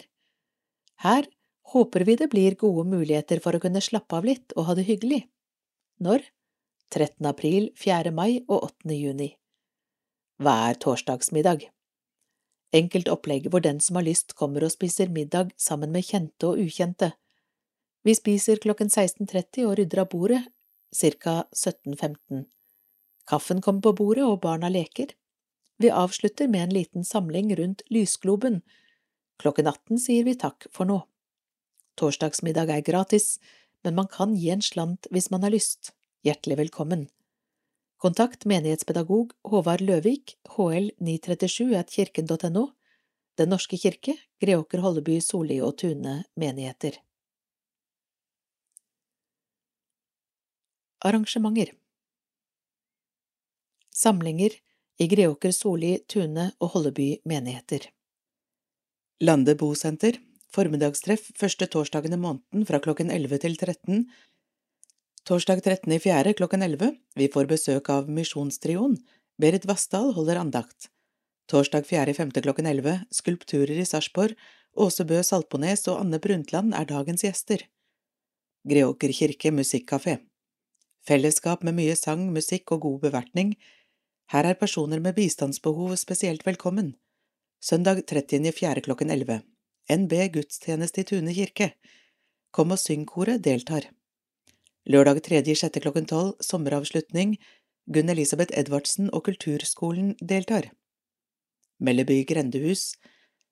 Her 1.04 1.28
håper 1.74 2.06
vi 2.08 2.16
det 2.16 2.30
blir 2.32 2.56
gode 2.56 2.88
muligheter 2.90 3.42
for 3.44 3.56
å 3.56 3.62
kunne 3.64 3.84
slappe 3.84 4.16
av 4.16 4.28
litt 4.28 4.56
og 4.56 4.70
ha 4.70 4.76
det 4.78 4.88
hyggelig. 4.88 5.26
Når? 6.04 6.24
13. 6.94 7.26
april, 7.28 7.72
4. 7.76 8.14
mai 8.16 8.44
og 8.48 8.70
8. 8.70 8.94
juni. 8.96 9.34
Hva 10.40 10.54
er 10.70 10.80
torsdagsmiddag? 10.80 11.66
Enkelt 12.78 13.10
opplegg 13.12 13.50
hvor 13.52 13.64
den 13.64 13.80
som 13.84 13.98
har 14.00 14.06
lyst 14.08 14.36
kommer 14.40 14.64
og 14.64 14.72
spiser 14.72 15.12
middag 15.12 15.52
sammen 15.60 15.92
med 15.92 16.06
kjente 16.08 16.52
og 16.52 16.62
ukjente. 16.64 17.12
Vi 18.08 18.16
spiser 18.16 18.62
klokken 18.64 18.92
16.30 18.92 19.66
og 19.68 19.76
rydder 19.80 20.04
av 20.04 20.12
bordet 20.12 20.44
ca. 20.96 21.44
17.15. 21.52 22.46
Kaffen 23.28 23.62
kommer 23.62 23.82
på 23.82 23.96
bordet 24.00 24.24
og 24.24 24.40
barna 24.46 24.70
leker. 24.72 25.12
Vi 25.78 25.92
avslutter 25.92 26.48
med 26.48 26.70
en 26.70 26.74
liten 26.74 27.04
samling 27.04 27.52
rundt 27.58 27.84
lysgloben. 27.92 28.62
Klokken 29.42 29.68
18 29.68 30.00
sier 30.00 30.24
vi 30.24 30.38
takk 30.40 30.70
for 30.72 30.88
nå. 30.88 31.02
Torsdagsmiddag 31.98 32.70
er 32.70 32.84
gratis, 32.86 33.38
men 33.84 33.96
man 33.98 34.10
kan 34.12 34.36
gi 34.38 34.52
en 34.54 34.62
slant 34.62 35.10
hvis 35.12 35.32
man 35.34 35.44
har 35.46 35.54
lyst. 35.54 35.94
Hjertelig 36.26 36.58
velkommen. 36.60 37.08
Kontakt 37.98 38.46
menighetspedagog 38.46 39.34
Håvard 39.50 39.82
Løvik, 39.82 40.36
hl 40.58 40.92
937 41.02 41.74
at 41.80 41.94
kirken.no, 41.94 42.68
Den 43.38 43.50
norske 43.50 43.78
kirke, 43.78 44.14
Greåker, 44.42 44.82
Holleby, 44.82 45.20
Solli 45.22 45.60
og 45.62 45.78
Tune 45.82 46.24
menigheter. 46.38 47.02
Arrangementer 51.06 51.74
Samlinger 53.94 54.54
i 54.98 55.08
Greåker, 55.10 55.54
Soli, 55.54 55.98
Tune 56.10 56.52
og 56.60 56.74
Holleby 56.74 57.22
menigheter 57.26 57.90
Lande 59.22 59.56
bosenter 59.58 60.18
Formiddagstreff 60.58 61.28
første 61.38 61.68
torsdagen 61.70 62.16
i 62.16 62.18
måneden 62.18 62.64
fra 62.66 62.80
klokken 62.82 63.12
11 63.14 63.44
til 63.44 63.58
13 63.62 64.06
Torsdag 65.30 65.60
13. 65.62 65.92
i 65.94 66.00
fjerde 66.02 66.32
klokken 66.34 66.64
11 66.66 66.96
Vi 67.20 67.28
får 67.30 67.50
besøk 67.52 67.90
av 67.94 68.08
Misjonstrioen 68.10 68.96
Berit 69.38 69.68
Vassdal 69.70 70.16
holder 70.16 70.40
andakt 70.42 70.88
Torsdag 71.52 71.86
4. 71.86 72.08
i 72.10 72.16
femte 72.18 72.42
klokken 72.42 72.66
11 72.66 73.04
Skulpturer 73.14 73.78
i 73.78 73.86
Sarpsborg 73.86 74.34
Åse 74.74 75.06
Bø 75.06 75.20
Salpones 75.22 75.86
og 75.92 76.00
Anne 76.02 76.18
Brundtland 76.24 76.74
er 76.74 76.90
dagens 76.90 77.22
gjester 77.28 77.62
Greåker 78.66 79.14
kirke 79.14 79.52
musikkafé 79.54 80.16
Fellesskap 81.06 81.62
med 81.62 81.78
mye 81.78 81.94
sang, 81.96 82.26
musikk 82.36 82.74
og 82.76 82.82
god 82.84 82.98
bevertning. 83.06 83.54
Her 84.34 84.50
er 84.50 84.58
personer 84.60 85.00
med 85.00 85.16
bistandsbehov 85.16 85.94
spesielt 85.96 86.44
velkommen. 86.44 86.98
Søndag 87.64 88.02
30.4. 88.12 88.82
klokken 88.84 89.14
11. 89.16 89.40
NB 89.88 90.14
gudstjeneste 90.34 91.02
i 91.02 91.08
Tune 91.08 91.32
kirke. 91.32 91.70
Kom 92.52 92.74
og 92.76 92.80
syng-koret 92.82 93.40
deltar. 93.44 93.86
Lørdag 94.88 95.22
3.6. 95.24 95.80
klokken 95.80 96.06
12. 96.06 96.34
Sommeravslutning. 96.44 97.38
Gunn 97.88 98.12
Elisabeth 98.12 98.52
Edvardsen 98.60 99.08
og 99.14 99.24
Kulturskolen 99.30 100.16
deltar. 100.20 100.72
Melleby 101.80 102.26
grendehus. 102.28 102.98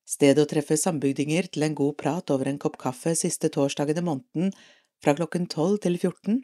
Sted 0.06 0.36
å 0.42 0.46
treffe 0.50 0.76
sambygdinger 0.78 1.48
til 1.48 1.64
en 1.70 1.78
god 1.78 1.96
prat 2.02 2.34
over 2.36 2.50
en 2.52 2.60
kopp 2.60 2.76
kaffe 2.82 3.16
siste 3.16 3.48
torsdagen 3.50 4.02
i 4.02 4.04
måneden 4.04 4.52
fra 5.04 5.16
klokken 5.16 5.48
12 5.48 5.80
til 5.88 5.98
14 5.98 6.42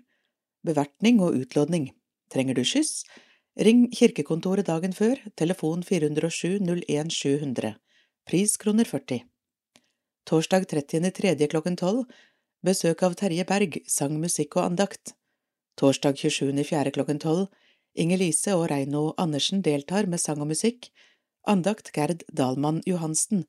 bevertning 0.63 1.19
og 1.19 1.35
utlodning. 1.35 1.89
Trenger 2.31 2.55
du 2.55 2.63
skyss? 2.63 3.03
Ring 3.59 3.89
kirkekontoret 3.91 4.69
dagen 4.71 4.95
før, 4.95 5.19
telefon 5.35 5.83
407 5.83 6.61
01 6.63 7.11
700, 7.11 7.75
pris 8.29 8.55
kroner 8.61 8.87
40. 8.87 9.25
Torsdag 10.29 10.67
30.3. 10.69 11.47
klokken 11.49 11.75
12, 11.75 12.05
besøk 12.65 13.01
av 13.03 13.15
Terje 13.17 13.45
Berg, 13.49 13.79
sang, 13.89 14.19
musikk 14.21 14.59
og 14.59 14.67
andakt. 14.69 15.15
Torsdag 15.81 16.19
27.4. 16.21 16.91
klokken 16.93 17.19
12, 17.19 17.47
Inger 17.97 18.21
Lise 18.21 18.53
og 18.55 18.69
Reino 18.69 19.13
Andersen 19.17 19.63
deltar 19.65 20.05
med 20.07 20.21
sang 20.21 20.43
og 20.43 20.51
musikk, 20.51 20.91
andakt 21.49 21.89
Gerd 21.95 22.21
Dalmann 22.29 22.83
Johansen. 22.85 23.47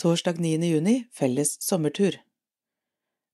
Torsdag 0.00 0.40
9. 0.40 0.56
juni, 0.64 0.96
felles 1.12 1.58
sommertur. 1.60 2.16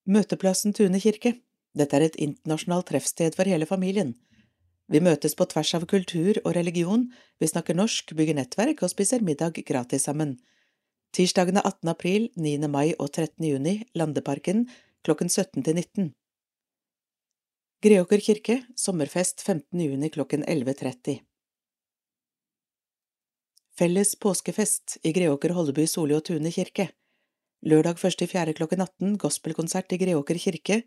Møteplassen 0.06 0.74
Tune 0.74 0.98
kirke. 1.00 1.36
Dette 1.78 1.96
er 1.96 2.08
et 2.08 2.18
internasjonalt 2.18 2.88
treffsted 2.90 3.36
for 3.38 3.46
hele 3.46 3.68
familien. 3.70 4.16
Vi 4.90 4.98
møtes 5.02 5.34
på 5.38 5.46
tvers 5.50 5.74
av 5.78 5.86
kultur 5.90 6.38
og 6.44 6.52
religion, 6.58 7.08
vi 7.38 7.46
snakker 7.50 7.74
norsk, 7.74 8.14
bygger 8.18 8.38
nettverk 8.38 8.82
og 8.82 8.92
spiser 8.92 9.22
middag 9.22 9.62
gratis 9.66 10.06
sammen. 10.06 10.36
Tirsdagene 11.16 11.62
18. 11.64 11.88
april, 11.88 12.26
9. 12.36 12.68
mai 12.68 12.90
og 13.00 13.08
13. 13.08 13.40
juni, 13.48 13.78
Landeparken, 13.96 14.66
klokken 15.00 15.30
17 15.32 15.62
til 15.64 15.78
19. 15.78 16.10
Greåker 17.86 18.20
kirke, 18.20 18.58
sommerfest 18.76 19.40
15. 19.40 19.80
juni 19.80 20.10
klokken 20.12 20.44
11.30. 20.44 21.22
Felles 23.80 24.12
påskefest 24.20 24.98
i 25.08 25.14
Greåker, 25.16 25.56
Holleby, 25.56 25.88
Soli 25.88 26.16
og 26.16 26.24
Tune 26.28 26.52
kirke. 26.52 26.90
Lørdag 27.64 27.96
1.4. 27.96 28.52
klokken 28.60 28.84
18, 28.84 29.16
gospelkonsert 29.16 29.96
i 29.96 30.02
Greåker 30.04 30.36
kirke, 30.36 30.82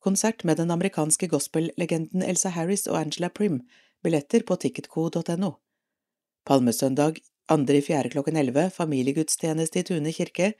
Konsert 0.00 0.44
med 0.48 0.56
den 0.56 0.70
amerikanske 0.72 1.28
gospellegenden 1.28 2.22
Elsa 2.24 2.48
Harris 2.48 2.86
og 2.88 2.96
Angela 2.96 3.28
Prim, 3.28 3.60
billetter 4.02 4.42
på 4.48 4.56
ticketco.no. 4.56 5.50
Palmesøndag 6.48 7.20
2.4. 7.50 8.10
klokken 8.10 8.36
11, 8.36 8.70
familiegudstjeneste 8.70 9.80
i 9.80 9.82
Tune 9.82 10.12
kirke. 10.12 10.52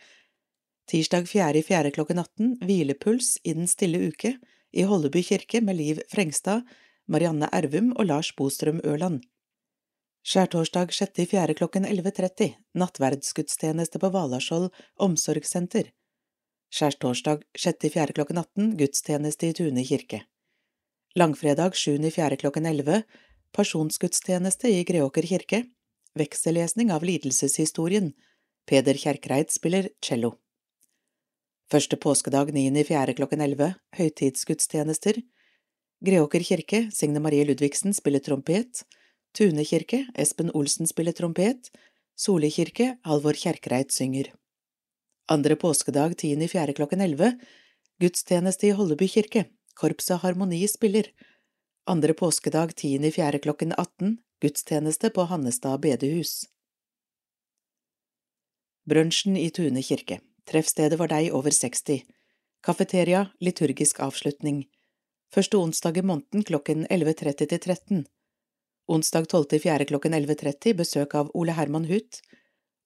Tirsdag 0.91 1.29
4.4. 1.31 1.91
klokken 1.95 2.19
18, 2.19 2.57
hvilepuls 2.67 3.37
i 3.45 3.55
Den 3.55 3.69
stille 3.71 4.01
uke 4.09 4.33
i 4.73 4.83
Holleby 4.83 5.23
kirke 5.23 5.61
med 5.63 5.79
Liv 5.79 6.01
Frengstad, 6.11 6.67
Marianne 7.07 7.47
Ervum 7.53 7.93
og 7.95 8.11
Lars 8.11 8.33
Bostrøm 8.35 8.83
Ørland. 8.83 9.23
Skjærtorsdag 10.27 10.91
6.4. 10.91 11.55
klokken 11.55 11.87
11.30, 11.87 12.59
nattverdsgudstjeneste 12.75 14.03
på 14.03 14.11
Valaskjold 14.11 14.73
omsorgssenter. 14.99 15.93
Skjærtorsdag 16.75 17.47
6.4. 17.55 18.13
klokken 18.19 18.39
18 18.39 18.77
gudstjeneste 18.83 19.47
i 19.47 19.55
Tune 19.55 19.87
kirke. 19.87 20.25
Langfredag 21.15 21.71
7.4. 21.71 22.37
klokken 22.37 22.67
11 22.67 23.05
pasjonsgudstjeneste 23.55 24.75
i 24.75 24.83
Greåker 24.85 25.23
kirke. 25.23 25.69
Veksellesning 26.19 26.91
av 26.93 27.05
lidelseshistorien. 27.07 28.13
Peder 28.67 28.95
Kjerkreit 28.95 29.53
spiller 29.55 29.89
cello. 30.03 30.35
Første 31.71 31.97
påskedag 31.97 32.51
9.4. 32.51 33.15
klokken 33.15 33.41
11 33.41 33.75
høytidsgudstjenester. 33.95 35.21
Greåker 36.03 36.43
kirke 36.43 36.89
Signe 36.91 37.23
Marie 37.23 37.45
Ludvigsen 37.47 37.95
spiller 37.95 38.23
trompet. 38.27 38.83
Tune 39.39 39.63
kirke 39.65 40.07
Espen 40.19 40.51
Olsen 40.51 40.91
spiller 40.91 41.15
trompet. 41.15 41.71
Soli 42.19 42.51
kirke 42.51 42.97
Halvor 43.07 43.39
Kjerkreit 43.39 43.95
synger. 43.95 44.33
Andre 45.31 45.55
påskedag 45.55 46.17
10.4. 46.19 46.75
klokken 46.75 47.01
11 47.01 47.39
Gudstjeneste 48.03 48.67
i 48.67 48.75
Holleby 48.75 49.07
kirke 49.09 49.45
Korpset 49.79 50.25
Harmoni 50.25 50.67
spiller 50.69 51.07
Andre 51.87 52.19
påskedag 52.19 52.75
10.4. 52.75 53.39
klokken 53.39 53.73
18 53.79 54.19
Gudstjeneste 54.41 55.11
på 55.11 55.23
Hannestad 55.29 55.81
bedehus 55.81 56.47
Brunsjen 58.89 59.37
i 59.37 59.51
Tune 59.51 59.83
kirke 59.85 60.17
Treffstedet 60.49 60.97
var 60.99 61.13
deg 61.13 61.29
over 61.37 61.53
60 61.53 62.07
Kafeteria 62.65 63.27
Liturgisk 63.45 64.01
avslutning 64.01 64.63
Første 65.35 65.61
onsdag 65.61 66.01
i 66.01 66.07
måneden 66.13 66.49
klokken 66.49 66.87
11.30 66.87 67.53
til 67.53 67.59
13 67.59 68.03
Onsdag 68.89 69.29
12.4. 69.29 69.85
klokken 69.93 70.17
11.30 70.23 70.77
besøk 70.81 71.21
av 71.21 71.29
Ole 71.37 71.61
Herman 71.61 71.85
Huth 71.93 72.25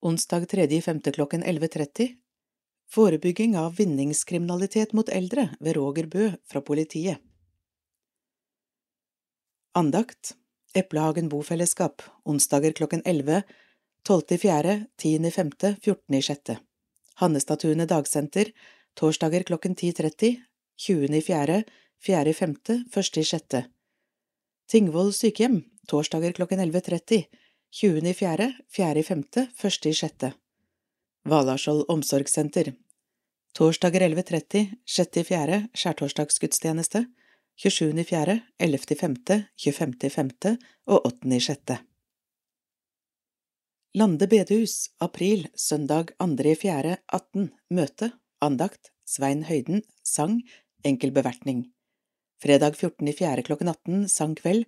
Onsdag 0.03 0.51
3.5. 0.51 1.11
klokken 1.15 1.43
11.30 1.43 2.17
Forebygging 2.91 3.55
av 3.57 3.79
vinningskriminalitet 3.79 4.91
mot 4.93 5.07
eldre 5.09 5.53
ved 5.59 5.79
Roger 5.79 6.05
Bø 6.05 6.33
fra 6.43 6.61
politiet. 6.61 7.17
Andakt 9.73 10.35
Eplehagen 10.75 11.29
bofellesskap 11.29 12.01
onsdager 12.23 12.73
klokken 12.73 13.01
11, 13.05 13.43
12.4., 14.09 14.85
10.5., 15.01 15.75
14.6. 15.85 16.57
Hannestatuene 17.15 17.85
dagsenter 17.85 18.51
torsdager 18.93 19.43
klokken 19.43 19.75
10.30, 19.75 20.35
20.4., 20.77 21.63
4.5., 22.07 22.83
1.6. 22.91 23.63
Tingvoll 24.67 25.13
sykehjem 25.13 25.61
torsdager 25.87 26.31
klokken 26.31 26.59
11.30, 26.59 27.23
20.4., 27.81 28.51
4.5., 28.77 29.47
1.6. 29.61 30.31
Valaskjold 31.25 31.85
omsorgssenter 31.87 32.73
Torsdager 33.55 34.01
11.30, 34.01 34.67
6.4., 34.85 35.67
skjærtorsdagsgudstjeneste, 35.73 37.05
27.4., 37.55 38.39
11.5., 38.59 39.43
25.5. 39.55 40.57
og 40.91 41.05
8.6. 41.07 41.77
Lande 43.95 44.27
bedehus, 44.27 44.89
april, 44.99 45.47
søndag 45.55 46.11
2.4., 46.19 46.97
18, 47.13 47.45
møte, 47.71 48.11
andakt, 48.43 48.91
Svein 49.07 49.45
Høyden, 49.47 49.85
sang, 50.03 50.41
enkel 50.83 51.13
bevertning. 51.15 51.69
Fredag 52.43 52.75
14.4. 52.75 53.45
klokken 53.47 53.71
18, 53.71 54.09
sang 54.11 54.35
kveld, 54.35 54.65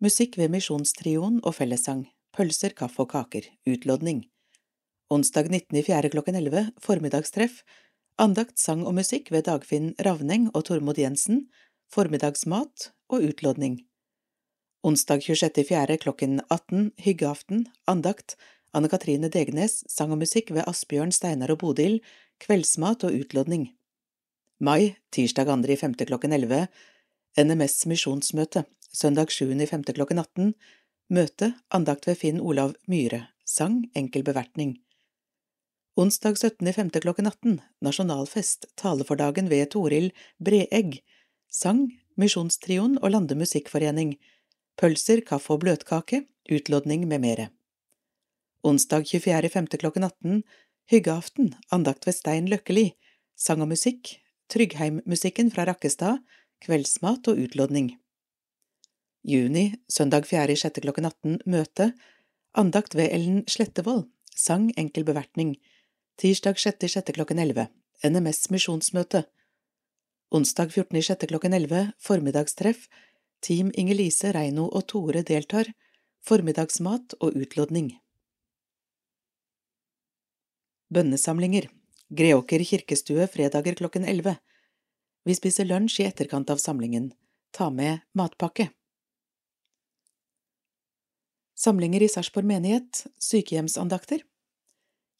musikk 0.00 0.38
ved 0.40 0.54
Misjonstrioen 0.54 1.42
og 1.44 1.58
fellessang, 1.58 2.06
pølser, 2.32 2.72
kaffe 2.72 3.04
og 3.04 3.10
kaker, 3.12 3.44
utlodning. 3.68 4.24
Onsdag 5.12 5.52
19.4. 5.52 6.08
klokken 6.14 6.40
11, 6.40 6.70
formiddagstreff, 6.80 7.60
andakt, 8.16 8.56
sang 8.56 8.86
og 8.88 8.96
musikk 8.96 9.28
ved 9.34 9.44
Dagfinn 9.50 9.92
Ravneng 10.00 10.48
og 10.54 10.64
Tormod 10.70 10.96
Jensen, 10.96 11.44
formiddagsmat 11.92 12.90
og 13.12 13.24
utlodning. 13.26 13.82
Onsdag 14.82 15.20
26.4. 15.22 15.98
klokken 16.02 16.40
18, 16.48 16.90
hyggeaften, 17.04 17.66
andakt, 17.86 18.36
Anne 18.72 18.88
Katrine 18.88 19.28
Degnes, 19.28 19.82
sang 19.92 20.14
og 20.14 20.22
musikk 20.22 20.50
ved 20.56 20.64
Asbjørn, 20.66 21.12
Steinar 21.12 21.52
og 21.52 21.60
Bodil, 21.60 22.00
kveldsmat 22.42 23.04
og 23.04 23.18
utlodning. 23.20 23.68
Mai, 24.58 24.96
tirsdag 25.12 25.50
2.5. 25.50 26.06
klokken 26.08 26.32
11, 26.32 26.66
NMS 27.44 27.84
misjonsmøte, 27.90 28.64
søndag 28.92 29.30
7.5. 29.34 29.92
klokken 29.92 30.18
18, 30.18 30.54
møte, 31.12 31.52
andakt 31.70 32.08
ved 32.08 32.18
Finn 32.18 32.40
Olav 32.40 32.74
Myhre, 32.88 33.26
sang, 33.44 33.84
enkel 33.94 34.24
bevertning. 34.24 34.78
Onsdag 36.00 36.40
17.5. 36.40 37.02
klokken 37.04 37.28
18, 37.28 37.60
nasjonalfest, 37.84 38.70
tale 38.80 39.04
for 39.04 39.20
dagen 39.20 39.52
ved 39.52 39.68
Toril 39.76 40.08
Breegg, 40.40 41.02
sang, 41.52 41.86
Misjonstrioen 42.16 42.98
og 43.02 43.12
Lande 43.12 43.36
Musikkforening, 43.36 44.16
pølser, 44.80 45.22
kaffe 45.26 45.54
og 45.54 45.62
bløtkake, 45.64 46.24
utlodning 46.52 47.06
med 47.08 47.22
mere. 47.22 47.48
Onsdag 48.64 49.06
24.5. 49.10 49.76
klokken 49.76 50.04
18, 50.04 50.42
hyggeaften, 50.90 51.54
andakt 51.70 52.06
ved 52.06 52.16
Stein 52.16 52.48
Løkkeli, 52.48 52.92
sang 53.36 53.62
og 53.62 53.72
musikk, 53.72 54.18
Tryggheimmusikken 54.52 55.50
fra 55.50 55.64
Rakkestad, 55.64 56.18
kveldsmat 56.60 57.28
og 57.28 57.38
utlodning. 57.40 57.94
Juni, 59.24 59.74
søndag 59.88 60.26
4.6. 60.28 60.80
klokken 60.80 61.04
18, 61.08 61.38
møte, 61.46 61.92
andakt 62.54 62.94
ved 62.94 63.08
Ellen 63.12 63.44
Slettevold, 63.48 64.08
sang 64.36 64.72
enkel 64.76 65.04
bevertning, 65.04 65.56
tirsdag 66.18 66.60
6.6. 66.60 67.12
klokken 67.12 67.38
11, 67.38 67.66
NMS 68.04 68.50
misjonsmøte. 68.50 69.24
Onsdag 70.32 70.68
14.6. 70.68 71.26
klokken 71.26 71.52
11, 71.52 71.92
formiddagstreff, 71.98 72.88
Team 73.40 73.72
Inger-Lise, 73.74 74.30
Reino 74.32 74.64
og 74.64 74.86
Tore 74.88 75.20
deltar, 75.28 75.68
formiddagsmat 76.24 77.18
og 77.20 77.36
utlodning. 77.36 77.90
Bønnesamlinger 80.88 81.68
Greåker 82.08 82.64
kirkestue 82.64 83.26
fredager 83.28 83.76
klokken 83.76 84.08
11. 84.08 84.38
Vi 85.28 85.36
spiser 85.36 85.68
lunsj 85.68 86.00
i 86.00 86.08
etterkant 86.08 86.48
av 86.48 86.64
samlingen. 86.64 87.12
Ta 87.52 87.68
med 87.68 88.00
matpakke. 88.16 88.70
Samlinger 91.60 92.08
i 92.08 92.08
Sarpsborg 92.08 92.48
menighet, 92.48 93.04
sykehjemsandakter. 93.20 94.24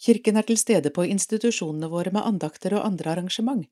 Kirken 0.00 0.40
er 0.40 0.48
til 0.48 0.56
stede 0.56 0.88
på 0.88 1.04
institusjonene 1.04 1.92
våre 1.92 2.16
med 2.16 2.24
andakter 2.24 2.80
og 2.80 2.86
andre 2.88 3.12
arrangement. 3.12 3.68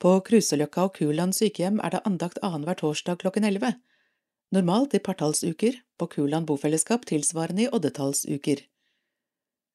På 0.00 0.14
Kruseløkka 0.24 0.86
og 0.88 0.94
Kuland 0.96 1.36
sykehjem 1.36 1.80
er 1.84 1.92
det 1.92 1.98
andakt 2.08 2.38
annenhver 2.40 2.78
torsdag 2.80 3.18
klokken 3.20 3.44
11. 3.44 3.74
Normalt 4.56 4.94
i 4.96 5.00
partallsuker, 5.04 5.76
på 6.00 6.06
Kuland 6.14 6.48
bofellesskap 6.48 7.04
tilsvarende 7.10 7.66
i 7.66 7.68
oddetallsuker. 7.68 8.62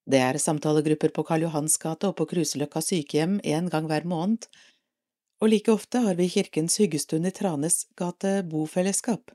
Det 0.09 0.21
er 0.21 0.41
samtalegrupper 0.41 1.13
på 1.13 1.27
Karl 1.29 1.45
Johans 1.45 1.77
gate 1.77 2.09
og 2.09 2.17
på 2.17 2.25
Kruseløkka 2.33 2.81
sykehjem 2.81 3.37
en 3.43 3.69
gang 3.69 3.85
hver 3.91 4.09
måned, 4.09 4.49
og 5.41 5.51
like 5.51 5.69
ofte 5.69 6.01
har 6.01 6.17
vi 6.17 6.31
Kirkens 6.33 6.79
hyggestund 6.81 7.29
i 7.29 7.35
Tranes 7.35 7.83
gate 7.93 8.39
bofellesskap. 8.49 9.29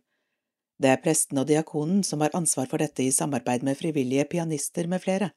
Det 0.80 0.90
er 0.90 1.02
presten 1.04 1.38
og 1.38 1.46
diakonen 1.46 2.02
som 2.02 2.22
har 2.24 2.34
ansvar 2.34 2.66
for 2.66 2.82
dette 2.82 3.06
i 3.06 3.14
samarbeid 3.14 3.62
med 3.62 3.78
frivillige 3.78 4.26
pianister 4.26 4.90
med 4.90 5.06
flere. 5.06 5.30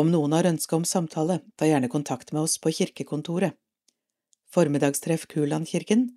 Om 0.00 0.08
noen 0.08 0.32
har 0.32 0.48
ønske 0.48 0.76
om 0.76 0.86
samtale, 0.88 1.42
ta 1.60 1.68
gjerne 1.68 1.92
kontakt 1.92 2.32
med 2.32 2.46
oss 2.46 2.56
på 2.62 2.72
kirkekontoret. 2.72 3.58
Formiddagstreff 4.50 5.26
Kulandkirken 5.30 6.08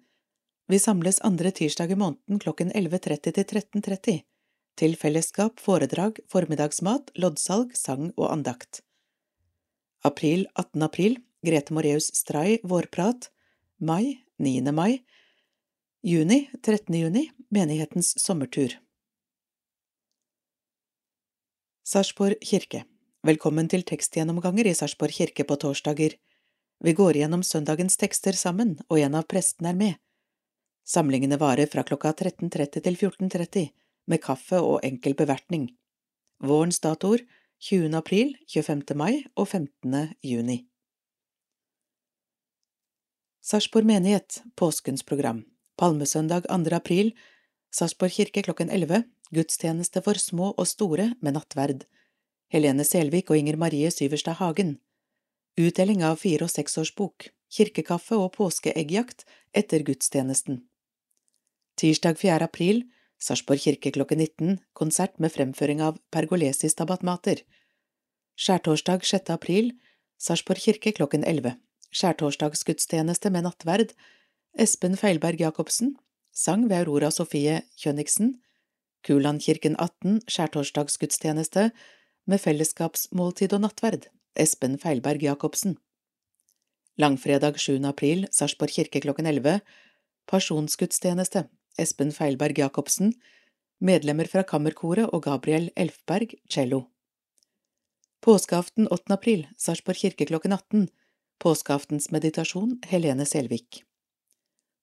Vi 0.68 0.80
samles 0.80 1.20
andre 1.22 1.52
tirsdag 1.52 1.92
i 1.94 1.96
måneden 1.96 2.40
klokken 2.42 2.72
11.30 2.74 3.30
til 3.36 3.46
13.30 3.46 4.16
til 4.82 4.96
fellesskap, 4.98 5.60
foredrag, 5.62 6.18
formiddagsmat, 6.34 7.12
loddsalg, 7.14 7.76
sang 7.78 8.08
og 8.18 8.32
andakt. 8.32 8.82
April 10.02 10.48
18. 10.56 10.82
april 10.82 11.20
Grete 11.46 11.78
Moreus 11.78 12.10
Stray 12.18 12.58
vårprat 12.64 13.30
Mai 13.78 14.18
9. 14.42 14.66
mai 14.74 15.04
Juni 16.02 16.50
13. 16.58 16.90
juni 17.04 17.28
Menighetens 17.54 18.16
sommertur 18.18 18.80
Sarpsborg 21.86 22.42
kirke 22.42 22.88
Velkommen 23.22 23.70
til 23.70 23.86
tekstgjennomganger 23.86 24.74
i 24.74 24.74
Sarpsborg 24.74 25.14
kirke 25.22 25.46
på 25.46 25.62
torsdager. 25.62 26.18
Vi 26.84 26.94
går 26.94 27.16
gjennom 27.16 27.44
søndagens 27.48 27.96
tekster 27.98 28.36
sammen, 28.36 28.76
og 28.92 29.00
en 29.00 29.16
av 29.16 29.24
prestene 29.32 29.72
er 29.72 29.78
med. 29.80 30.00
Samlingene 30.84 31.40
varer 31.40 31.70
fra 31.72 31.86
klokka 31.88 32.12
13.30 32.12 32.84
til 32.84 32.98
14.30 32.98 33.70
med 34.12 34.22
kaffe 34.24 34.60
og 34.60 34.84
enkel 34.84 35.16
bevertning. 35.16 35.70
Vårens 36.44 36.82
datoer 36.84 37.24
20. 37.64 37.88
april, 37.96 38.36
25. 38.52 38.84
mai 39.00 39.24
og 39.40 39.48
15. 39.48 40.10
juni. 40.28 40.66
Sarpsborg 43.44 43.88
menighet, 43.88 44.42
påskens 44.60 45.04
program. 45.08 45.46
Palmesøndag 45.80 46.50
2. 46.52 46.76
april, 46.76 47.14
Sarpsborg 47.72 48.12
kirke 48.12 48.44
klokken 48.44 48.70
11, 48.70 49.06
gudstjeneste 49.32 50.04
for 50.04 50.20
små 50.20 50.52
og 50.52 50.68
store 50.68 51.14
med 51.22 51.40
nattverd. 51.40 51.88
Helene 52.52 52.84
Selvik 52.84 53.32
og 53.32 53.40
Inger 53.40 53.56
Marie 53.56 53.92
Syverstad 53.92 54.44
Hagen. 54.44 54.82
Utdeling 55.58 56.02
av 56.04 56.16
fire- 56.18 56.48
og 56.48 56.50
seksårsbok, 56.50 57.28
kirkekaffe 57.54 58.18
og 58.18 58.32
påskeeggjakt 58.34 59.26
etter 59.54 59.84
gudstjenesten. 59.86 60.64
Tirsdag 61.78 62.18
4. 62.18 62.48
april, 62.48 62.84
Sarpsborg 63.22 63.62
kirke 63.62 63.92
klokken 63.94 64.18
19, 64.20 64.58
konsert 64.74 65.20
med 65.20 65.32
fremføring 65.32 65.82
av 65.82 66.00
pergolesis 66.12 66.74
tabatmater. 66.74 67.44
Skjærtorsdag 68.34 69.06
6. 69.06 69.30
april, 69.30 69.76
Sarpsborg 70.18 70.58
kirke 70.66 70.92
klokken 70.98 71.24
11. 71.24 71.54
Skjærtorsdagsgudstjeneste 71.94 73.30
med 73.30 73.46
nattverd. 73.46 73.94
Espen 74.58 74.98
Feilberg 74.98 75.40
Jacobsen. 75.40 75.96
Sang 76.34 76.66
ved 76.66 76.82
Aurora 76.82 77.12
Sofie 77.14 77.62
Kjønniksen. 77.78 78.40
Kulandkirken 79.06 79.78
18, 79.78 80.24
skjærtorsdagsgudstjeneste 80.26 81.70
med 82.26 82.42
fellesskapsmåltid 82.42 83.54
og 83.54 83.68
nattverd. 83.68 84.10
Espen 84.36 84.78
Feilberg 84.78 85.22
Jacobsen. 85.22 85.78
Langfredag 86.98 87.60
7. 87.60 87.86
april, 87.86 88.28
Sarpsborg 88.32 88.72
kirke 88.74 89.02
klokken 89.02 89.26
11. 89.30 89.60
Pasjonsgudstjeneste 90.26 91.44
Espen 91.78 92.12
Feilberg 92.12 92.58
Jacobsen, 92.58 93.14
medlemmer 93.78 94.26
fra 94.30 94.44
Kammerkoret 94.44 95.10
og 95.14 95.24
Gabriel 95.28 95.70
Elfberg, 95.78 96.34
cello. 96.50 96.88
Påskeaften 98.26 98.88
8. 98.90 99.14
april, 99.14 99.48
Sarpsborg 99.58 100.02
kirke 100.02 100.26
klokken 100.26 100.54
18, 100.54 100.88
påskeaftens 101.44 102.10
meditasjon, 102.10 102.80
Helene 102.90 103.26
Selvik. 103.30 103.84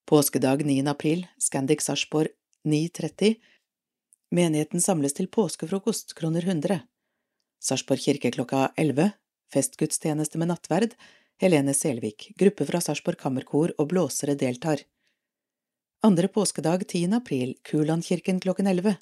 Påskedag 0.06 0.62
9. 0.66 0.82
april, 0.90 1.26
Scandic 1.38 1.82
Sarpsborg 1.82 2.30
9.30, 2.68 3.34
menigheten 4.30 4.82
samles 4.82 5.16
til 5.18 5.26
påskefrokost, 5.26 6.14
kroner 6.14 6.46
100. 6.46 6.82
Sarpsborg 7.60 8.02
kirke 8.04 8.30
klokka 8.34 8.68
11, 8.76 9.10
festgudstjeneste 9.54 10.38
med 10.40 10.50
nattverd, 10.52 10.94
Helene 11.40 11.74
Selvik, 11.74 12.30
gruppe 12.38 12.66
fra 12.68 12.80
Sarpsborg 12.84 13.20
Kammerkor 13.20 13.72
og 13.78 13.90
blåsere 13.92 14.36
deltar. 14.38 14.82
Andre 16.04 16.28
påskedag 16.28 16.86
10. 16.86 17.14
april, 17.16 17.54
Kulandkirken 17.64 18.40
klokken 18.40 18.66
11. 18.66 18.96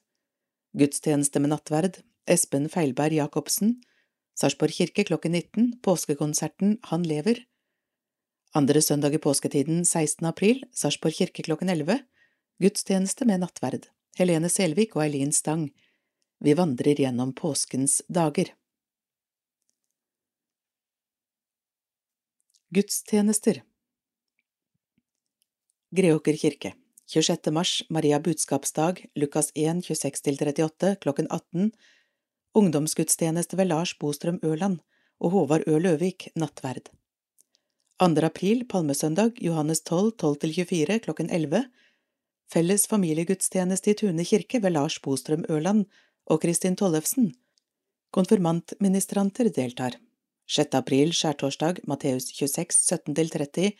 Gudstjeneste 0.78 1.40
med 1.42 1.53
nattverd, 1.55 2.01
Espen 2.28 2.68
Feilberg 2.70 3.16
Jacobsen. 3.18 3.78
Sarpsborg 4.38 4.74
kirke 4.76 5.05
klokken 5.09 5.32
19, 5.32 5.78
påskekonserten 5.82 6.78
Han 6.90 7.07
lever. 7.07 7.40
Andre 8.55 8.82
søndag 8.82 9.14
i 9.14 9.18
påsketiden 9.18 9.84
16. 9.84 10.26
april, 10.26 10.64
Sarpsborg 10.72 11.14
kirke 11.14 11.42
klokken 11.42 11.68
11. 11.68 12.01
Gudstjeneste 12.62 13.26
med 13.26 13.42
nattverd, 13.42 13.86
Helene 14.18 14.51
Selvik 14.51 14.96
og 14.96 15.05
Eileen 15.05 15.34
Stang. 15.34 15.68
Vi 16.42 16.55
vandrer 16.59 16.99
gjennom 16.99 17.34
påskens 17.34 18.01
dager. 18.09 18.55
Gudstjenester 22.71 23.62
Greåker 25.97 26.37
kirke 26.37 26.75
26. 27.07 27.51
mars 27.51 27.83
Maria 27.89 28.19
budskapsdag 28.21 29.07
Lukas 29.14 29.49
1, 29.55 29.81
26–38 29.87 30.97
klokken 31.01 31.31
18 31.31 31.71
Ungdomsgudstjeneste 32.53 33.57
ved 33.57 33.71
Lars 33.71 33.95
Bostrøm 33.99 34.37
Ørland 34.43 34.83
og 35.16 35.33
Håvard 35.33 35.64
Ø. 35.64 35.79
Løvik 35.79 36.27
nattverd 36.37 36.91
2. 38.05 38.27
april 38.29 38.66
Palmesøndag 38.69 39.41
Johannes 39.41 39.81
12, 39.81 40.12
12–24 40.21 40.99
klokken 41.07 41.31
11 41.31 41.62
Felles 42.53 42.85
familiegudstjeneste 42.87 43.95
i 43.95 43.97
Tune 44.03 44.29
kirke 44.29 44.61
ved 44.61 44.77
Lars 44.77 44.99
Bostrøm 45.01 45.49
Ørland 45.49 45.87
og 46.27 46.43
Kristin 46.45 46.77
Tollefsen 46.77 47.33
Konfirmantministranter 48.12 49.49
deltar 49.57 49.97
6. 50.49 50.74
april 50.78 51.11
skjærtorsdag 51.12 51.82
Matteus 51.84 52.30
26, 52.32 52.72
17–30 52.88 53.74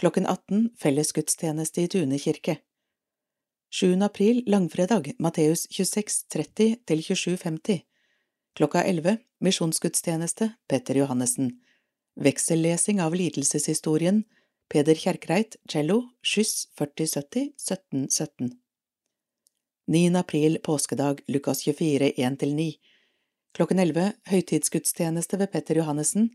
klokken 0.00 0.24
18 0.26 0.70
fellesgudstjeneste 0.80 1.82
i 1.84 1.90
Tune 1.92 2.16
kirke. 2.18 2.54
7. 3.68 4.00
april 4.00 4.40
langfredag 4.48 5.12
Matteus 5.20 5.66
26.30 5.68 6.80
til 6.88 7.04
27.50 7.04 7.82
Klokka 8.56 8.86
11 8.88 9.18
misjonsgudstjeneste 9.44 10.54
Petter 10.68 11.02
Johannessen 11.02 11.52
Veksellesing 12.16 13.04
av 13.04 13.12
lidelseshistorien 13.12 14.24
Peder 14.72 14.96
Kjerkreit, 14.96 15.60
cello, 15.68 16.00
skyss 16.24 16.70
4070 16.80 17.52
1717 17.60 18.54
9. 19.86 20.16
april 20.16 20.62
påskedag 20.64 21.20
Lukas 21.28 21.66
24 21.68 22.14
1–9 22.16 22.95
Klokken 23.56 23.78
11 23.80 24.10
høytidsgudstjeneste 24.28 25.38
ved 25.40 25.48
Petter 25.48 25.78
Johannessen 25.78 26.26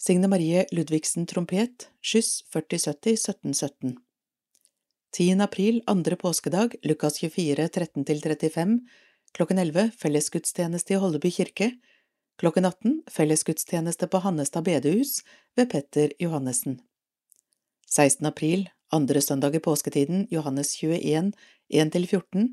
Signe 0.00 0.28
Marie 0.32 0.62
Ludvigsen 0.72 1.26
trompet, 1.28 1.90
skyss 2.00 2.46
4070 2.48 3.18
1717 3.18 3.92
10. 5.12 5.42
april, 5.44 5.82
andre 5.86 6.16
påskedag, 6.16 6.78
Lukas 6.88 7.20
24, 7.20 7.68
13–35, 7.76 8.72
klokken 9.36 9.60
11 9.60 9.90
fellesgudstjeneste 10.00 10.96
i 10.96 11.00
Holleby 11.02 11.34
kirke, 11.36 11.70
klokken 12.40 12.64
18 12.64 13.02
fellesgudstjeneste 13.12 14.08
på 14.08 14.24
Hannestad 14.24 14.64
bedehus 14.64 15.18
ved 15.60 15.68
Petter 15.74 16.16
Johannessen. 16.18 16.80
16. 17.84 18.32
april, 18.32 18.64
andre 18.88 19.20
søndag 19.20 19.60
i 19.60 19.60
påsketiden, 19.60 20.24
Johannes 20.32 20.72
21, 20.80 21.34
1–14, 21.68 22.48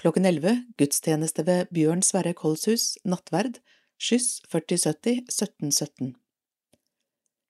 klokken 0.00 0.26
11 0.26 0.56
gudstjeneste 0.78 1.44
ved 1.46 1.70
Bjørn 1.74 2.02
Sverre 2.02 2.34
Kolshus, 2.36 2.94
nattverd, 3.04 3.60
skyss 3.98 4.40
4070 4.52 5.24
1717. 5.30 6.14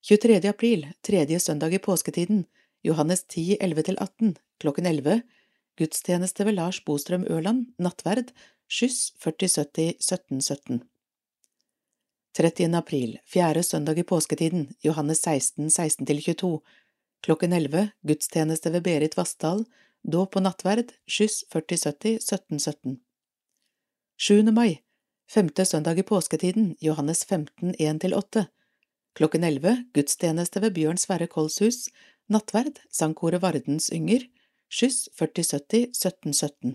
23. 0.05 0.40
april, 0.49 0.86
tredje 1.03 1.40
søndag 1.40 1.74
i 1.74 1.78
påsketiden, 1.78 2.45
Johannes 2.84 3.24
10, 3.24 3.57
11–18, 3.61 4.34
klokken 4.61 4.86
11, 4.86 5.22
gudstjeneste 5.78 6.45
ved 6.45 6.59
Lars 6.59 6.82
Bostrøm 6.84 7.24
Ørland, 7.30 7.70
nattverd, 7.80 8.34
skyss 8.68 9.14
4070 9.24 9.95
1717. 9.97 10.82
30. 12.34 12.74
april, 12.76 13.18
fjerde 13.24 13.62
søndag 13.62 13.99
i 13.99 14.03
påsketiden, 14.03 14.68
Johannes 14.82 15.22
16, 15.22 15.70
16–22, 15.70 16.59
klokken 17.22 17.53
11, 17.53 17.88
gudstjeneste 18.03 18.72
ved 18.74 18.82
Berit 18.82 19.16
Vassdal, 19.16 19.64
dåp 20.05 20.37
og 20.37 20.45
nattverd, 20.45 20.93
skyss 21.09 21.45
4070 21.53 22.21
1717. 22.21 23.01
7. 24.17 24.53
mai, 24.55 24.83
femte 25.31 25.65
søndag 25.67 25.99
i 25.99 26.07
påsketiden, 26.07 26.75
Johannes 26.81 27.25
15, 27.25 27.75
1–8, 27.81 28.45
Klokken 29.15 29.45
11 29.45 29.85
gudstjeneste 29.95 30.61
ved 30.61 30.75
Bjørn 30.75 30.99
Sverre 30.99 31.29
Kolshus, 31.31 31.89
nattverd, 32.27 32.81
sangkoret 32.91 33.43
Vardens 33.43 33.93
Ynger, 33.95 34.25
skyss 34.67 35.09
4070 35.15 35.93
1717. 35.95 36.75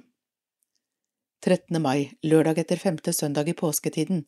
13. 1.43 1.81
mai, 1.83 2.11
lørdag 2.23 2.61
etter 2.63 2.79
femte 2.79 3.11
søndag 3.15 3.47
i 3.51 3.55
påsketiden, 3.55 4.23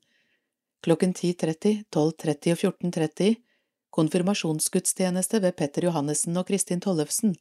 klokken 0.84 1.14
10.30, 1.16 1.86
12.30 1.92 2.52
og 2.56 2.60
14.30, 2.60 3.40
konfirmasjonsgudstjeneste 3.96 5.42
ved 5.44 5.56
Petter 5.60 5.88
Johannessen 5.88 6.40
og 6.40 6.48
Kristin 6.48 6.84
Tollefsen, 6.84 7.36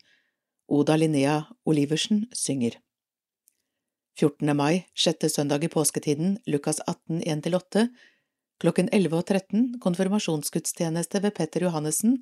Oda 0.71 0.95
Linnea 0.97 1.49
Oliversen 1.67 2.29
synger. 2.33 2.77
14. 4.21 4.53
mai, 4.55 4.85
sjette 4.95 5.27
søndag 5.27 5.65
i 5.67 5.69
påsketiden, 5.69 6.37
Lukas 6.47 6.79
18, 6.87 7.25
1–8, 7.27 7.89
Klokken 8.63 8.87
11 8.95 9.17
og 9.19 9.25
13 9.27 9.65
konfirmasjonsgudstjeneste 9.83 11.23
ved 11.25 11.35
Petter 11.35 11.65
Johannessen 11.67 12.21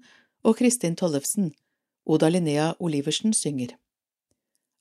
og 0.49 0.57
Kristin 0.63 0.97
Tollefsen. 0.97 1.51
Oda 2.09 2.31
Linnea 2.33 2.71
Oliversen 2.81 3.35
synger. 3.37 3.75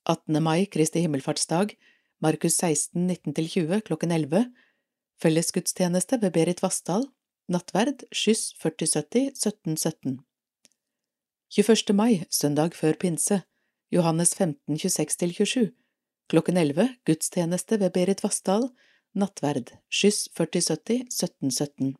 18. 0.08 0.40
mai, 0.42 0.64
Kristi 0.64 1.04
himmelfartsdag, 1.04 1.76
Markus 2.24 2.56
16, 2.56 3.04
19–20 3.04 3.84
klokken 3.90 4.16
11. 4.16 4.46
Fellesgudstjeneste 5.20 6.22
ved 6.24 6.32
Berit 6.38 6.64
Vassdal. 6.64 7.04
Nattverd, 7.52 8.08
skyss 8.16 8.54
4070 8.64 9.28
1717. 9.36 10.18
21. 11.52 11.96
mai, 11.96 12.24
søndag 12.32 12.72
før 12.72 12.96
pinse, 12.96 13.42
Johannes 13.90 14.34
15, 14.34 14.76
26–27, 14.76 15.70
klokken 16.28 16.56
11, 16.56 16.88
gudstjeneste 17.04 17.78
ved 17.80 17.92
Berit 17.92 18.20
Vassdal, 18.24 18.68
nattverd, 19.16 19.72
skyss 19.88 20.28
4070 20.36 21.06
1717 21.08 21.94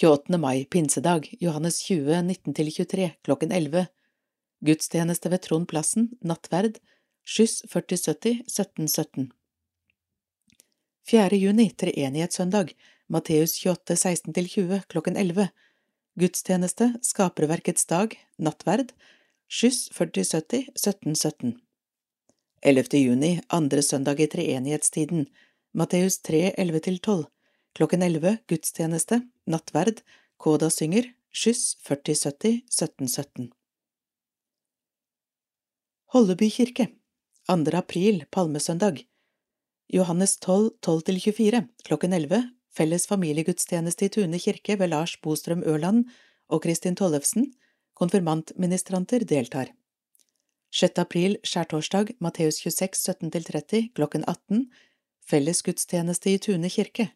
28. 0.00 0.38
mai, 0.40 0.64
pinsedag, 0.64 1.28
Johannes 1.40 1.82
20, 1.82 2.22
19–23, 2.30 3.10
klokken 3.22 3.52
11 3.52 3.86
Gudstjeneste 4.64 5.28
ved 5.28 5.42
Trond 5.44 5.68
Plassen, 5.68 6.08
nattverd, 6.24 6.80
skyss 7.28 7.60
4070 7.68 8.40
1717 8.48 9.28
4. 11.04 11.36
juni, 11.36 11.68
treenighetssøndag, 11.70 12.72
Matteus 13.12 13.58
28, 13.60 14.00
16–20, 14.24 14.86
klokken 14.88 15.20
11 15.20 15.50
Gudstjeneste, 16.16 16.94
Skaperverkets 17.04 17.84
dag, 17.92 18.16
nattverd, 18.40 18.96
skyss 19.54 19.88
4070 19.92 20.68
1717 20.74 21.60
11. 22.60 22.98
juni, 22.98 23.40
andre 23.48 23.82
søndag 23.82 24.20
i 24.20 24.26
treenighetstiden, 24.26 25.28
Matteus 25.74 26.18
3, 26.26 26.54
11–12, 26.58 27.26
klokken 27.76 28.02
11, 28.02 28.38
gudstjeneste, 28.50 29.20
nattverd, 29.46 30.00
Koda 30.42 30.70
synger, 30.72 31.06
skyss 31.30 31.76
4070 31.86 32.64
1717. 32.72 33.50
Holleby 36.16 36.50
kirke, 36.50 36.88
2. 37.46 37.76
april, 37.78 38.24
palmesøndag, 38.34 39.04
Johannes 39.92 40.38
12, 40.40 40.70
12–24, 40.82 41.66
klokken 41.84 42.16
11, 42.16 42.48
felles 42.74 43.06
familiegudstjeneste 43.06 44.08
i 44.08 44.14
Tune 44.18 44.40
kirke 44.40 44.80
ved 44.80 44.90
Lars 44.96 45.14
Bostrøm 45.22 45.62
Ørland 45.62 46.08
og 46.48 46.64
Kristin 46.64 46.98
Tollefsen, 46.98 47.52
konfirmantministranter 47.94 49.24
deltar. 49.28 49.72
6. 50.74 50.98
april, 50.98 51.36
skjærtorsdag, 51.46 52.16
Matteus 52.18 52.58
26, 52.64 52.98
17–30, 53.14 53.92
klokken 53.94 54.24
18, 54.26 54.64
felles 55.22 55.62
gudstjeneste 55.62 56.32
i 56.34 56.40
Tune 56.42 56.70
kirke. 56.70 57.12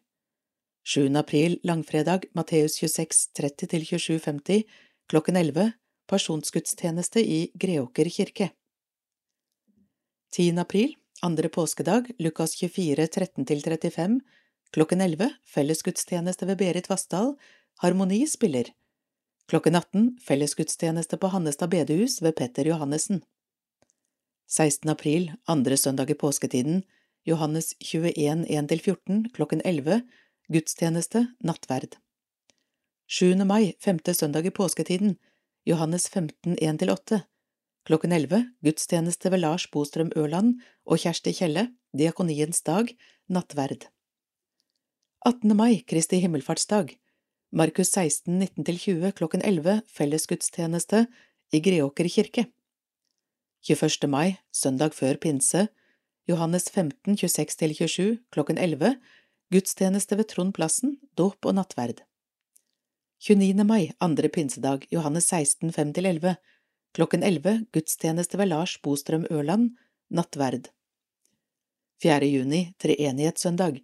7. 0.87 1.09
april, 1.19 1.59
langfredag, 1.67 2.29
Matteus 2.33 2.79
26, 2.79 3.27
30–27,50, 3.35 4.63
klokken 5.11 5.35
11, 5.35 5.73
pasjonsgudstjeneste 6.07 7.19
i 7.19 7.51
Greåker 7.53 8.09
kirke. 8.09 8.49
10. 10.31 10.57
april, 10.63 10.95
andre 11.21 11.49
påskedag, 11.49 12.11
Lukas 12.19 12.55
24, 12.55 13.05
13–35, 13.05 14.19
klokken 14.71 15.01
11, 15.01 15.29
fellesgudstjeneste 15.43 16.47
ved 16.47 16.57
Berit 16.63 16.89
Vassdal, 16.89 17.33
Harmoni 17.83 18.23
spiller. 18.27 18.71
Klokken 19.49 19.75
18, 19.75 20.17
fellesgudstjeneste 20.21 21.17
på 21.17 21.27
Hannestad 21.27 21.69
bedehus 21.69 22.21
ved 22.21 22.35
Petter 22.37 22.67
Johannessen. 22.69 23.23
16. 24.45 24.89
april, 24.89 25.31
andre 25.49 25.77
søndag 25.77 26.11
i 26.13 26.13
påsketiden, 26.13 26.83
Johannes 27.25 27.73
21, 27.79 28.45
1–14, 28.45 29.23
klokken 29.33 29.63
11, 29.65 30.03
gudstjeneste, 30.53 31.23
nattverd. 31.41 31.97
7. 33.09 33.41
mai, 33.49 33.73
femte 33.81 34.13
søndag 34.13 34.45
i 34.45 34.53
påsketiden, 34.53 35.17
Johannes 35.65 36.05
15, 36.13 36.53
1–8, 36.61 37.21
klokken 37.89 38.13
11, 38.13 38.45
gudstjeneste 38.61 39.33
ved 39.33 39.41
Lars 39.47 39.65
Bostrøm 39.73 40.13
Ørland 40.13 40.59
og 40.85 41.01
Kjersti 41.01 41.33
Kjelle, 41.41 41.71
diakoniens 41.97 42.61
dag, 42.61 42.93
nattverd. 43.25 43.89
18. 45.25 45.57
mai, 45.57 45.81
Kristi 45.89 46.21
himmelfartsdag, 46.21 46.99
Markus 47.51 47.89
16, 47.89 48.41
19–20, 48.41 49.11
klokken 49.11 49.41
11, 49.41 49.81
fellesgudstjeneste 49.87 51.05
i 51.51 51.59
Greåker 51.59 52.05
kirke. 52.05 52.45
21. 53.65 54.05
mai, 54.07 54.37
søndag 54.53 54.93
før 54.93 55.17
pinse, 55.17 55.65
Johannes 56.29 56.69
15, 56.69 57.17
26–27, 57.17 58.19
klokken 58.29 58.61
11, 58.61 58.93
gudstjeneste 59.49 60.19
ved 60.19 60.29
Trond 60.29 60.53
Plassen, 60.53 60.99
dåp 61.17 61.49
og 61.49 61.57
nattverd. 61.57 62.03
29. 63.25 63.65
mai, 63.65 63.89
andre 63.97 64.29
pinsedag, 64.29 64.85
Johannes 64.93 65.33
16, 65.33 65.73
5–11, 65.73 66.37
klokken 66.93 67.25
11, 67.25 67.65
gudstjeneste 67.73 68.37
ved 68.37 68.53
Lars 68.53 68.77
Bostrøm 68.77 69.25
Ørland, 69.31 69.71
nattverd. 70.13 70.69
4. 72.05 72.29
juni, 72.29 72.67
treenighetssøndag, 72.77 73.81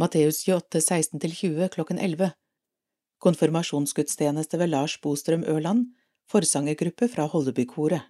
Matteus 0.00 0.46
28, 0.48 0.80
16–20, 0.80 1.68
klokken 1.76 2.00
11, 2.00 2.32
konfirmasjonsgudstjeneste 3.22 4.58
ved 4.58 4.72
Lars 4.72 4.98
Bostrøm 5.02 5.44
Ørland, 5.48 5.86
forsangergruppe 6.30 7.08
fra 7.08 7.28
Hollebykoret. 7.30 8.08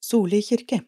Soli 0.00 0.40
kirke 0.42 0.82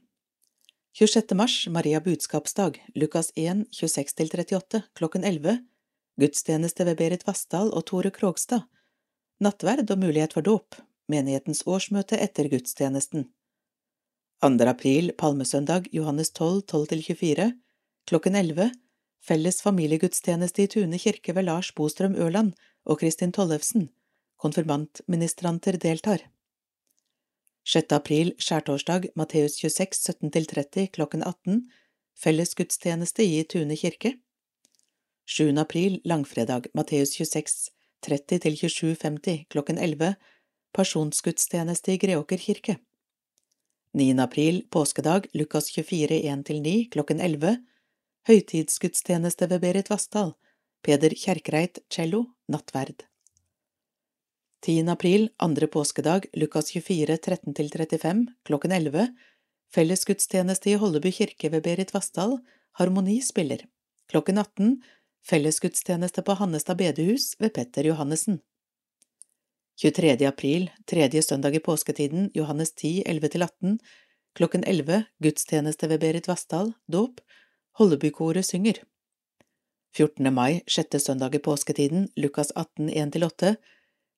26. 0.97 1.37
mars, 1.37 1.67
Maria 1.69 2.01
budskapsdag, 2.01 2.81
Lukas 2.95 3.31
1, 3.37 3.67
26–38, 3.71 4.81
klokken 4.99 5.25
11, 5.25 5.61
gudstjeneste 6.19 6.87
ved 6.89 6.97
Berit 6.99 7.27
Vassdal 7.29 7.71
og 7.71 7.85
Tore 7.87 8.11
Krogstad, 8.11 8.65
nattverd 9.41 9.91
og 9.91 10.01
mulighet 10.03 10.35
for 10.35 10.43
dåp, 10.43 10.81
menighetens 11.09 11.63
årsmøte 11.67 12.19
etter 12.19 12.49
gudstjenesten. 12.51 13.29
2. 14.43 14.51
april, 14.73 15.13
palmesøndag, 15.21 15.87
Johannes 15.93 16.33
12, 16.33 16.65
12–24, 16.73 17.51
klokken 18.11 18.37
11, 18.41 18.71
felles 19.21 19.61
familiegudstjeneste 19.63 20.65
i 20.65 20.71
Tune 20.75 20.99
kirke 20.99 21.35
ved 21.37 21.47
Lars 21.49 21.71
Bostrøm 21.77 22.17
Ørland 22.17 22.53
og 22.85 23.01
Kristin 23.01 23.33
Tollefsen, 23.33 23.89
konfirmantministranter 24.41 25.79
deltar. 25.81 26.25
6. 27.67 27.93
april, 27.93 28.33
skjærtorsdag, 28.41 29.11
Matteus 29.17 29.59
26, 29.61 30.17
17–30, 30.25 30.89
klokken 30.97 31.23
18, 31.23 31.61
felles 32.17 32.55
gudstjeneste 32.57 33.25
i 33.25 33.43
Tune 33.45 33.77
kirke. 33.77 34.17
7. 35.29 35.53
april, 35.61 36.01
langfredag, 36.05 36.67
Matteus 36.75 37.13
26, 37.15 37.71
30–27.50, 38.07 39.45
klokken 39.53 39.79
11, 39.79 40.15
pasjonsgudstjeneste 40.73 41.93
i 41.93 42.01
Greåker 42.01 42.41
kirke. 42.41 42.79
9. 43.93 44.19
april, 44.23 44.63
påskedag, 44.71 45.29
Lukas 45.35 45.71
24, 45.71 46.23
1–9, 46.25 46.89
klokken 46.91 47.21
11, 47.21 47.59
høytidsgudstjeneste 48.29 49.49
ved 49.49 49.63
Berit 49.63 49.91
Vassdal, 49.91 50.35
Peder 50.85 51.15
Kjerkreit, 51.17 51.81
cello, 51.93 52.27
nattverd. 52.49 53.07
10. 54.65 54.89
april, 54.93 55.29
andre 55.41 55.67
påskedag, 55.67 56.27
Lukas 56.37 56.71
24, 56.75 57.17
13–35, 57.17 58.27
klokken 58.45 58.73
11, 58.77 59.07
fellesgudstjeneste 59.73 60.73
i 60.73 60.77
Holleby 60.81 61.13
kirke 61.17 61.49
ved 61.53 61.65
Berit 61.65 61.95
Vassdal, 61.95 62.37
Harmoni 62.77 63.21
spiller, 63.25 63.65
klokken 64.13 64.39
18, 64.39 64.77
fellesgudstjeneste 65.25 66.23
på 66.23 66.37
Hannestad 66.37 66.77
bedehus 66.77 67.33
ved 67.41 67.55
Petter 67.57 67.89
Johannessen. 67.89 68.41
23. 69.81 70.27
april, 70.29 70.69
tredje 70.85 71.23
søndag 71.25 71.57
i 71.57 71.65
påsketiden, 71.65 72.29
Johannes 72.37 72.75
10, 72.75 73.05
11–18, 73.09 73.79
klokken 74.37 74.65
11, 74.65 75.07
gudstjeneste 75.25 75.89
ved 75.89 76.05
Berit 76.05 76.29
Vassdal, 76.29 76.75
dåp, 76.85 77.25
Hollebykoret 77.81 78.45
synger. 78.45 78.83
14. 79.97 80.27
mai, 80.35 80.61
sjette 80.69 80.99
søndag 81.01 81.33
i 81.35 81.39
påsketiden, 81.41 82.11
Lukas 82.17 82.51
18, 82.53 82.91
1–8, 82.91 83.55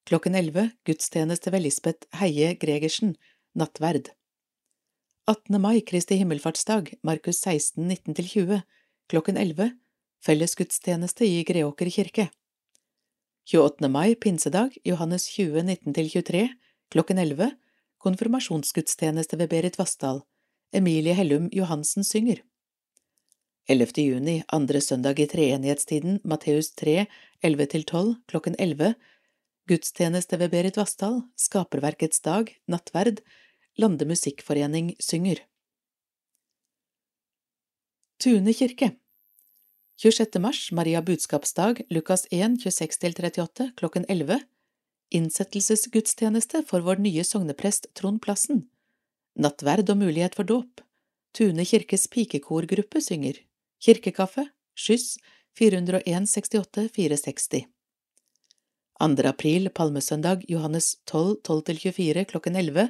Klokken 0.03 0.35
11 0.35 0.73
gudstjeneste 0.83 1.53
ved 1.55 1.63
Lisbeth 1.63 2.09
Heie 2.19 2.57
Gregersen, 2.59 3.15
nattverd. 3.55 4.11
18. 5.31 5.61
mai, 5.63 5.79
Kristi 5.87 6.19
himmelfartsdag, 6.19 6.91
Markus 7.07 7.39
16, 7.47 7.87
19–20, 7.87 8.61
klokken 9.07 9.39
11, 9.39 9.71
felles 10.27 10.59
gudstjeneste 10.59 11.31
i 11.31 11.45
Greåker 11.47 11.95
kirke. 11.95 12.29
28. 13.47 13.87
mai, 13.87 14.17
pinsedag, 14.19 14.75
Johannes 14.83 15.31
20, 15.39 15.63
19–23, 15.71 16.49
klokken 16.91 17.19
11, 17.19 17.53
konfirmasjonsgudstjeneste 18.03 19.39
ved 19.39 19.55
Berit 19.55 19.79
Vassdal, 19.79 20.25
Emilie 20.75 21.15
Hellum 21.15 21.47
Johansen 21.55 22.03
synger. 22.03 22.43
11. 23.71 24.03
juni, 24.03 24.43
andre 24.49 24.81
søndag 24.81 25.21
i 25.23 25.27
treenighetstiden, 25.31 26.19
Matteus 26.25 26.73
3, 26.75 27.07
11–12, 27.47 28.17
klokken 28.27 28.57
11, 28.59 28.95
Gudstjeneste 29.71 30.39
ved 30.41 30.51
Berit 30.51 30.77
Vassdal, 30.77 31.21
Skaperverkets 31.39 32.21
dag, 32.27 32.51
nattverd, 32.67 33.21
Lande 33.79 34.09
Musikkforening 34.11 34.97
synger. 34.99 35.45
Tune 38.19 38.53
kirke 38.53 38.97
26. 40.03 40.41
mars, 40.43 40.65
Maria 40.73 41.03
budskapsdag, 41.03 41.85
Lukas 41.91 42.27
1, 42.33 42.59
26–38, 42.67 43.71
klokken 43.79 44.05
11, 44.09 44.41
innsettelsesgudstjeneste 45.15 46.65
for 46.67 46.83
vår 46.83 46.99
nye 47.07 47.23
sogneprest 47.23 47.87
Trond 47.95 48.19
Plassen, 48.27 48.67
nattverd 49.39 49.95
og 49.95 50.03
mulighet 50.03 50.35
for 50.35 50.51
dåp, 50.51 50.83
Tune 51.33 51.65
kirkes 51.65 52.11
pikekorgruppe 52.13 53.01
synger, 53.01 53.39
kirkekaffe, 53.83 54.47
skyss, 54.79 55.17
401 55.59 56.27
68 56.27 56.89
460. 56.95 57.67
2. 59.01 59.29
april, 59.29 59.69
palmesøndag, 59.71 60.45
Johannes 60.49 60.97
12, 61.11 61.37
12–24, 61.49 62.25
klokken 62.31 62.57
11, 62.57 62.89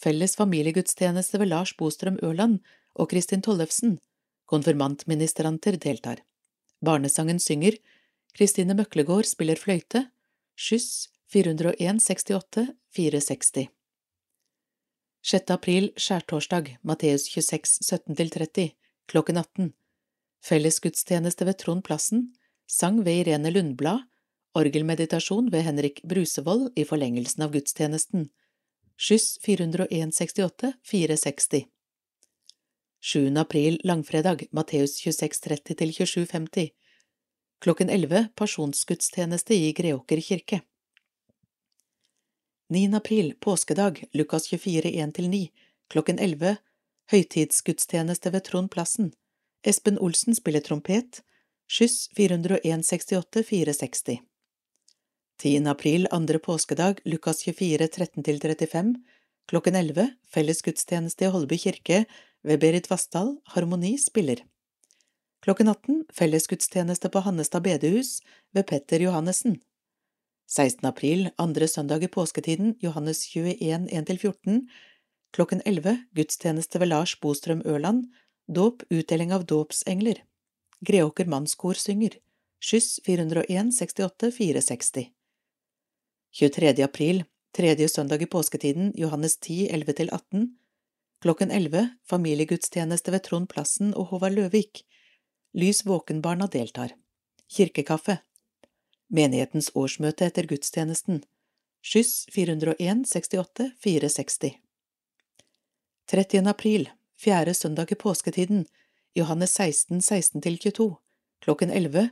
felles 0.00 0.36
familiegudstjeneste 0.36 1.38
ved 1.42 1.50
Lars 1.52 1.74
Bostrøm 1.76 2.16
Ørland 2.24 2.60
og 2.94 3.10
Kristin 3.10 3.42
Tollefsen, 3.44 3.98
konfirmantministranter 4.48 5.76
deltar. 5.76 6.22
Barnesangen 6.80 7.38
synger, 7.38 7.76
Kristine 8.34 8.74
Møklegård 8.74 9.28
spiller 9.28 9.60
fløyte, 9.60 10.06
skyss 10.56 11.10
401 11.30 12.00
68 12.00 12.72
460. 12.96 13.68
6. 15.22 15.50
april, 15.52 15.90
skjærtorsdag, 16.00 16.78
Matteus 16.82 17.28
26, 17.28 17.84
17–30, 18.08 18.70
klokken 19.10 19.36
18, 19.36 19.74
felles 20.44 20.80
gudstjeneste 20.80 21.46
ved 21.46 21.58
Trond 21.58 21.84
Plassen, 21.84 22.32
sang 22.66 23.04
ved 23.04 23.26
Irene 23.26 23.50
Lundblad 23.50 24.06
Orgelmeditasjon 24.54 25.50
ved 25.52 25.62
Henrik 25.62 26.00
Brusevold 26.02 26.72
i 26.74 26.84
forlengelsen 26.84 27.44
av 27.46 27.52
gudstjenesten. 27.54 28.30
Skyss 28.98 29.38
401 29.44 30.10
68 30.12 30.72
460 30.82 31.68
7. 33.00 33.36
april 33.36 33.80
langfredag 33.84 34.42
Matteus 34.52 34.98
26 34.98 35.40
30 35.40 35.74
til 35.74 35.92
27 35.92 36.26
50 36.32 36.68
Klokken 37.60 37.90
11 37.90 38.28
Pasjonsgudstjeneste 38.36 39.54
i 39.54 39.72
Greåker 39.72 40.20
kirke 40.20 40.60
9. 42.68 42.82
april 42.98 43.32
påskedag 43.40 44.04
Lukas 44.12 44.50
24 44.50 44.90
1 44.90 45.18
9 45.18 45.48
Klokken 45.88 46.18
11 46.18 46.56
Høytidsgudstjeneste 47.10 48.34
ved 48.34 48.44
Trond 48.50 48.70
Plassen 48.70 49.14
Espen 49.62 49.98
Olsen 49.98 50.34
spiller 50.34 50.60
trompet 50.60 51.20
Skyss 51.68 52.08
401 52.16 52.82
68 52.86 53.42
460 53.44 54.20
10. 55.42 55.66
april, 55.66 56.06
andre 56.10 56.38
påskedag, 56.38 57.00
Lukas 57.04 57.42
24, 57.42 57.86
13–35, 57.86 58.94
klokken 59.48 59.74
11, 59.76 60.08
felles 60.34 60.62
gudstjeneste 60.62 61.24
i 61.24 61.28
Holby 61.28 61.58
kirke 61.58 62.04
ved 62.42 62.60
Berit 62.60 62.88
Vassdal, 62.90 63.36
Harmoni 63.44 63.98
spiller. 63.98 64.40
Klokken 65.44 65.68
18, 65.68 66.04
felles 66.12 66.48
gudstjeneste 66.48 67.08
på 67.08 67.20
Hannestad 67.24 67.64
bedehus 67.64 68.22
ved 68.52 68.66
Petter 68.68 69.00
Johannessen. 69.00 69.58
16. 70.48 70.88
april, 70.88 71.28
andre 71.36 71.68
søndag 71.68 72.04
i 72.04 72.08
påsketiden, 72.08 72.74
Johannes 72.80 73.26
21, 73.28 73.88
1–14, 73.92 74.60
klokken 75.32 75.62
11, 75.64 75.96
gudstjeneste 76.16 76.80
ved 76.80 76.92
Lars 76.92 77.16
Bostrøm 77.20 77.60
Ørland, 77.64 78.08
dåp, 78.54 78.82
utdeling 78.90 79.34
av 79.34 79.46
dåpsengler. 79.46 80.24
Greåker 80.80 81.24
mannskor 81.24 81.74
synger. 81.74 82.18
Skyss 82.60 83.00
401 83.06 83.74
68 83.74 84.30
460. 84.30 85.10
23. 86.32 86.82
april, 86.82 87.24
tredje 87.56 87.88
søndag 87.88 88.22
i 88.22 88.26
påsketiden, 88.26 88.92
Johannes 88.94 89.36
10, 89.38 89.68
11–18, 89.70 90.48
klokken 91.22 91.50
11, 91.50 91.88
familiegudstjeneste 92.06 93.10
ved 93.10 93.22
Trond 93.22 93.48
Plassen 93.48 93.94
og 93.94 94.12
Håvard 94.12 94.32
Løvik, 94.32 94.84
Lys 95.52 95.82
våkenbarna 95.86 96.46
deltar, 96.46 96.94
kirkekaffe, 97.50 98.20
menighetens 99.10 99.72
årsmøte 99.74 100.28
etter 100.30 100.46
gudstjenesten, 100.46 101.24
skyss 101.82 102.28
401 102.34 103.02
68 103.10 103.72
460. 103.82 104.54
30. 106.10 106.46
april, 106.46 106.90
fjerde 107.20 107.54
søndag 107.54 107.92
i 107.92 107.94
påsketiden, 107.94 108.64
Johannes 109.14 109.52
16, 109.58 110.00
16–22, 110.00 110.94
klokken 111.44 111.70
11, 111.70 112.08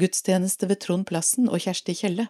gudstjeneste 0.00 0.66
ved 0.66 0.80
Trond 0.82 1.06
Plassen 1.06 1.48
og 1.48 1.62
Kjersti 1.62 1.94
Kjelle. 1.94 2.26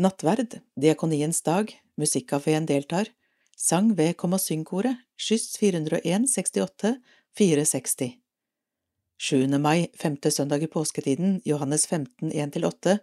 Nattverd, 0.00 0.58
Diakoniens 0.80 1.42
dag, 1.46 1.70
Musikkafeen 2.00 2.66
deltar, 2.66 3.12
sang 3.56 3.92
ved 3.98 4.16
Kom 4.18 4.34
og 4.34 4.42
syng-koret, 4.42 5.04
skyss 5.20 5.58
401 5.60 6.26
68 6.32 6.96
460. 7.38 8.16
7. 9.20 9.46
mai, 9.60 9.90
femte 9.94 10.32
søndag 10.32 10.64
i 10.64 10.70
påsketiden, 10.72 11.42
Johannes 11.44 11.86
15 11.86 12.32
1–8, 12.32 12.96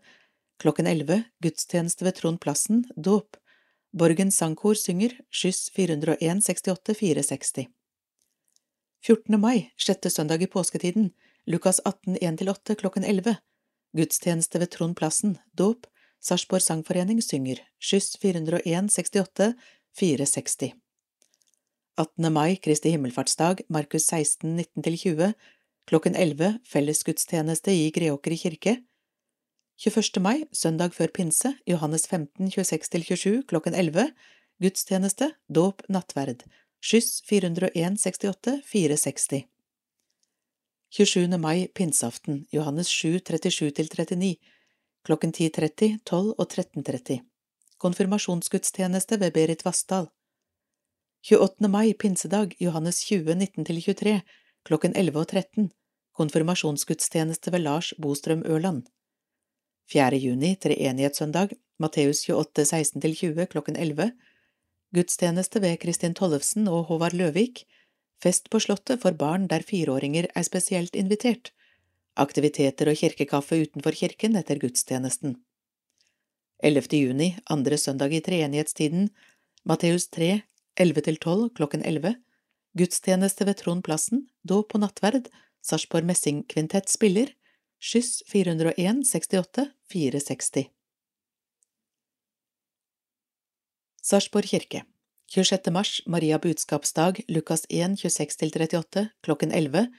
klokken 0.58 0.90
11 0.90 1.22
gudstjeneste 1.46 2.10
ved 2.10 2.18
Trond 2.18 2.42
Plassen, 2.42 2.84
dåp. 2.98 3.38
Borgen 3.94 4.34
Sangkor 4.34 4.76
synger, 4.76 5.14
skyss 5.32 5.70
401 5.78 6.42
68 6.44 6.98
460. 6.98 7.77
14. 9.08 9.38
mai, 9.40 9.70
sjette 9.80 10.10
søndag 10.12 10.42
i 10.44 10.50
påsketiden, 10.52 11.14
Lukas 11.48 11.78
18 11.86 12.18
1–8 12.20 12.76
klokken 12.76 13.06
11. 13.08 13.38
Gudstjeneste 13.96 14.60
ved 14.60 14.74
Trond 14.74 14.98
Plassen, 15.00 15.38
dåp. 15.56 15.88
Sarpsborg 16.20 16.66
Sangforening 16.66 17.22
synger, 17.24 17.62
skyss 17.80 18.18
401 18.20 18.92
68 18.92 19.54
460. 19.96 20.74
18. 21.96 22.34
mai, 22.34 22.58
Kristi 22.60 22.92
himmelfartsdag, 22.98 23.64
Markus 23.70 24.10
16 24.12 24.60
19–20, 24.76 25.32
klokken 25.88 26.20
11 26.20 26.60
fellesgudstjeneste 26.68 27.72
i 27.72 27.88
Greåker 27.96 28.36
kirke. 28.36 28.76
21. 29.88 30.20
mai, 30.20 30.44
søndag 30.52 30.92
før 31.00 31.16
pinse, 31.16 31.56
Johannes 31.64 32.12
15 32.12 32.52
26–27 32.52 33.48
klokken 33.48 33.74
11, 33.74 34.12
gudstjeneste, 34.60 35.32
dåp, 35.48 35.88
nattverd, 35.88 36.44
skyss 36.84 37.22
401 37.30 37.98
68 38.00 38.62
460. 38.66 39.48
27. 40.90 41.38
mai, 41.38 41.68
pinseaften, 41.68 42.46
Johannes 42.52 42.88
7 42.88 43.20
37–39, 43.20 44.36
klokken 45.06 45.32
10.30, 45.32 45.98
12 46.04 46.34
og 46.38 46.52
13.30. 46.52 47.20
Konfirmasjonsgudstjeneste 47.78 49.20
ved 49.20 49.34
Berit 49.34 49.66
Vassdal. 49.66 50.08
28. 51.32 51.68
mai, 51.70 51.94
pinsedag, 51.94 52.56
Johannes 52.60 53.04
20 53.06 53.36
19–23, 53.36 54.20
klokken 54.66 54.96
11 54.96 55.20
og 55.20 55.28
13. 55.28 55.70
Konfirmasjonsgudstjeneste 56.18 57.52
ved 57.52 57.60
Lars 57.60 57.94
Bostrøm 58.02 58.44
Ørland. 58.46 58.88
4. 59.92 60.18
juni, 60.18 60.56
treenighetssøndag, 60.56 61.54
Matteus 61.80 62.24
28 62.30 62.64
16–20 62.64 63.46
klokken 63.46 63.76
11. 63.76 64.12
Gudstjeneste 64.96 65.60
ved 65.60 65.80
Kristin 65.82 66.14
Tollefsen 66.16 66.68
og 66.72 66.86
Håvard 66.88 67.16
Løvik. 67.18 67.66
Fest 68.24 68.48
på 68.50 68.60
Slottet 68.64 69.02
for 69.02 69.12
barn 69.12 69.50
der 69.52 69.66
fireåringer 69.68 70.30
er 70.34 70.46
spesielt 70.48 70.96
invitert. 70.96 71.52
Aktiviteter 72.16 72.88
og 72.90 72.96
kirkekaffe 72.98 73.60
utenfor 73.66 73.92
kirken 73.92 74.38
etter 74.40 74.62
gudstjenesten. 74.62 75.36
11. 76.64 76.88
juni, 76.98 77.36
andre 77.52 77.78
søndag 77.78 78.16
i 78.16 78.22
treenighetstiden, 78.24 79.12
Matteus 79.68 80.08
3, 80.10 80.42
11–12 80.80 81.50
klokken 81.60 81.84
11. 81.86 82.16
Gudstjeneste 82.78 83.46
ved 83.46 83.60
Trond 83.60 83.84
Plassen, 83.84 84.24
dåp 84.48 84.74
og 84.74 84.86
nattverd, 84.86 85.28
Sarpsborg 85.62 86.08
Messingkvintett 86.08 86.90
spiller, 86.90 87.36
skyss 87.84 88.24
401 88.32 89.04
68 89.06 89.68
460. 89.92 90.77
Sarpsborg 94.08 94.48
kirke 94.48 94.86
26. 95.28 95.72
mars, 95.76 95.98
Maria 96.08 96.38
budskapsdag, 96.40 97.18
Lukas 97.28 97.66
1, 97.68 97.98
26–38, 98.00 99.10
klokken 99.20 99.52
11. 99.52 99.90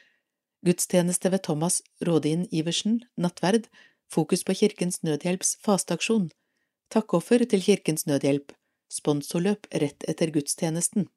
Gudstjeneste 0.64 1.28
ved 1.28 1.42
Thomas 1.44 1.82
Rådin 2.00 2.46
Iversen, 2.50 3.02
nattverd, 3.20 3.66
fokus 4.08 4.44
på 4.48 4.54
Kirkens 4.56 5.02
Nødhjelps 5.02 5.58
fasteaksjon, 5.60 6.30
takkoffer 6.88 7.44
til 7.44 7.60
Kirkens 7.60 8.06
Nødhjelp, 8.08 8.54
sponsorløp 8.88 9.68
rett 9.82 10.08
etter 10.08 10.32
gudstjenesten. 10.32 11.10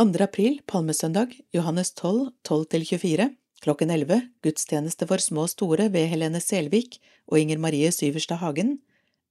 2. 0.00 0.08
april, 0.24 0.62
palmesøndag, 0.64 1.36
Johannes 1.52 1.92
12, 1.92 2.32
12–24, 2.48 3.28
klokken 3.60 3.92
11, 3.92 4.22
gudstjeneste 4.40 5.12
for 5.12 5.20
små 5.20 5.44
og 5.44 5.52
store 5.52 5.92
ved 5.92 6.08
Helene 6.08 6.40
Selvik 6.40 7.02
og 7.28 7.44
Inger 7.44 7.60
Marie 7.60 7.92
Syverstad 7.92 8.40
Hagen, 8.40 8.78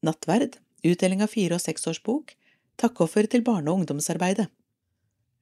nattverd, 0.04 0.58
utdeling 0.84 1.24
av 1.24 1.32
fire- 1.32 1.58
og 1.58 1.64
seksårsbok, 1.64 2.36
takkoffer 2.78 3.28
til 3.30 3.43
barne- 3.43 3.72
og 3.72 3.82
ungdomsarbeidet. 3.82 4.47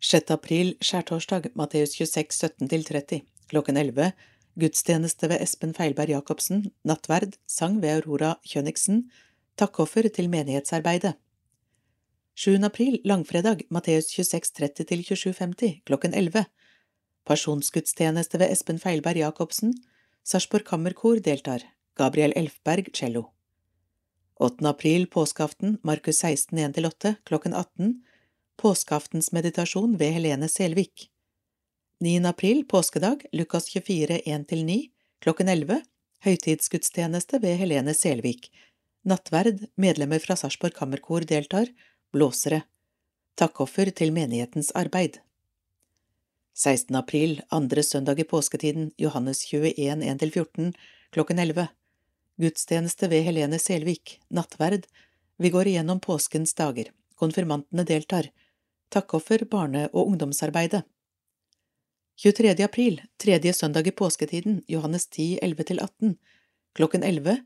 6. 0.02 0.32
april, 0.32 0.76
skjærtorsdag, 0.82 1.52
Matteus 1.56 1.96
26, 1.98 2.54
17–30, 2.62 3.22
klokken 3.50 3.78
11, 3.78 4.14
gudstjeneste 4.60 5.30
ved 5.30 5.42
Espen 5.42 5.74
Feilberg 5.74 6.10
Jacobsen, 6.10 6.72
nattverd, 6.84 7.38
sang 7.48 7.82
ved 7.82 8.02
Aurora 8.02 8.36
Kjønniksen, 8.46 9.12
takkoffer 9.58 10.10
til 10.10 10.30
menighetsarbeidet. 10.30 11.14
7. 12.36 12.64
april, 12.64 13.00
langfredag, 13.06 13.66
Matteus 13.70 14.10
26, 14.10 14.56
30–2750, 14.58 15.82
klokken 15.86 16.14
11, 16.14 16.46
Pasjonsgudstjeneste 17.26 18.40
ved 18.40 18.52
Espen 18.52 18.80
Feilberg 18.80 19.18
Jacobsen, 19.18 19.76
Sarpsborg 20.24 20.66
Kammerkor 20.66 21.22
deltar, 21.22 21.62
Gabriel 21.96 22.34
Elfberg 22.36 22.90
cello. 22.94 23.28
8. 24.42 24.66
april, 24.66 25.08
påskeaften, 25.08 25.78
Markus 25.84 26.18
16, 26.18 26.60
1–8, 26.60 27.14
klokken 27.24 27.54
18, 27.54 28.04
Påskeaftensmeditasjon 28.58 29.98
ved 29.98 30.12
Helene 30.12 30.48
Selvik. 30.50 31.10
9. 32.00 32.26
april, 32.26 32.64
påskedag, 32.68 33.26
Lukas 33.32 33.68
24, 33.70 34.18
1–9, 34.26 34.78
klokken 35.22 35.50
11, 35.50 35.82
høytidsgudstjeneste 36.26 37.38
ved 37.44 37.60
Helene 37.60 37.94
Selvik. 37.94 38.48
Nattverd, 39.06 39.62
medlemmer 39.78 40.20
fra 40.20 40.34
Sarpsborg 40.36 40.74
Kammerkor 40.74 41.22
deltar, 41.30 41.70
blåsere. 42.14 42.64
Takkoffer 43.38 43.94
til 43.94 44.10
menighetens 44.10 44.72
arbeid. 44.74 45.20
16. 46.58 46.98
april, 46.98 47.44
andre 47.50 47.86
søndag 47.86 48.18
i 48.18 48.26
påsketiden, 48.26 48.90
Johannes 48.98 49.46
21, 49.54 50.02
1–14, 50.02 50.74
klokken 51.14 51.46
11. 51.46 51.68
Gudstjeneste 52.38 53.10
ved 53.12 53.26
Helene 53.28 53.60
Selvik, 53.60 54.20
nattverd. 54.30 54.88
Vi 55.38 55.50
går 55.50 55.68
igjennom 55.68 56.00
påskens 56.00 56.54
dager. 56.54 56.92
Konfirmantene 57.16 57.84
deltar. 57.84 58.32
Takkoffer 58.90 59.46
barne- 59.46 59.90
og 59.94 60.08
ungdomsarbeidet. 60.08 60.84
23. 62.22 62.64
april, 62.64 63.02
tredje 63.18 63.54
søndag 63.54 63.88
i 63.88 63.92
påsketiden, 63.92 64.62
Johannes 64.68 65.08
10, 65.08 65.40
11–18, 65.42 66.16
klokken 66.74 67.04
11, 67.04 67.38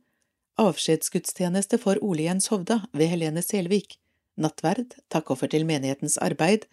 avskjedsgudstjeneste 0.59 1.77
for 1.79 2.01
Ole 2.03 2.25
Jens 2.25 2.47
Hovda 2.51 2.81
ved 2.91 3.07
Helene 3.07 3.41
Selvik, 3.41 3.99
nattverd, 4.36 4.97
takkoffer 5.07 5.47
til 5.47 5.63
menighetens 5.65 6.17
arbeid, 6.17 6.67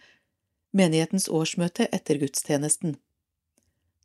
menighetens 0.75 1.29
årsmøte 1.29 1.87
etter 1.93 2.19
gudstjenesten. 2.19 2.97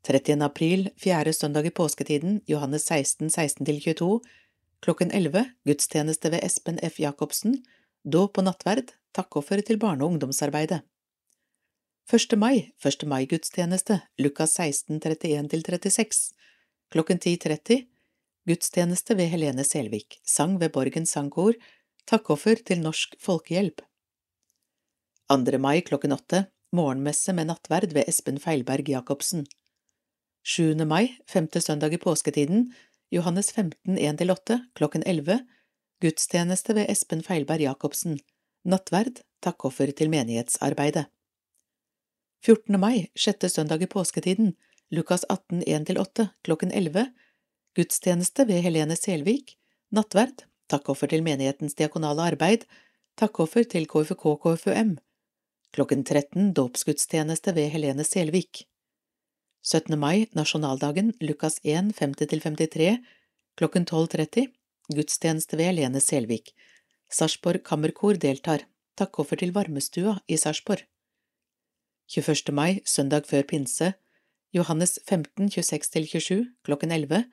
30. 0.07 0.39
april, 0.41 0.87
fjerde 0.95 1.33
søndag 1.35 1.65
i 1.67 1.69
påsketiden, 1.75 2.37
Johannes 2.47 2.85
16, 2.87 3.27
16–22, 3.27 4.21
klokken 4.79 5.11
11, 5.11 5.41
gudstjeneste 5.67 6.31
ved 6.31 6.45
Espen 6.47 6.79
F. 6.79 7.01
Jacobsen, 7.03 7.57
dåp 8.07 8.39
og 8.39 8.45
nattverd, 8.47 8.93
takkoffer 9.11 9.59
til 9.67 9.79
barne- 9.81 10.05
og 10.05 10.13
ungdomsarbeidet. 10.13 10.79
1. 12.07 12.37
mai, 12.39 12.71
1. 12.79 13.03
mai-gudstjeneste, 13.03 13.99
Lukas 14.23 14.55
16, 14.55 15.01
31–36, 15.03 16.31
klokken 16.87 17.19
10.30, 17.19 17.83
gudstjeneste 18.47 19.19
ved 19.19 19.27
Helene 19.35 19.67
Selvik, 19.67 20.21
sang 20.23 20.55
ved 20.61 20.71
Borgen 20.71 21.05
sangkor, 21.05 21.59
takkoffer 22.07 22.63
til 22.63 22.79
Norsk 22.79 23.19
Folkehjelp. 23.19 23.83
2. 25.27 25.59
mai 25.59 25.81
klokken 25.83 26.15
8, 26.15 26.45
morgenmesse 26.71 27.35
med 27.35 27.51
nattverd 27.51 27.91
ved 27.91 28.07
Espen 28.07 28.39
Feilberg 28.39 28.87
Jacobsen. 28.87 29.43
7. 30.47 30.85
mai, 30.87 31.17
femte 31.27 31.59
søndag 31.61 31.91
i 31.93 31.97
påsketiden, 31.99 32.69
Johannes 33.11 33.51
15, 33.51 33.97
1–8, 33.99 34.55
klokken 34.79 35.03
11, 35.03 35.41
gudstjeneste 36.01 36.75
ved 36.77 36.87
Espen 36.87 37.19
Feilberg 37.19 37.65
Jacobsen, 37.65 38.13
nattverd, 38.63 39.19
takkoffer 39.43 39.91
til 39.91 40.07
menighetsarbeidet. 40.13 41.09
14. 42.47 42.79
mai, 42.79 43.09
sjette 43.19 43.49
søndag 43.51 43.83
i 43.83 43.89
påsketiden, 43.91 44.53
Lukas 44.95 45.27
18, 45.27 45.65
1–8, 45.67 46.29
klokken 46.47 46.71
11, 46.71 47.03
gudstjeneste 47.75 48.47
ved 48.47 48.63
Helene 48.63 48.95
Selvik, 48.95 49.57
nattverd, 49.91 50.45
takkoffer 50.71 51.11
til 51.11 51.27
menighetens 51.27 51.75
diakonale 51.75 52.23
arbeid, 52.31 52.63
takkoffer 53.19 53.67
til 53.67 53.91
KFK-KFUM, 53.91 54.95
klokken 55.75 56.07
13, 56.07 56.53
dåpsgudstjeneste 56.55 57.51
ved 57.59 57.67
Helene 57.75 58.07
Selvik. 58.07 58.63
17. 59.63 59.99
mai, 59.99 60.27
nasjonaldagen, 60.33 61.13
Lukas 61.19 61.59
1, 61.63 61.93
50–53, 61.93 62.97
klokken 63.57 63.85
12.30, 63.85 64.47
gudstjeneste 64.95 65.57
ved 65.57 65.73
Lene 65.75 66.01
Selvik. 66.01 66.53
Sarpsborg 67.09 67.63
Kammerkor 67.63 68.19
deltar, 68.21 68.63
takkoffer 68.95 69.39
til 69.39 69.53
varmestua 69.55 70.19
i 70.27 70.37
Sarpsborg. 70.37 70.85
21. 72.07 72.53
mai, 72.55 72.79
søndag 72.85 73.27
før 73.27 73.43
pinse, 73.43 73.93
Johannes 74.55 74.99
15, 75.05 75.49
26–27, 75.51 76.45
klokken 76.63 76.91
11, 76.91 77.25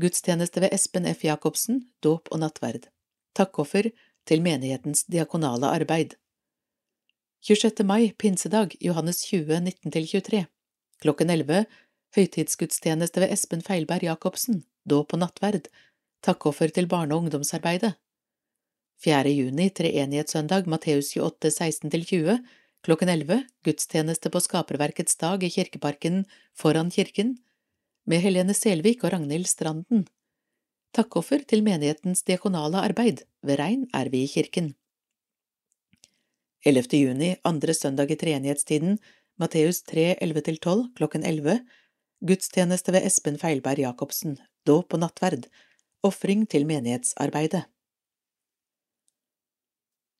gudstjeneste 0.00 0.60
ved 0.60 0.72
Espen 0.72 1.04
F. 1.12 1.24
Jacobsen, 1.24 1.82
dåp 2.02 2.28
og 2.32 2.40
nattverd. 2.40 2.88
Takkoffer 3.36 3.90
til 4.26 4.42
menighetens 4.42 5.04
diakonale 5.04 5.68
arbeid. 5.68 6.16
26. 7.44 7.84
mai, 7.84 8.12
pinsedag, 8.18 8.72
Johannes 8.80 9.20
20, 9.28 9.60
19–23, 9.84 10.46
klokken 11.02 11.30
11, 11.30 11.66
høytidsgudstjeneste 12.16 13.22
ved 13.22 13.32
Espen 13.34 13.62
Feilberg 13.64 14.06
Jacobsen, 14.06 14.62
dåp 14.88 15.14
og 15.16 15.22
nattverd, 15.22 15.68
takkoffer 16.24 16.72
til 16.72 16.88
barne- 16.90 17.14
og 17.14 17.26
ungdomsarbeidet. 17.26 17.94
4. 19.04 19.32
juni, 19.36 19.68
treenighetssøndag, 19.70 20.66
Matteus 20.66 21.12
28, 21.16 21.52
16–20, 21.52 22.38
klokken 22.86 23.10
11, 23.12 23.42
gudstjeneste 23.66 24.32
på 24.32 24.40
Skaperverkets 24.40 25.18
dag 25.20 25.42
i 25.44 25.50
Kirkeparken 25.52 26.24
foran 26.56 26.90
kirken, 26.90 27.36
med 28.06 28.22
Helene 28.22 28.54
Selvik 28.54 29.04
og 29.04 29.12
Ragnhild 29.12 29.48
Stranden. 29.50 30.06
Takkoffer 30.96 31.42
til 31.44 31.64
menighetens 31.66 32.22
diakonale 32.24 32.80
arbeid, 32.88 33.26
ved 33.44 33.58
regn 33.60 33.84
er 33.92 34.08
vi 34.08 34.22
i 34.24 34.30
kirken. 34.30 34.72
11. 36.64 36.96
juni, 36.98 37.34
andre 37.44 37.74
søndag 37.74 38.10
i 38.10 38.16
treenighetstiden, 38.18 38.96
Matteus 39.36 39.82
3, 39.82 40.14
11–12, 40.24 40.94
klokken 40.96 41.24
11, 41.24 41.58
gudstjeneste 42.24 42.92
ved 42.94 43.04
Espen 43.04 43.36
Feilberg 43.36 43.82
Jacobsen, 43.82 44.38
dåp 44.64 44.96
og 44.96 45.02
nattverd, 45.02 45.44
ofring 46.06 46.46
til 46.48 46.64
menighetsarbeidet. 46.64 47.66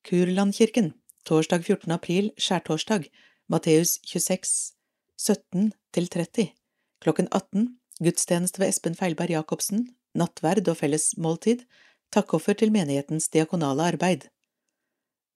Kurlandkirken, 0.05 0.91
torsdag 1.25 1.65
14. 1.65 1.91
april, 1.97 2.29
skjærtorsdag, 2.37 3.09
Matteus 3.49 3.97
26, 4.05 4.77
17–30, 5.17 6.53
klokken 7.01 7.27
18, 7.31 7.67
gudstjeneste 7.97 8.61
ved 8.61 8.69
Espen 8.69 8.95
Feilberg 8.95 9.33
Jacobsen, 9.33 9.87
nattverd 10.13 10.69
og 10.69 10.77
felles 10.77 11.15
måltid, 11.17 11.65
takkoffer 12.13 12.53
til 12.53 12.69
menighetens 12.71 13.31
diakonale 13.33 13.89
arbeid. 13.95 14.29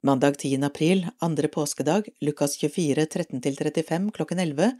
Mandag 0.03 0.37
10. 0.39 0.63
april, 0.63 1.07
andre 1.19 1.47
påskedag, 1.47 2.07
Lukas 2.21 2.57
24, 2.57 3.05
13–35, 3.05 4.07
klokken 4.11 4.39
11, 4.39 4.71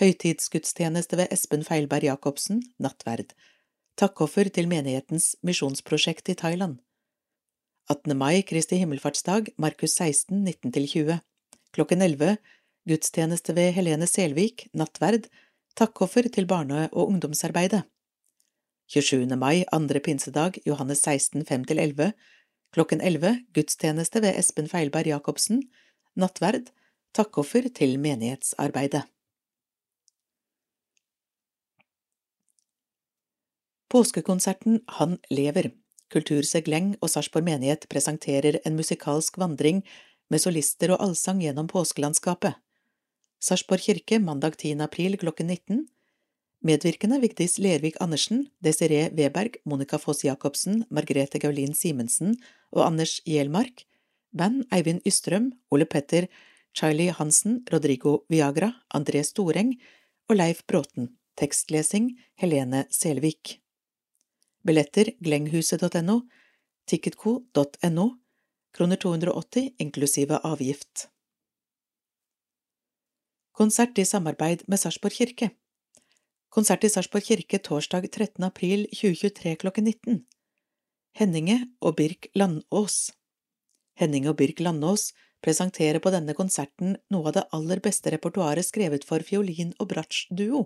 høytidsgudstjeneste 0.00 1.18
ved 1.20 1.34
Espen 1.36 1.66
Feilberg 1.68 2.06
Jacobsen, 2.08 2.62
nattverd, 2.80 3.34
takkoffer 4.00 4.48
til 4.48 4.70
menighetens 4.70 5.34
misjonsprosjekt 5.44 6.32
i 6.32 6.36
Thailand. 6.40 6.78
18. 7.92 8.16
mai, 8.16 8.40
Kristi 8.48 8.78
himmelfartsdag, 8.80 9.50
Markus 9.60 9.98
16, 10.00 10.40
19–20, 10.48 11.18
klokken 11.76 12.00
11, 12.06 12.38
gudstjeneste 12.88 13.52
ved 13.60 13.74
Helene 13.76 14.08
Selvik, 14.08 14.64
nattverd, 14.72 15.28
takkoffer 15.76 16.30
til 16.32 16.48
barne- 16.48 16.88
og 16.94 17.12
ungdomsarbeidet. 17.12 17.82
27. 18.88 19.28
mai, 19.36 19.66
andre 19.76 20.00
pinsedag, 20.00 20.56
Johannes 20.64 21.04
16, 21.04 21.44
5–11, 21.52 22.14
klokken 22.74 23.00
11, 23.00 23.36
gudstjeneste 23.54 24.22
ved 24.24 24.38
Espen 24.38 24.68
Feilberg 24.70 25.12
Jacobsen, 25.12 25.62
nattverd, 26.18 26.72
takkoffer 27.14 27.68
til 27.74 27.96
menighetsarbeidet. 28.02 29.04
Påskekonserten 33.94 34.80
Han 34.98 35.20
lever 35.30 35.70
Kultursegleng 36.10 36.94
og 37.00 37.10
Sarpsborg 37.10 37.46
menighet 37.46 37.86
presenterer 37.90 38.58
en 38.66 38.76
musikalsk 38.78 39.38
vandring 39.38 39.82
med 40.30 40.42
solister 40.42 40.94
og 40.94 41.02
allsang 41.02 41.40
gjennom 41.42 41.70
påskelandskapet. 41.70 42.54
Sarpsborg 43.42 43.86
kirke 43.86 44.18
mandag 44.22 44.58
10. 44.58 44.80
april 44.82 45.18
klokken 45.20 45.50
19. 45.50 45.84
Medvirkende 46.64 47.18
Vigdis 47.20 47.58
Lervik 47.60 47.98
Andersen, 48.00 48.46
Desiree 48.64 49.10
Weberg, 49.12 49.58
Monica 49.68 49.98
Foss 50.00 50.24
Jacobsen, 50.24 50.84
Margrethe 50.88 51.38
Gaulin 51.38 51.74
Simensen 51.76 52.38
og 52.74 52.86
Anders 52.88 53.20
Gjelmark. 53.24 53.86
Band 54.34 54.64
Eivind 54.74 55.04
Ystrøm, 55.06 55.52
Ole 55.70 55.86
Petter, 55.86 56.26
Charlie 56.74 57.14
Hansen, 57.14 57.62
Rodrigo 57.70 58.24
Viagra, 58.28 58.72
André 58.94 59.22
Storeng 59.22 59.76
og 60.28 60.36
Leif 60.36 60.64
Bråten. 60.66 61.12
Tekstlesing 61.38 62.12
Helene 62.38 62.84
Selvik. 62.94 63.58
Billetter 64.64 65.10
glenghuset.no, 65.22 66.20
ticketco.no, 66.86 68.06
kroner 68.74 68.96
280 69.02 69.74
inklusive 69.82 70.38
avgift. 70.46 71.08
Konsert 73.54 73.98
i 73.98 74.04
samarbeid 74.06 74.64
med 74.66 74.80
Sarpsborg 74.82 75.14
kirke 75.14 75.50
Konsert 76.50 76.84
i 76.86 76.88
Sarpsborg 76.90 77.22
kirke 77.26 77.58
torsdag 77.62 78.08
13. 78.10 78.42
april 78.46 78.86
2023 78.90 79.52
klokken 79.62 79.86
19. 79.90 80.24
Henninge 81.14 81.60
og 81.78 81.94
Birk 82.00 82.26
Landås 82.34 83.12
Henninge 83.94 84.32
og 84.32 84.40
Birk 84.40 84.58
Landås 84.58 85.12
presenterer 85.44 86.00
på 86.02 86.10
denne 86.10 86.34
konserten 86.34 86.96
noe 87.14 87.30
av 87.30 87.36
det 87.36 87.44
aller 87.54 87.82
beste 87.84 88.10
repertoaret 88.10 88.66
skrevet 88.66 89.06
for 89.06 89.22
fiolin- 89.22 89.76
og 89.78 89.92
bratsj-duo. 89.92 90.64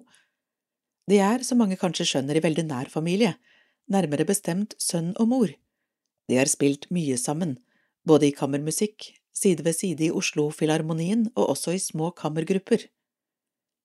De 1.08 1.18
er, 1.20 1.44
som 1.44 1.60
mange 1.60 1.76
kanskje 1.76 2.06
skjønner, 2.08 2.38
i 2.38 2.44
veldig 2.44 2.64
nær 2.68 2.88
familie, 2.92 3.34
nærmere 3.92 4.24
bestemt 4.28 4.72
sønn 4.80 5.14
og 5.20 5.28
mor. 5.28 5.52
De 6.28 6.40
har 6.40 6.48
spilt 6.48 6.88
mye 6.94 7.20
sammen, 7.20 7.58
både 8.08 8.30
i 8.30 8.36
kammermusikk, 8.36 9.10
side 9.36 9.64
ved 9.66 9.76
side 9.76 10.08
i 10.08 10.12
Oslo-filharmonien 10.14 11.28
og 11.34 11.56
også 11.58 11.76
i 11.76 11.82
små 11.82 12.14
kammergrupper. 12.16 12.86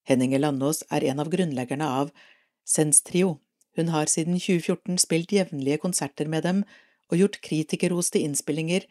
Henninge 0.07 0.39
Landås 0.39 0.85
er 0.91 1.03
en 1.11 1.19
av 1.23 1.31
grunnleggerne 1.31 1.87
av 1.87 2.15
Sens-trio. 2.63 3.41
Hun 3.75 3.89
har 3.89 4.09
siden 4.11 4.37
2014 4.37 4.99
spilt 5.01 5.31
jevnlige 5.33 5.79
konserter 5.81 6.29
med 6.29 6.45
dem 6.45 6.63
og 7.09 7.17
gjort 7.17 7.39
kritikerroste 7.45 8.21
innspillinger 8.21 8.85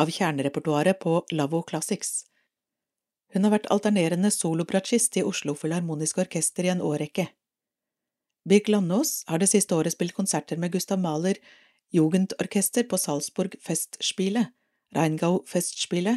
av 0.00 0.12
kjernerepertoaret 0.12 1.00
på 1.00 1.20
Lavvo 1.32 1.62
Classics. 1.68 2.26
Hun 3.32 3.46
har 3.46 3.54
vært 3.54 3.70
alternerende 3.70 4.30
solobratsjist 4.34 5.16
i 5.20 5.24
Oslo 5.26 5.54
Filharmoniske 5.54 6.24
Orkester 6.24 6.66
i 6.66 6.72
en 6.72 6.82
årrekke. 6.84 7.28
Birk 8.48 8.68
Landås 8.72 9.24
har 9.28 9.38
det 9.38 9.50
siste 9.52 9.76
året 9.76 9.94
spilt 9.94 10.16
konserter 10.16 10.58
med 10.58 10.72
Gustav 10.72 10.98
Mahler 10.98 11.38
Jugendorkester 11.94 12.86
på 12.86 12.98
Salzburg 12.98 13.56
Festspiele, 13.62 14.46
Reingau 14.94 15.42
Festspiele 15.46 16.16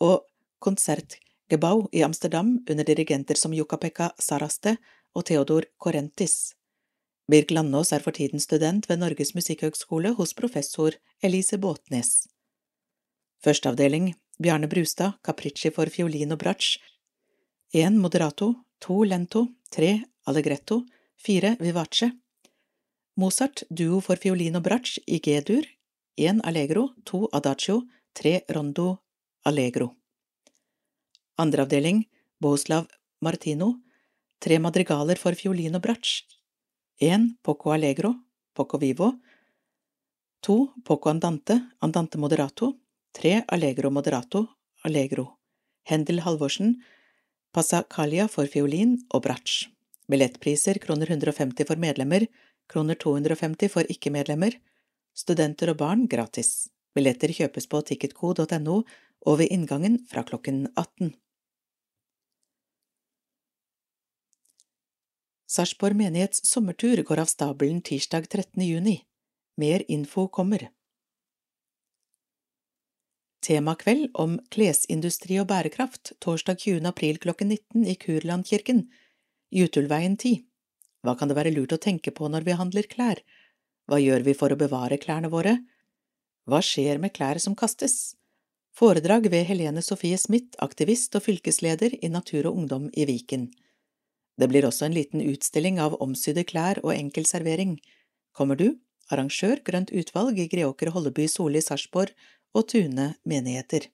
og 0.00 0.24
Konsertgebau 0.62 1.86
i 1.92 2.02
Amsterdam 2.04 2.56
under 2.68 2.84
dirigenter 2.84 3.38
som 3.38 3.54
Jukka-Pekka 3.56 4.12
Saraste 4.18 4.76
og 5.14 5.26
Theodor 5.28 5.68
Korentis. 5.78 6.54
Birk 7.30 7.52
Landås 7.54 7.92
er 7.92 8.02
for 8.02 8.14
tiden 8.16 8.40
student 8.42 8.88
ved 8.90 8.98
Norges 8.98 9.30
musikkhøgskole 9.36 10.10
hos 10.18 10.34
professor 10.34 10.96
Elise 11.22 11.58
Båtnes. 11.58 12.26
Førsteavdeling 13.44 14.14
Bjarne 14.42 14.66
Brustad, 14.66 15.20
Capricci 15.22 15.70
for 15.70 15.86
fiolin 15.86 16.34
og 16.34 16.40
bratsj, 16.42 16.80
én 17.78 18.00
moderato, 18.02 18.52
to 18.82 19.04
lento, 19.06 19.46
tre 19.70 20.00
allegretto, 20.26 20.82
fire 21.14 21.54
vivace. 21.60 22.10
Mozart 23.16 23.62
duo 23.70 24.00
for 24.02 24.18
fiolin 24.18 24.58
og 24.58 24.66
bratsj 24.66 24.98
i 25.06 25.20
G-dur, 25.22 25.62
én 26.18 26.42
allegro, 26.42 26.88
to 27.06 27.28
adagio, 27.32 27.84
tre 28.14 28.40
rondo 28.50 28.96
allegro. 29.46 29.92
Andre 31.38 31.62
avdeling 31.62 32.04
Bohuslav 32.42 32.90
Martino, 33.22 33.76
tre 34.42 34.58
madrigaler 34.58 35.20
for 35.20 35.38
fiolin 35.38 35.78
og 35.78 35.86
bratsj, 35.86 36.24
én 37.02 37.38
poco 37.42 37.72
allegro, 37.72 38.14
poco 38.52 38.78
vivo, 38.78 39.20
2. 40.40 40.74
poco 40.84 41.10
andante, 41.10 41.60
andante 41.80 42.16
moderato, 42.16 42.78
3. 43.12 43.44
allegro 43.48 43.90
moderato, 43.90 44.58
allegro. 44.84 45.40
Hendel 45.84 46.20
Halvorsen, 46.20 46.82
Passacalia 47.50 48.28
for 48.28 48.46
fiolin 48.46 49.00
og 49.10 49.24
bratsj. 49.26 49.66
Billettpriser 50.08 50.78
kroner 50.78 51.10
150 51.10 51.66
for 51.66 51.76
medlemmer, 51.76 52.28
kroner 52.70 52.94
250 52.94 53.68
for 53.68 53.82
ikke-medlemmer. 53.90 54.54
Studenter 55.12 55.74
og 55.74 55.80
barn 55.82 56.06
gratis. 56.06 56.70
Billetter 56.94 57.34
kjøpes 57.34 57.66
på 57.66 57.82
ticketco.no 57.82 58.76
og 59.26 59.38
ved 59.38 59.50
inngangen 59.50 59.98
fra 60.06 60.22
klokken 60.22 60.68
18. 60.76 61.16
Sarpsborg 65.52 65.96
menighets 65.96 66.46
sommertur 66.48 67.02
går 67.02 67.20
av 67.20 67.28
stabelen 67.28 67.82
tirsdag 67.84 68.28
13. 68.28 68.62
juni. 68.64 69.02
Mer 69.60 69.82
info 69.88 70.28
kommer. 70.28 70.70
Temakveld 73.44 74.14
om 74.14 74.38
klesindustri 74.54 75.36
og 75.42 75.50
bærekraft 75.50 76.14
torsdag 76.24 76.62
20. 76.62 76.86
april 76.88 77.20
klokken 77.20 77.52
19 77.52 77.84
i 77.84 77.98
Kurlandkirken 78.00 78.86
Jutulveien 79.52 80.16
10 80.16 80.38
Hva 81.04 81.18
kan 81.20 81.28
det 81.28 81.36
være 81.36 81.52
lurt 81.52 81.74
å 81.76 81.82
tenke 81.84 82.14
på 82.16 82.30
når 82.32 82.46
vi 82.48 82.56
handler 82.56 82.88
klær? 82.88 83.20
Hva 83.84 83.98
gjør 84.00 84.24
vi 84.24 84.36
for 84.38 84.54
å 84.54 84.60
bevare 84.62 84.96
klærne 85.02 85.28
våre? 85.28 85.58
Hva 86.48 86.62
skjer 86.64 87.02
med 87.02 87.12
klær 87.18 87.42
som 87.44 87.58
kastes? 87.58 88.14
Foredrag 88.72 89.28
ved 89.28 89.44
Helene 89.50 89.84
Sofie 89.84 90.16
Smith, 90.16 90.56
aktivist 90.64 91.12
og 91.20 91.26
fylkesleder 91.26 91.98
i 92.00 92.08
Natur 92.08 92.48
og 92.48 92.62
Ungdom 92.62 92.88
i 92.96 93.04
Viken. 93.04 93.50
Det 94.40 94.48
blir 94.48 94.64
også 94.66 94.86
en 94.86 94.96
liten 94.96 95.20
utstilling 95.20 95.78
av 95.80 95.98
omsydde 96.00 96.44
klær 96.48 96.80
og 96.82 96.94
enkel 96.94 97.26
servering. 97.28 97.76
Kommer 98.32 98.56
du? 98.56 98.78
Arrangør 99.12 99.60
Grønt 99.64 99.92
utvalg 99.92 100.38
i 100.40 100.48
Greåker, 100.48 100.92
Holleby, 100.94 101.26
Soli, 101.28 101.60
Sarpsborg 101.60 102.14
og 102.54 102.68
Tune 102.72 103.14
menigheter. 103.28 103.90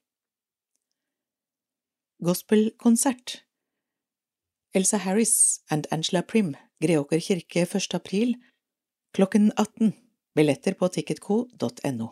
Gospelkonsert 2.23 3.43
Elsa 4.75 4.97
Harris 4.97 5.61
and 5.71 5.87
Angela 5.91 6.23
Prim, 6.23 6.55
Greåker 6.83 7.21
kirke 7.21 7.63
1. 7.63 7.95
april, 7.95 8.37
klokken 9.15 9.53
18. 9.57 9.95
Billetter 10.35 10.75
på 10.75 10.89
ticketco.no. 10.89 12.09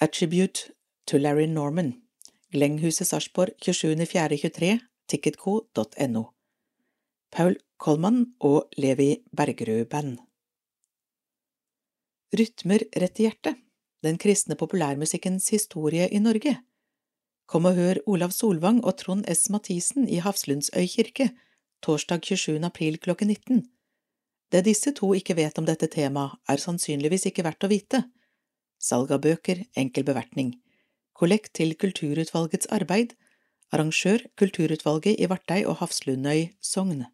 Attribute 0.00 0.70
to 1.06 1.18
Larry 1.18 1.46
Norman, 1.46 1.94
Glenghuset 2.52 3.06
Sarpsborg 3.06 3.50
27.4.23, 3.62 4.78
ticketco.no. 5.10 6.24
Paul 7.30 7.56
Kolman 7.78 8.24
og 8.40 8.70
Levi 8.78 9.16
Bergerud 9.36 9.88
Band. 9.90 10.18
Rytmer 12.36 12.84
rett 13.02 13.18
i 13.18 13.26
hjertet, 13.26 13.58
den 14.06 14.18
kristne 14.22 14.56
populærmusikkens 14.58 15.48
historie 15.50 16.06
i 16.08 16.20
Norge. 16.22 16.60
Kom 17.50 17.66
og 17.66 17.74
hør 17.74 17.98
Olav 18.06 18.30
Solvang 18.30 18.78
og 18.86 18.96
Trond 19.00 19.26
S. 19.26 19.48
Mathisen 19.50 20.06
i 20.08 20.20
Hafslundsøy 20.22 20.86
kirke, 20.86 21.30
torsdag 21.82 22.22
27. 22.22 22.60
april 22.64 22.98
klokken 23.02 23.32
19. 23.34 23.64
Det 24.52 24.64
disse 24.66 24.92
to 24.94 25.10
ikke 25.14 25.34
vet 25.38 25.58
om 25.58 25.66
dette 25.66 25.88
temaet, 25.90 26.38
er 26.48 26.62
sannsynligvis 26.62 27.26
ikke 27.30 27.44
verdt 27.46 27.66
å 27.66 27.70
vite. 27.70 28.04
Salg 28.78 29.10
av 29.10 29.22
bøker, 29.26 29.64
enkel 29.78 30.06
bevertning. 30.06 30.54
Kollekt 31.14 31.54
til 31.58 31.74
Kulturutvalgets 31.74 32.70
arbeid. 32.70 33.16
Arrangør 33.70 34.24
Kulturutvalget 34.34 35.20
i 35.22 35.26
Vartei 35.30 35.60
og 35.62 35.76
Hafslundøy 35.78 36.48
Sogn. 36.58 37.04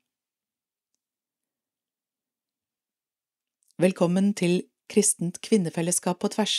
Velkommen 3.77 4.31
til 4.33 4.63
Kristent 4.89 5.37
kvinnefellesskap 5.45 6.23
på 6.23 6.31
tvers. 6.33 6.55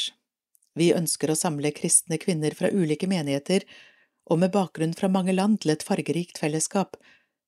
Vi 0.77 0.91
ønsker 0.93 1.33
å 1.33 1.37
samle 1.39 1.71
kristne 1.73 2.19
kvinner 2.21 2.53
fra 2.53 2.69
ulike 2.69 3.09
menigheter 3.09 3.65
og 4.29 4.43
med 4.43 4.53
bakgrunn 4.53 4.93
fra 4.93 5.09
mange 5.09 5.33
land 5.33 5.63
til 5.63 5.73
et 5.73 5.85
fargerikt 5.87 6.37
fellesskap, 6.37 6.93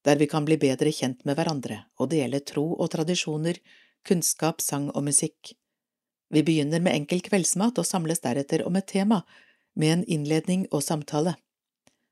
der 0.02 0.18
vi 0.18 0.26
kan 0.32 0.48
bli 0.48 0.58
bedre 0.58 0.90
kjent 0.90 1.22
med 1.30 1.38
hverandre 1.38 1.84
og 2.02 2.10
dele 2.16 2.40
tro 2.42 2.64
og 2.72 2.90
tradisjoner, 2.96 3.60
kunnskap, 4.10 4.58
sang 4.66 4.88
og 4.96 5.06
musikk. 5.06 5.54
Vi 6.34 6.42
begynner 6.42 6.82
med 6.82 6.98
enkel 6.98 7.22
kveldsmat 7.30 7.78
og 7.78 7.86
samles 7.86 8.26
deretter 8.26 8.66
om 8.66 8.82
et 8.82 8.90
tema, 8.90 9.22
med 9.78 10.00
en 10.00 10.04
innledning 10.18 10.66
og 10.72 10.82
samtale. 10.82 11.36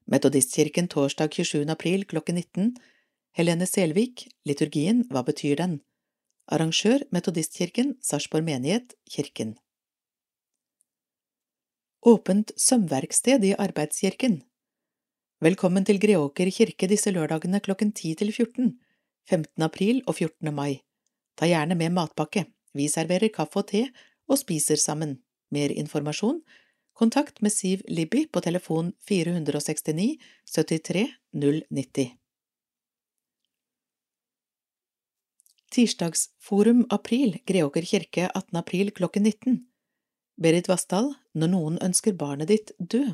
Metodistkirken 0.08 0.88
torsdag 0.88 1.34
27. 1.36 1.68
april 1.68 2.06
klokken 2.08 2.38
19 2.40 2.68
Helene 3.36 3.66
Selvik, 3.68 4.22
liturgien 4.48 5.02
Hva 5.12 5.20
betyr 5.28 5.58
den? 5.60 5.74
Arrangør 6.48 7.02
Metodistkirken, 7.12 7.98
Sarpsborg 8.00 8.46
menighet, 8.48 8.94
Kirken. 9.12 9.58
Åpent 12.08 12.54
sømverksted 12.56 13.44
i 13.44 13.52
Arbeidskirken 13.60 14.38
Velkommen 15.44 15.84
til 15.84 16.00
Greåker 16.00 16.54
kirke 16.56 16.88
disse 16.88 17.12
lørdagene 17.12 17.60
klokken 17.60 17.92
10 17.92 18.14
til 18.22 18.32
14, 18.32 18.78
15. 19.28 19.66
april 19.68 20.00
og 20.08 20.16
14. 20.16 20.54
mai. 20.56 20.86
Ta 21.36 21.52
gjerne 21.52 21.76
med 21.76 21.92
matpakke, 21.92 22.46
vi 22.72 22.88
serverer 22.88 23.28
kaffe 23.36 23.60
og 23.60 23.68
te 23.74 23.84
og 24.32 24.40
spiser 24.40 24.80
sammen. 24.80 25.18
Mer 25.52 25.76
informasjon, 25.76 26.40
kontakt 26.98 27.42
med 27.42 27.54
Siv 27.54 27.82
Libby 27.88 28.26
på 28.32 28.42
telefon 28.42 28.92
469 29.08 30.18
73 30.46 31.08
090. 31.34 32.12
Tirsdagsforum 35.72 36.86
april, 36.90 37.38
Greåker 37.46 37.82
kirke 37.82 38.32
18. 38.34 38.58
april 38.58 38.92
klokken 38.92 39.24
19. 39.24 39.66
Berit 40.42 40.70
Vassdal, 40.70 41.14
Når 41.34 41.54
noen 41.54 41.78
ønsker 41.86 42.18
barnet 42.18 42.50
ditt 42.50 42.72
død. 42.80 43.14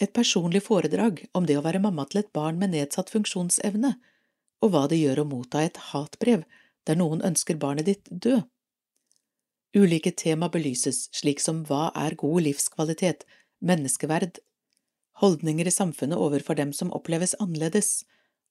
Et 0.00 0.12
personlig 0.12 0.64
foredrag 0.66 1.26
om 1.32 1.46
det 1.46 1.58
å 1.60 1.62
være 1.62 1.78
mamma 1.78 2.08
til 2.10 2.24
et 2.24 2.32
barn 2.32 2.58
med 2.58 2.72
nedsatt 2.74 3.10
funksjonsevne, 3.12 3.92
og 4.64 4.72
hva 4.72 4.88
det 4.90 4.98
gjør 4.98 5.22
å 5.22 5.30
motta 5.30 5.62
et 5.62 5.78
hatbrev 5.92 6.42
der 6.88 6.98
noen 6.98 7.22
ønsker 7.22 7.60
barnet 7.60 7.86
ditt 7.86 8.10
død. 8.10 8.48
Ulike 9.76 10.10
tema 10.10 10.48
belyses, 10.50 11.08
slik 11.14 11.40
som 11.40 11.62
hva 11.68 11.90
er 11.94 12.16
god 12.18 12.42
livskvalitet, 12.42 13.22
menneskeverd, 13.62 14.40
holdninger 15.22 15.68
i 15.68 15.74
samfunnet 15.74 16.18
overfor 16.18 16.58
dem 16.58 16.72
som 16.74 16.90
oppleves 16.96 17.36
annerledes, 17.38 18.04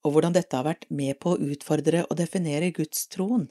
og 0.06 0.16
hvordan 0.16 0.36
dette 0.38 0.56
har 0.56 0.68
vært 0.68 0.88
med 0.88 1.20
på 1.20 1.34
å 1.34 1.41
utfordre 1.52 2.06
og 2.08 2.16
definere 2.22 2.72
gudstroen. 2.72 3.50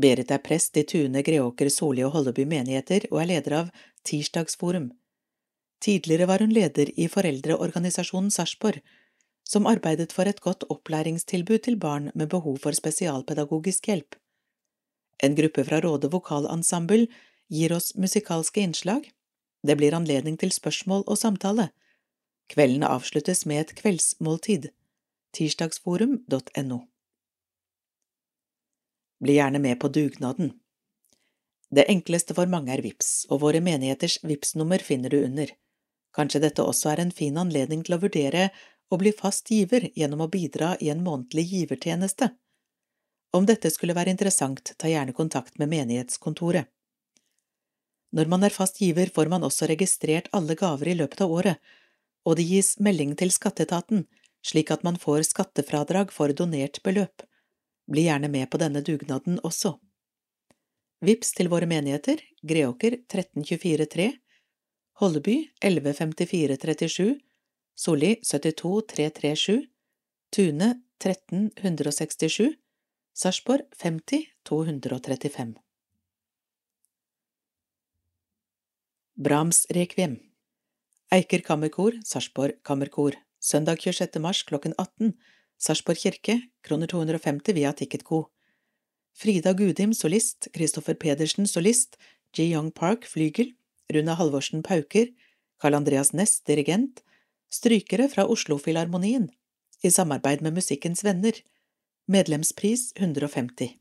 Berit 0.00 0.32
er 0.32 0.42
prest 0.42 0.76
i 0.80 0.86
Tune, 0.88 1.20
Greåker, 1.22 1.68
Soli 1.70 2.02
og 2.02 2.14
Holleby 2.16 2.46
menigheter 2.48 3.06
og 3.12 3.20
er 3.22 3.30
leder 3.34 3.58
av 3.60 3.70
Tirsdagsforum. 4.08 4.88
Tidligere 5.84 6.26
var 6.30 6.40
hun 6.40 6.54
leder 6.54 6.90
i 6.96 7.10
foreldreorganisasjonen 7.12 8.32
Sarpsborg, 8.32 8.80
som 9.44 9.68
arbeidet 9.68 10.10
for 10.16 10.26
et 10.26 10.40
godt 10.40 10.64
opplæringstilbud 10.72 11.66
til 11.66 11.76
barn 11.76 12.08
med 12.14 12.32
behov 12.32 12.56
for 12.64 12.72
spesialpedagogisk 12.72 13.92
hjelp. 13.92 14.16
En 15.22 15.34
gruppe 15.34 15.64
fra 15.64 15.80
Råde 15.80 16.10
vokalensemble 16.12 17.06
gir 17.48 17.72
oss 17.72 17.94
musikalske 17.94 18.60
innslag. 18.60 19.10
Det 19.62 19.76
blir 19.76 19.94
anledning 19.96 20.36
til 20.40 20.52
spørsmål 20.52 21.04
og 21.06 21.18
samtale. 21.18 21.70
Kvelden 22.52 22.84
avsluttes 22.84 23.46
med 23.46 23.60
et 23.60 23.76
kveldsmåltid 23.78 24.68
tirsdagsforum.no. 25.34 26.82
Bli 29.24 29.38
gjerne 29.38 29.58
med 29.58 29.80
på 29.80 29.88
dugnaden. 29.88 30.52
Det 31.74 31.88
enkleste 31.90 32.36
for 32.36 32.50
mange 32.50 32.74
er 32.74 32.82
VIPS, 32.84 33.26
og 33.32 33.40
våre 33.42 33.62
menigheters 33.64 34.20
VIPS-nummer 34.22 34.82
finner 34.84 35.10
du 35.10 35.24
under. 35.24 35.50
Kanskje 36.14 36.42
dette 36.44 36.62
også 36.62 36.92
er 36.92 37.02
en 37.02 37.14
fin 37.14 37.38
anledning 37.40 37.82
til 37.86 37.96
å 37.96 38.02
vurdere 38.04 38.50
å 38.92 38.98
bli 39.00 39.10
fast 39.16 39.50
giver 39.50 39.88
gjennom 39.98 40.22
å 40.22 40.30
bidra 40.30 40.74
i 40.80 40.90
en 40.92 41.02
månedlig 41.02 41.48
givertjeneste. 41.50 42.30
Om 43.34 43.46
dette 43.50 43.70
skulle 43.74 43.96
være 43.96 44.12
interessant, 44.14 44.72
ta 44.78 44.88
gjerne 44.88 45.14
kontakt 45.16 45.58
med 45.58 45.72
menighetskontoret. 45.72 46.68
Når 48.14 48.28
man 48.30 48.46
er 48.46 48.54
fast 48.54 48.78
giver, 48.78 49.10
får 49.10 49.26
man 49.32 49.42
også 49.42 49.66
registrert 49.66 50.28
alle 50.38 50.54
gaver 50.54 50.92
i 50.92 50.94
løpet 50.94 51.24
av 51.24 51.32
året, 51.34 51.72
og 52.22 52.38
det 52.38 52.46
gis 52.46 52.76
melding 52.78 53.16
til 53.18 53.34
skatteetaten, 53.34 54.04
slik 54.44 54.70
at 54.70 54.84
man 54.86 55.00
får 55.00 55.26
skattefradrag 55.26 56.14
for 56.14 56.30
donert 56.30 56.78
beløp. 56.86 57.26
Bli 57.90 58.06
gjerne 58.06 58.30
med 58.30 58.46
på 58.52 58.60
denne 58.62 58.84
dugnaden 58.86 59.40
også. 59.42 59.74
Vips 61.04 61.34
til 61.36 61.50
våre 61.52 61.66
menigheter 61.68 62.22
Greåker 62.46 63.00
13243 63.10 64.12
Holleby 65.02 65.34
115437 65.58 67.18
Solli 67.74 68.14
72337 68.22 69.66
Tune 70.32 70.70
13167 71.02 72.54
Sarpsborg 73.16 73.62
50 73.78 74.24
235 74.42 75.54
Brahms 79.14 79.66
Rekviem 79.70 80.16
Eiker 81.12 81.38
Kammerkor, 81.46 81.92
Sarpsborg 82.02 82.58
Kammerkor. 82.64 83.14
Søndag 83.38 83.78
26. 83.78 84.18
mars 84.18 84.42
klokken 84.42 84.74
18, 84.78 85.14
Sarpsborg 85.58 86.02
kirke, 86.02 86.40
kroner 86.66 86.90
250 86.90 87.54
via 87.54 87.72
Ticketco. 87.72 88.32
Frida 89.14 89.52
Gudim 89.52 89.94
solist, 89.94 90.48
Kristoffer 90.52 90.98
Pedersen 90.98 91.46
solist, 91.46 91.94
Ji 92.34 92.50
Young 92.50 92.74
Park 92.74 93.06
flygel, 93.06 93.54
Rune 93.94 94.18
Halvorsen 94.18 94.66
pauker, 94.66 95.14
Carl 95.62 95.78
Andreas 95.78 96.10
Næss 96.12 96.42
dirigent, 96.42 97.04
strykere 97.46 98.10
fra 98.10 98.26
Oslo-filharmonien, 98.26 99.30
i 99.84 99.90
samarbeid 99.90 100.42
med 100.42 100.58
Musikkens 100.58 101.04
Venner, 101.04 101.44
medlemspris 102.06 102.92
150. 102.96 103.78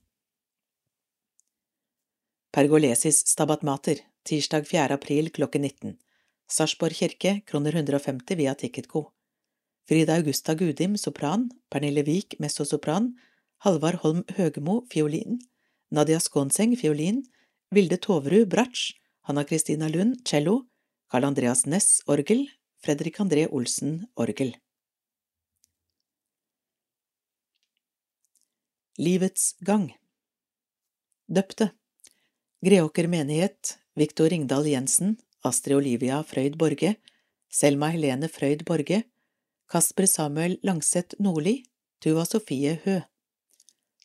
Pergolesis 2.52 3.18
Stabat 3.28 3.62
Mater, 3.62 3.98
tirsdag 4.24 4.68
4. 4.68 4.94
april 4.94 5.28
klokken 5.30 5.62
19. 5.62 5.98
Sarpsborg 6.48 6.96
kirke, 6.96 7.42
kroner 7.46 7.76
150 7.76 8.38
via 8.40 8.54
Ticketco. 8.56 9.12
Frida 9.90 10.16
Augusta 10.16 10.56
Gudim, 10.56 10.96
sopran, 10.98 11.50
Pernille 11.70 12.04
Vik, 12.04 12.40
mezzosopran, 12.40 13.12
Halvard 13.58 14.00
Holm 14.06 14.24
Høgemo, 14.38 14.86
fiolin, 14.88 15.42
Nadia 15.92 16.20
Skånseng, 16.20 16.78
fiolin, 16.80 17.26
Vilde 17.76 17.98
Toverud, 17.98 18.48
bratsj, 18.48 18.94
Hanna 19.28 19.44
Kristina 19.44 19.90
Lund, 19.90 20.24
cello, 20.24 20.62
Carl 21.12 21.26
Andreas 21.26 21.66
Næss, 21.66 22.00
orgel, 22.08 22.48
Fredrik 22.80 23.20
André 23.20 23.50
Olsen, 23.52 24.06
orgel. 24.16 24.56
Livets 29.02 29.56
gang 29.66 29.88
Døpte 31.26 31.72
Greåker 32.62 33.08
menighet, 33.10 33.80
Viktor 33.98 34.30
Ringdal 34.30 34.68
Jensen, 34.70 35.16
Astrid 35.42 35.80
Olivia 35.80 36.20
Frøyd 36.22 36.60
Borge, 36.62 36.92
Selma 37.50 37.88
Helene 37.90 38.28
Frøyd 38.30 38.62
Borge, 38.68 39.00
Kasper 39.66 40.06
Samuel 40.06 40.60
Langseth 40.62 41.18
Nordli, 41.18 41.64
Tuva 42.06 42.22
Sofie 42.30 42.76
Hø. 42.84 43.00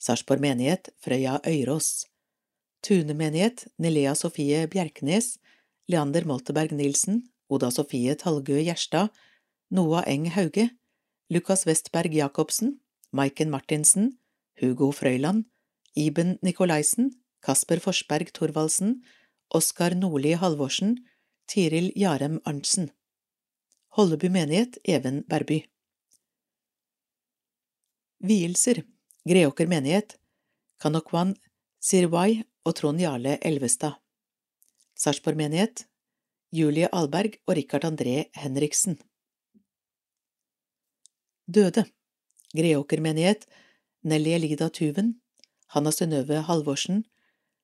Sarpsborg 0.01 0.40
menighet, 0.40 0.89
Frøya 1.05 1.36
Øyrås. 1.44 2.06
Tune 2.81 3.12
menighet, 3.12 3.66
Nelea 3.77 4.15
Sofie 4.16 4.62
Bjerknes, 4.73 5.35
Leander 5.93 6.24
Molteberg 6.24 6.73
Nilsen, 6.73 7.27
Oda 7.51 7.69
Sofie 7.69 8.16
Talgø 8.16 8.56
Gjerstad, 8.62 9.12
Noah 9.69 10.09
Eng 10.09 10.31
Hauge, 10.32 10.70
Lukas 11.28 11.66
Westberg 11.69 12.16
Jacobsen, 12.16 12.78
Maiken 13.12 13.52
Martinsen, 13.52 14.15
Hugo 14.60 14.90
Frøyland, 14.93 15.44
Iben 15.94 16.39
Nikolaisen, 16.43 17.12
Kasper 17.40 17.80
Forsberg 17.80 18.32
Thorvaldsen, 18.32 19.02
Oskar 19.55 19.94
Nordli 19.94 20.35
Halvorsen, 20.35 20.97
Tiril 21.48 21.93
Jarem 21.97 22.40
Arntzen. 22.44 22.90
Holleby 23.97 24.28
menighet, 24.28 24.78
Even 24.85 25.22
Berby. 25.28 25.62
Vielser, 28.20 28.82
Greåker 29.28 29.66
menighet, 29.66 30.18
Kanokwan 30.82 31.36
Sirwai 31.80 32.43
og 32.66 32.74
Trond 32.74 33.01
Jarle 33.01 33.39
Elvestad. 33.43 33.94
Sarpsborg 34.98 35.39
menighet, 35.39 35.86
Julie 36.51 36.89
Alberg 36.93 37.39
og 37.47 37.55
Rikard 37.56 37.86
André 37.86 38.24
Henriksen. 38.35 38.98
Døde, 41.47 41.85
Greåker 42.56 43.01
menighet, 43.01 43.47
Nelly 44.05 44.35
Elida 44.35 44.70
Tuven, 44.70 45.20
Hanna 45.69 45.91
Synnøve 45.91 46.43
Halvorsen, 46.43 47.05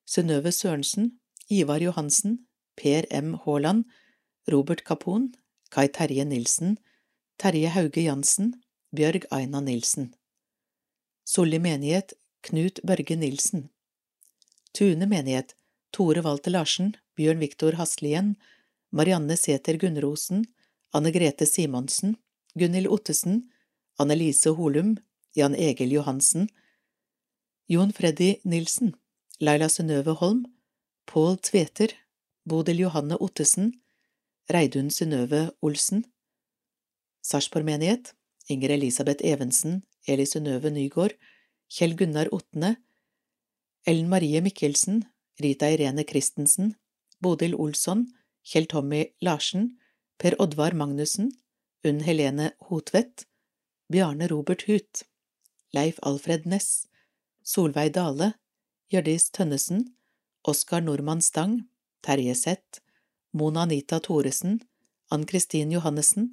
Synnøve 0.06 0.52
Sørensen, 0.52 1.20
Ivar 1.50 1.80
Johansen, 1.80 2.46
Per 2.76 3.06
M. 3.10 3.34
Haaland, 3.44 3.84
Robert 4.50 4.84
Kapon, 4.84 5.34
Kai 5.70 5.88
Terje 5.88 6.24
Nilsen, 6.24 6.78
Terje 7.38 7.68
Hauge 7.68 8.02
Jansen, 8.02 8.54
Bjørg 8.94 9.24
Aina 9.30 9.60
Nilsen. 9.60 10.14
Solli 11.24 11.58
menighet, 11.58 12.12
Knut 12.42 12.80
Børge 12.84 13.16
Nilsen. 13.16 13.70
Tune 14.74 15.06
menighet, 15.06 15.54
Tore 15.92 16.20
Walter 16.20 16.50
Larsen, 16.50 16.96
Bjørn 17.16 17.38
Viktor 17.38 17.72
Haslien, 17.78 18.34
Marianne 18.90 19.36
Sæther 19.36 19.78
Gunnrosen, 19.78 20.44
Anne 20.92 21.12
Grete 21.12 21.46
Simonsen, 21.46 22.16
Gunhild 22.58 22.88
Ottesen, 22.88 23.50
Annelise 23.98 24.50
Holum, 24.50 24.96
Jan 25.34 25.54
Egil 25.54 25.92
Johansen, 25.92 26.48
Jon 27.68 27.92
Freddy 27.92 28.40
Nilsen, 28.44 28.94
Laila 29.40 29.68
Synnøve 29.68 30.14
Holm, 30.20 30.44
Pål 31.06 31.38
Tveter, 31.42 31.94
Bodil 32.46 32.78
Johanne 32.78 33.18
Ottesen, 33.20 33.72
Reidun 34.52 34.90
Synnøve 34.90 35.50
Olsen, 35.62 36.04
Sarpsborg 37.24 37.64
menighet, 37.64 38.12
Inger 38.48 38.70
Elisabeth 38.70 39.24
Evensen, 39.24 39.82
Eli 40.06 40.26
Synnøve 40.28 40.70
Nygård, 40.70 41.16
Kjell 41.72 41.96
Gunnar 41.96 42.28
Otne, 42.30 42.76
Ellen 43.86 44.08
Marie 44.08 44.40
Mikkelsen, 44.40 45.02
Rita 45.42 45.70
Irene 45.72 46.04
Christensen, 46.04 46.76
Bodil 47.20 47.56
Olsson, 47.56 48.06
Kjell 48.44 48.68
Tommy 48.68 49.06
Larsen, 49.20 49.78
Per 50.18 50.36
Oddvar 50.38 50.76
Magnussen, 50.76 51.32
Unn 51.82 52.00
Helene 52.00 52.52
Hotvedt, 52.68 53.26
Bjarne 53.90 54.28
Robert 54.30 54.68
Huth, 54.68 55.02
Leif 55.74 55.98
Alfred 56.02 56.46
Næss, 56.46 56.86
Solveig 57.42 57.92
Dale, 57.94 58.34
Hjørdis 58.90 59.30
Tønnesen, 59.34 59.88
Oskar 60.44 60.80
Nordmann 60.80 61.20
Stang, 61.20 61.64
Terje 62.02 62.34
Seth, 62.34 62.80
Mona 63.32 63.62
Anita 63.62 63.98
Thoresen, 63.98 64.60
Ann-Kristin 65.10 65.72
Johannessen, 65.72 66.30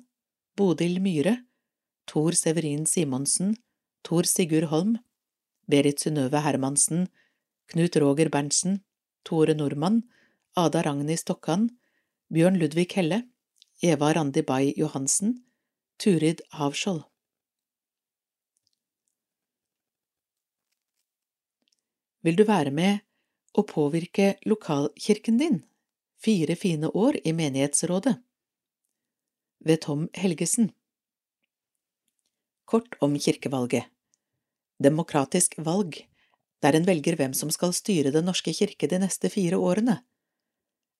Bodil 0.55 0.99
Myhre, 1.01 1.37
Tor 2.05 2.31
Severin 2.37 2.85
Simonsen, 2.85 3.57
Tor 4.03 4.23
Sigurd 4.23 4.69
Holm, 4.69 4.97
Berit 5.67 5.99
Synnøve 5.99 6.41
Hermansen, 6.45 7.07
Knut 7.67 7.95
Roger 7.95 8.29
Berntsen, 8.29 8.81
Tore 9.25 9.55
Nordmann, 9.55 10.03
Ada 10.55 10.83
Ragnhild 10.85 11.19
Stokkan, 11.19 11.69
Bjørn 12.29 12.59
Ludvig 12.59 12.91
Helle, 12.93 13.23
Eva 13.81 14.13
Randi 14.13 14.41
Bay 14.41 14.73
Johansen, 14.77 15.39
Turid 15.97 16.41
Havskjold. 16.53 17.10
Vil 22.21 22.35
du 22.37 22.43
være 22.45 22.69
med 22.69 23.01
å 23.57 23.63
påvirke 23.65 24.35
lokalkirken 24.45 25.39
din? 25.41 25.63
Fire 26.21 26.53
fine 26.55 26.91
år 26.93 27.17
i 27.25 27.33
menighetsrådet 27.33 28.13
Ved 29.65 29.81
Tom 29.81 30.03
Helgesen 30.13 30.69
Kort 32.69 32.93
om 33.01 33.17
kirkevalget 33.17 33.89
Demokratisk 34.81 35.57
valg, 35.65 35.97
der 36.61 36.77
en 36.77 36.85
velger 36.85 37.17
hvem 37.17 37.33
som 37.37 37.49
skal 37.53 37.73
styre 37.73 38.13
Den 38.13 38.29
norske 38.29 38.53
kirke 38.53 38.89
de 38.89 39.01
neste 39.01 39.33
fire 39.33 39.57
årene. 39.57 39.97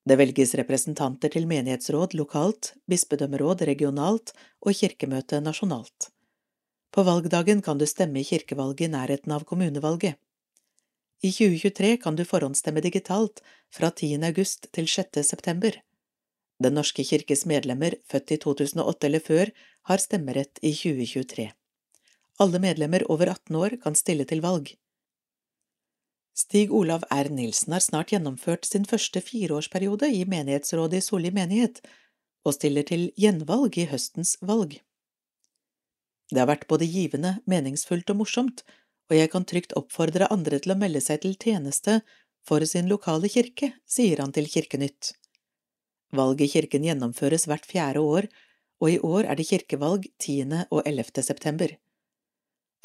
Det 0.10 0.18
velges 0.18 0.56
representanter 0.58 1.30
til 1.30 1.46
menighetsråd 1.46 2.18
lokalt, 2.18 2.74
bispedømmeråd 2.90 3.62
regionalt 3.70 4.34
og 4.66 4.74
kirkemøte 4.74 5.38
nasjonalt. 5.46 6.10
På 6.90 7.06
valgdagen 7.06 7.62
kan 7.62 7.78
du 7.78 7.86
stemme 7.86 8.22
i 8.22 8.26
kirkevalget 8.26 8.88
i 8.90 8.94
nærheten 8.98 9.38
av 9.38 9.46
kommunevalget. 9.46 10.18
I 11.24 11.32
2023 11.32 11.98
kan 11.98 12.16
du 12.16 12.26
forhåndsstemme 12.26 12.82
digitalt 12.82 13.44
fra 13.70 13.92
10. 13.92 14.24
august 14.26 14.66
til 14.74 14.88
6. 14.90 15.22
september. 15.22 15.76
Den 16.58 16.74
norske 16.74 17.06
kirkes 17.06 17.46
medlemmer 17.46 17.94
født 18.10 18.34
i 18.34 18.38
2008 18.42 19.08
eller 19.08 19.22
før 19.22 19.52
har 19.90 20.02
stemmerett 20.02 20.58
i 20.66 20.74
2023. 20.74 21.52
Alle 22.42 22.62
medlemmer 22.64 23.06
over 23.06 23.30
18 23.36 23.56
år 23.56 23.78
kan 23.84 23.96
stille 23.96 24.26
til 24.26 24.42
valg. 24.42 24.74
Stig 26.34 26.74
Olav 26.74 27.06
R. 27.14 27.30
Nilsen 27.30 27.78
har 27.78 27.86
snart 27.86 28.16
gjennomført 28.16 28.66
sin 28.66 28.90
første 28.90 29.22
fireårsperiode 29.22 30.10
i 30.10 30.26
menighetsrådet 30.26 31.04
i 31.04 31.06
Solli 31.06 31.30
menighet, 31.30 31.84
og 32.42 32.58
stiller 32.58 32.82
til 32.82 33.12
gjenvalg 33.14 33.78
i 33.78 33.86
høstens 33.94 34.40
valg. 34.42 34.80
Det 36.32 36.40
har 36.40 36.50
vært 36.50 36.70
både 36.72 36.88
givende, 36.90 37.36
meningsfullt 37.46 38.10
og 38.10 38.24
morsomt, 38.24 38.64
og 39.12 39.18
jeg 39.20 39.30
kan 39.34 39.44
trygt 39.44 39.76
oppfordre 39.76 40.30
andre 40.32 40.62
til 40.64 40.72
å 40.72 40.80
melde 40.80 41.02
seg 41.04 41.26
til 41.26 41.36
tjeneste 41.36 42.00
for 42.48 42.64
sin 42.66 42.88
lokale 42.88 43.28
kirke, 43.30 43.74
sier 43.84 44.24
han 44.24 44.32
til 44.32 44.48
Kirkenytt. 44.48 45.12
Valget 46.16 46.48
i 46.48 46.52
kirken 46.56 46.88
gjennomføres 46.88 47.46
hvert 47.48 47.68
fjerde 47.68 48.02
år, 48.04 48.28
og 48.82 48.90
i 48.90 48.98
år 49.04 49.28
er 49.30 49.38
det 49.38 49.48
kirkevalg 49.48 50.08
10. 50.20 50.66
og 50.72 50.82
11. 50.88 51.24
september. 51.24 51.76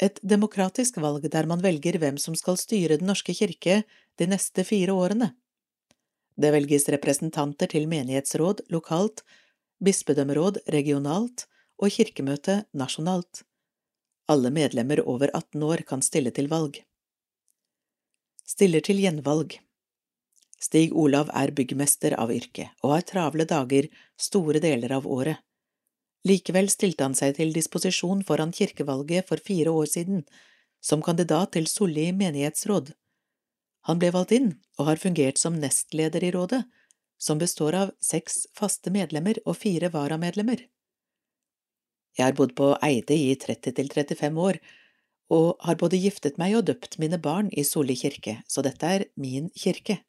Et 0.03 0.19
demokratisk 0.21 0.99
valg 1.01 1.25
der 1.31 1.47
man 1.49 1.63
velger 1.63 1.97
hvem 1.97 2.19
som 2.21 2.35
skal 2.37 2.59
styre 2.59 2.99
Den 2.99 3.09
norske 3.09 3.33
kirke 3.33 3.81
de 4.19 4.27
neste 4.29 4.63
fire 4.67 4.93
årene. 4.93 5.31
Det 6.37 6.53
velges 6.53 6.85
representanter 6.93 7.71
til 7.71 7.87
menighetsråd 7.89 8.67
lokalt, 8.69 9.23
bispedømmeråd 9.81 10.61
regionalt 10.75 11.47
og 11.81 11.89
kirkemøte 11.95 12.61
nasjonalt. 12.77 13.41
Alle 14.27 14.49
medlemmer 14.51 14.99
over 15.07 15.31
18 15.33 15.63
år 15.63 15.83
kan 15.87 16.01
stille 16.03 16.33
til 16.35 16.49
valg. 16.51 16.81
Stiller 18.47 18.83
til 18.83 18.99
gjenvalg 18.99 19.55
Stig 20.59 20.91
Olav 20.97 21.29
er 21.37 21.53
byggmester 21.55 22.15
av 22.19 22.33
yrke 22.33 22.65
og 22.81 22.95
har 22.95 23.05
travle 23.07 23.45
dager 23.47 23.87
store 24.19 24.59
deler 24.59 24.91
av 24.97 25.07
året. 25.07 25.37
Likevel 26.27 26.67
stilte 26.73 27.05
han 27.05 27.15
seg 27.15 27.37
til 27.37 27.53
disposisjon 27.55 28.25
foran 28.27 28.51
kirkevalget 28.51 29.29
for 29.29 29.39
fire 29.39 29.71
år 29.71 29.87
siden, 29.93 30.25
som 30.81 31.03
kandidat 31.05 31.53
til 31.55 31.69
Solli 31.71 32.09
menighetsråd. 32.11 32.91
Han 33.87 34.01
ble 34.01 34.11
valgt 34.11 34.33
inn 34.35 34.49
og 34.75 34.89
har 34.89 34.99
fungert 34.99 35.39
som 35.39 35.55
nestleder 35.61 36.25
i 36.25 36.33
rådet, 36.35 36.65
som 37.17 37.39
består 37.39 37.77
av 37.85 37.93
seks 38.03 38.43
faste 38.57 38.91
medlemmer 38.91 39.39
og 39.45 39.55
fire 39.61 39.93
varamedlemmer. 39.93 40.65
Jeg 42.17 42.25
har 42.25 42.35
bodd 42.37 42.55
på 42.57 42.71
Eide 42.81 43.13
i 43.13 43.33
30 43.37 43.75
til 43.77 43.89
35 43.93 44.41
år, 44.41 44.59
og 45.29 45.57
har 45.61 45.77
både 45.77 45.99
giftet 46.01 46.39
meg 46.41 46.55
og 46.57 46.65
døpt 46.69 46.97
mine 47.01 47.19
barn 47.21 47.49
i 47.51 47.65
Solli 47.67 47.97
kirke, 47.99 48.39
så 48.47 48.63
dette 48.65 48.89
er 48.89 49.05
min 49.19 49.51
kirke. 49.53 49.99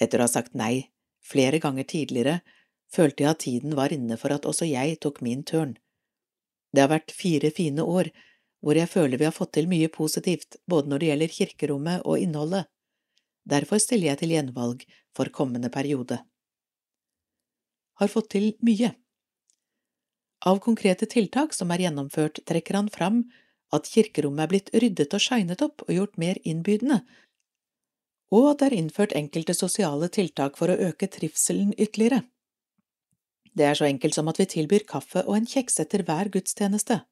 Etter 0.00 0.20
å 0.20 0.28
ha 0.28 0.30
sagt 0.30 0.54
nei 0.58 0.90
flere 1.24 1.58
ganger 1.62 1.88
tidligere, 1.88 2.40
følte 2.92 3.24
jeg 3.24 3.30
at 3.30 3.42
tiden 3.42 3.74
var 3.78 3.94
inne 3.94 4.18
for 4.20 4.34
at 4.34 4.46
også 4.46 4.68
jeg 4.68 5.00
tok 5.02 5.22
min 5.24 5.42
tørn. 5.42 5.74
Det 6.74 6.84
har 6.84 6.92
vært 6.92 7.14
fire 7.14 7.50
fine 7.54 7.82
år 7.82 8.10
hvor 8.64 8.78
jeg 8.78 8.90
føler 8.90 9.20
vi 9.20 9.26
har 9.28 9.34
fått 9.36 9.54
til 9.56 9.68
mye 9.70 9.90
positivt 9.92 10.58
både 10.70 10.90
når 10.90 11.02
det 11.02 11.08
gjelder 11.10 11.34
kirkerommet 11.38 12.04
og 12.08 12.20
innholdet. 12.22 12.68
Derfor 13.44 13.80
stiller 13.82 14.12
jeg 14.12 14.22
til 14.22 14.32
gjenvalg 14.34 14.84
for 15.16 15.28
kommende 15.28 15.70
periode. 15.72 16.22
Har 18.00 18.10
fått 18.10 18.30
til 18.34 18.54
mye. 18.64 18.94
Av 20.44 20.58
konkrete 20.60 21.06
tiltak 21.08 21.54
som 21.56 21.70
er 21.72 21.86
gjennomført, 21.86 22.42
trekker 22.44 22.76
han 22.76 22.90
fram 22.92 23.22
at 23.72 23.88
kirkerommet 23.88 24.44
er 24.44 24.50
blitt 24.52 24.70
ryddet 24.76 25.14
og 25.16 25.22
shinet 25.24 25.62
opp 25.64 25.86
og 25.86 25.94
gjort 25.94 26.18
mer 26.20 26.40
innbydende, 26.44 27.00
og 28.34 28.50
at 28.50 28.60
det 28.60 28.68
er 28.68 28.76
innført 28.78 29.14
enkelte 29.16 29.54
sosiale 29.56 30.08
tiltak 30.12 30.58
for 30.58 30.70
å 30.70 30.78
øke 30.88 31.08
trivselen 31.08 31.72
ytterligere. 31.78 32.24
Det 33.54 33.66
er 33.68 33.78
så 33.78 33.86
enkelt 33.86 34.16
som 34.16 34.28
at 34.28 34.40
vi 34.40 34.48
tilbyr 34.50 34.86
kaffe 34.88 35.22
og 35.22 35.36
en 35.36 35.46
kjeks 35.46 35.78
etter 35.84 36.02
hver 36.06 36.30
gudstjeneste. 36.34 37.04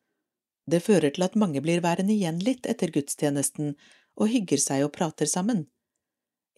Det 0.67 0.83
fører 0.83 1.15
til 1.15 1.25
at 1.27 1.39
mange 1.39 1.63
blir 1.63 1.83
værende 1.83 2.15
igjen 2.15 2.41
litt 2.43 2.67
etter 2.71 2.91
gudstjenesten 2.95 3.77
og 4.19 4.31
hygger 4.33 4.61
seg 4.63 4.85
og 4.87 4.93
prater 4.97 5.31
sammen. 5.31 5.67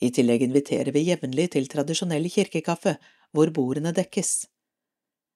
I 0.00 0.10
tillegg 0.10 0.42
inviterer 0.48 0.92
vi 0.92 1.04
jevnlig 1.06 1.50
til 1.54 1.68
tradisjonell 1.70 2.26
kirkekaffe, 2.32 2.96
hvor 3.32 3.52
bordene 3.54 3.92
dekkes. 3.94 4.32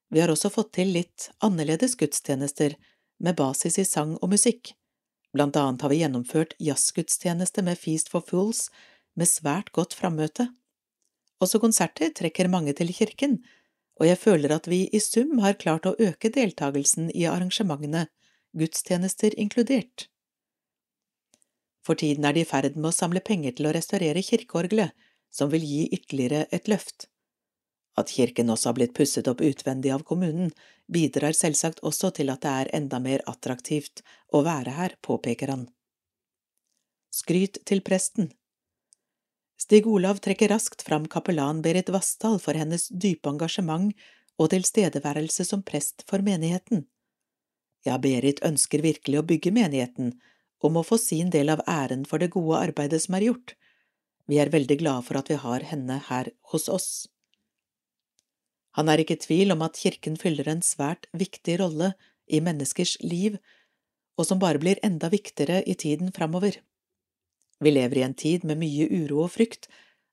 Vi 0.08 0.20
har 0.20 0.32
også 0.32 0.50
fått 0.52 0.72
til 0.78 0.92
litt 0.94 1.28
annerledes 1.44 1.96
gudstjenester 2.00 2.76
med 3.20 3.36
basis 3.36 3.78
i 3.78 3.84
sang 3.84 4.16
og 4.22 4.32
musikk. 4.32 4.72
Blant 5.36 5.56
annet 5.60 5.84
har 5.84 5.92
vi 5.92 6.00
gjennomført 6.00 6.54
jazzgudstjeneste 6.62 7.64
med 7.66 7.78
Feast 7.78 8.08
for 8.12 8.24
Fools 8.24 8.68
med 9.18 9.28
svært 9.28 9.72
godt 9.76 9.96
frammøte. 9.98 10.48
Også 11.44 11.60
konserter 11.62 12.14
trekker 12.16 12.48
mange 12.50 12.72
til 12.74 12.90
kirken, 12.94 13.38
og 14.00 14.06
jeg 14.08 14.18
føler 14.22 14.54
at 14.54 14.68
vi 14.70 14.86
i 14.94 15.00
sum 15.02 15.38
har 15.42 15.58
klart 15.60 15.86
å 15.86 15.96
øke 15.98 16.30
deltakelsen 16.34 17.10
i 17.10 17.26
arrangementene, 17.28 18.06
gudstjenester 18.56 19.34
inkludert. 19.36 20.08
For 21.84 21.98
tiden 21.98 22.24
er 22.24 22.34
de 22.36 22.44
i 22.44 22.48
ferd 22.48 22.76
med 22.76 22.90
å 22.90 22.96
samle 22.96 23.20
penger 23.24 23.54
til 23.58 23.68
å 23.68 23.74
restaurere 23.76 24.24
kirkeorgelet, 24.24 24.94
som 25.30 25.52
vil 25.52 25.64
gi 25.66 25.86
ytterligere 25.92 26.46
et 26.54 26.68
løft. 26.70 27.08
At 27.98 28.12
kirken 28.14 28.52
også 28.52 28.70
har 28.70 28.78
blitt 28.78 28.94
pusset 28.94 29.28
opp 29.30 29.42
utvendig 29.42 29.90
av 29.90 30.04
kommunen, 30.06 30.52
bidrar 30.86 31.34
selvsagt 31.34 31.82
også 31.82 32.12
til 32.18 32.30
at 32.30 32.44
det 32.44 32.54
er 32.62 32.74
enda 32.78 33.00
mer 33.02 33.24
attraktivt 33.26 34.04
å 34.30 34.44
være 34.46 34.76
her, 34.76 34.94
påpeker 35.02 35.50
han. 35.50 35.66
Skryt 37.14 37.58
til 37.66 37.82
presten 37.82 38.30
Stig 39.58 39.88
Olav 39.90 40.20
trekker 40.22 40.52
raskt 40.52 40.84
fram 40.86 41.08
kapellan 41.10 41.64
Berit 41.64 41.88
Vassdal 41.90 42.38
for 42.38 42.54
hennes 42.54 42.86
dype 42.94 43.26
engasjement 43.26 43.90
og 44.38 44.52
tilstedeværelse 44.52 45.44
som 45.48 45.64
prest 45.66 46.04
for 46.06 46.22
menigheten. 46.22 46.84
Ja, 47.86 47.98
Berit 47.98 48.38
ønsker 48.46 48.84
virkelig 48.84 49.18
å 49.18 49.26
bygge 49.26 49.50
menigheten, 49.54 50.14
og 50.62 50.74
må 50.74 50.84
få 50.86 50.98
sin 50.98 51.30
del 51.34 51.50
av 51.50 51.64
æren 51.66 52.04
for 52.06 52.22
det 52.22 52.30
gode 52.34 52.62
arbeidet 52.68 53.02
som 53.02 53.18
er 53.18 53.26
gjort. 53.28 53.54
Vi 54.30 54.38
er 54.38 54.50
veldig 54.54 54.78
glade 54.78 55.06
for 55.06 55.18
at 55.18 55.30
vi 55.30 55.38
har 55.42 55.66
henne 55.66 55.98
her 56.06 56.30
hos 56.52 56.68
oss. 56.70 56.90
Han 58.78 58.86
er 58.86 59.02
ikke 59.02 59.16
i 59.18 59.22
tvil 59.24 59.50
om 59.50 59.64
at 59.66 59.78
kirken 59.80 60.14
fyller 60.20 60.46
en 60.52 60.62
svært 60.62 61.08
viktig 61.10 61.56
rolle 61.58 61.90
i 62.30 62.38
menneskers 62.44 62.94
liv, 63.02 63.40
og 64.14 64.28
som 64.28 64.38
bare 64.38 64.60
blir 64.62 64.78
enda 64.86 65.10
viktigere 65.10 65.64
i 65.66 65.74
tiden 65.74 66.12
framover. 66.14 66.60
Vi 67.58 67.72
lever 67.74 67.98
i 67.98 68.06
en 68.06 68.14
tid 68.14 68.46
med 68.46 68.60
mye 68.62 68.86
uro 68.86 69.24
og 69.24 69.32
frykt, 69.34 69.66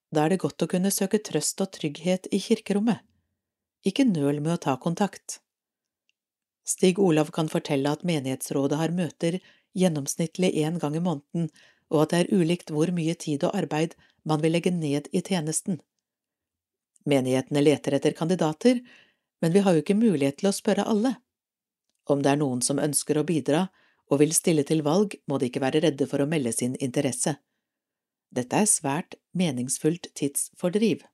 da 0.09 0.25
er 0.25 0.33
det 0.33 0.41
godt 0.41 0.65
å 0.65 0.69
kunne 0.71 0.93
søke 0.93 1.21
trøst 1.21 1.61
og 1.61 1.75
trygghet 1.77 2.29
i 2.33 2.41
kirkerommet. 2.41 3.05
Ikke 3.85 4.07
nøl 4.09 4.41
med 4.41 4.55
å 4.55 4.61
ta 4.65 4.77
kontakt. 4.81 5.39
Stig 6.65 6.97
Olav 6.97 7.29
kan 7.35 7.51
fortelle 7.51 7.91
at 7.93 8.05
menighetsrådet 8.07 8.79
har 8.81 8.93
møter 8.97 9.37
gjennomsnittlig 9.77 10.55
én 10.65 10.79
gang 10.81 10.97
i 10.97 11.03
måneden, 11.05 11.51
og 11.93 12.07
at 12.07 12.15
det 12.15 12.21
er 12.23 12.39
ulikt 12.41 12.73
hvor 12.73 12.89
mye 12.89 13.13
tid 13.13 13.45
og 13.45 13.53
arbeid 13.53 13.93
man 14.25 14.41
vil 14.41 14.57
legge 14.57 14.73
ned 14.73 15.11
i 15.13 15.21
tjenesten. 15.21 15.83
Menighetene 17.05 17.61
leter 17.61 17.97
etter 17.97 18.15
kandidater, 18.17 18.81
men 19.41 19.53
vi 19.53 19.61
har 19.65 19.75
jo 19.75 19.83
ikke 19.83 19.97
mulighet 19.97 20.39
til 20.41 20.49
å 20.49 20.55
spørre 20.55 20.87
alle. 20.89 21.15
Om 22.09 22.21
det 22.21 22.31
er 22.33 22.41
noen 22.41 22.61
som 22.65 22.81
ønsker 22.81 23.17
å 23.17 23.25
bidra 23.27 23.67
og 24.09 24.21
vil 24.21 24.33
stille 24.37 24.65
til 24.65 24.83
valg, 24.85 25.17
må 25.29 25.39
de 25.41 25.49
ikke 25.49 25.63
være 25.63 25.81
redde 25.85 26.07
for 26.09 26.21
å 26.21 26.29
melde 26.29 26.53
sin 26.53 26.77
interesse. 26.81 27.37
Dette 28.35 28.61
er 28.61 28.69
svært 28.69 29.17
meningsfullt 29.37 30.11
tidsfordriv. 30.17 31.05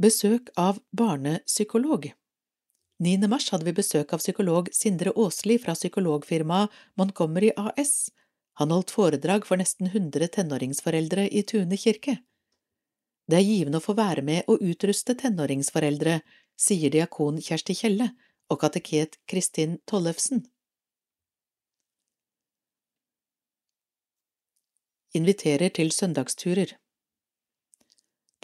Besøk 0.00 0.48
av 0.56 0.80
barnepsykolog 0.96 2.08
9. 3.00 3.28
mars 3.32 3.46
hadde 3.48 3.64
vi 3.64 3.72
besøk 3.72 4.10
av 4.12 4.20
psykolog 4.20 4.66
Sindre 4.76 5.14
Aasli 5.16 5.54
fra 5.60 5.72
psykologfirmaet 5.72 6.72
Montgomery 7.00 7.48
AS. 7.56 8.10
Han 8.60 8.70
holdt 8.70 8.90
foredrag 8.92 9.46
for 9.48 9.56
nesten 9.56 9.86
100 9.88 10.26
tenåringsforeldre 10.36 11.22
i 11.32 11.40
Tune 11.48 11.76
kirke. 11.80 12.18
Det 13.24 13.38
er 13.38 13.46
givende 13.46 13.78
å 13.80 13.84
få 13.84 13.94
være 13.96 14.20
med 14.26 14.50
og 14.52 14.60
utruste 14.60 15.14
tenåringsforeldre, 15.16 16.18
sier 16.60 16.92
diakon 16.92 17.38
Kjersti 17.40 17.76
Kjelle 17.78 18.10
og 18.52 18.60
kateket 18.60 19.16
Kristin 19.32 19.78
Tollefsen. 19.88 20.42
Inviterer 25.16 25.72
til 25.80 25.88
søndagsturer. 25.96 26.76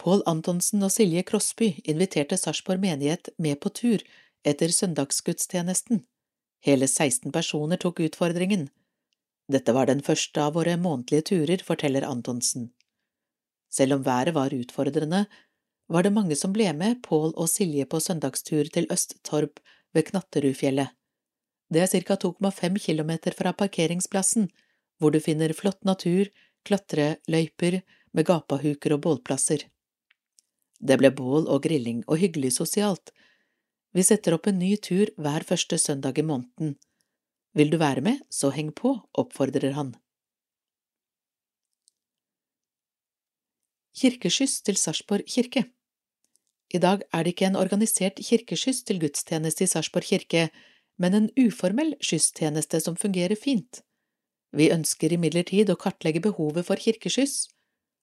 Pål 0.01 0.25
Antonsen 0.33 0.81
og 0.81 0.95
Silje 0.95 1.21
Krossby 1.29 1.75
inviterte 1.85 2.41
Sarpsborg 2.41 2.81
menighet 2.81 3.29
med 3.37 3.61
på 3.61 3.69
tur 3.69 4.01
etter 4.41 4.73
søndagsgudstjenesten. 4.73 6.01
Hele 6.65 6.89
16 6.89 7.29
personer 7.31 7.77
tok 7.77 8.01
utfordringen. 8.09 8.67
Dette 9.47 9.73
var 9.73 9.87
den 9.87 10.03
første 10.03 10.43
av 10.43 10.57
våre 10.57 10.75
månedlige 10.77 11.29
turer, 11.31 11.63
forteller 11.63 12.03
Antonsen. 12.07 12.71
Selv 13.71 13.97
om 13.97 14.03
været 14.03 14.35
var 14.35 14.53
utfordrende, 14.53 15.25
var 15.87 16.03
det 16.03 16.11
mange 16.11 16.35
som 16.35 16.53
ble 16.55 16.67
med 16.75 16.99
Pål 17.03 17.31
og 17.35 17.47
Silje 17.49 17.85
på 17.87 17.99
søndagstur 18.03 18.67
til 18.73 18.89
Østtorp 18.91 19.61
ved 19.95 20.09
Knatterudfjellet. 20.09 20.91
Det 21.71 21.83
er 21.83 22.03
ca 22.03 22.15
2,5 22.15 22.79
kilometer 22.79 23.35
fra 23.35 23.53
parkeringsplassen, 23.53 24.49
hvor 24.99 25.11
du 25.11 25.19
finner 25.23 25.53
flott 25.55 25.83
natur, 25.87 26.27
klatreløyper 26.67 27.81
med 28.11 28.27
gapahuker 28.27 28.95
og 28.95 29.03
bålplasser. 29.03 29.63
Det 30.79 30.97
ble 30.99 31.11
bål 31.11 31.47
og 31.47 31.63
grilling 31.63 32.03
og 32.07 32.19
hyggelig 32.21 32.53
sosialt. 32.59 33.11
Vi 33.95 34.03
setter 34.03 34.35
opp 34.35 34.47
en 34.47 34.59
ny 34.59 34.75
tur 34.77 35.11
hver 35.17 35.43
første 35.47 35.79
søndag 35.81 36.19
i 36.19 36.25
måneden. 36.27 36.75
Vil 37.57 37.71
du 37.73 37.79
være 37.81 38.03
med, 38.05 38.21
så 38.29 38.51
heng 38.53 38.69
på, 38.75 38.93
oppfordrer 39.17 39.73
han. 39.73 39.95
Kirkeskyss 43.97 44.61
til 44.61 44.77
Sarpsborg 44.77 45.25
kirke 45.25 45.63
I 46.69 46.77
dag 46.77 47.01
er 47.09 47.25
det 47.25 47.33
ikke 47.33 47.47
en 47.49 47.57
organisert 47.57 48.21
kirkeskyss 48.21 48.83
til 48.85 49.01
gudstjeneste 49.01 49.65
i 49.65 49.71
Sarpsborg 49.71 50.05
kirke, 50.05 50.49
men 51.01 51.17
en 51.17 51.29
uformell 51.33 51.95
skysstjeneste 52.01 52.79
som 52.85 52.97
fungerer 52.97 53.35
fint. 53.35 53.81
Vi 54.53 54.69
ønsker 54.71 55.13
imidlertid 55.17 55.73
å 55.73 55.79
kartlegge 55.81 56.21
behovet 56.29 56.69
for 56.69 56.77
kirkeskyss 56.77 57.47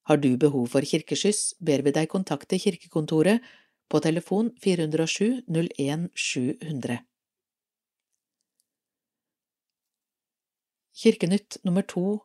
har 0.05 0.17
du 0.17 0.37
behov 0.37 0.69
for 0.69 0.85
kirkeskyss, 0.85 1.55
ber 1.65 1.81
vi 1.85 1.93
deg 1.97 2.11
kontakte 2.13 2.59
kirkekontoret 2.61 3.45
på 3.89 4.01
telefon 4.05 4.51
407 4.61 5.45
01 5.49 6.11
700. 6.13 6.99
Kirkenytt 10.95 11.59
nummer 11.67 11.83
to 11.83 12.21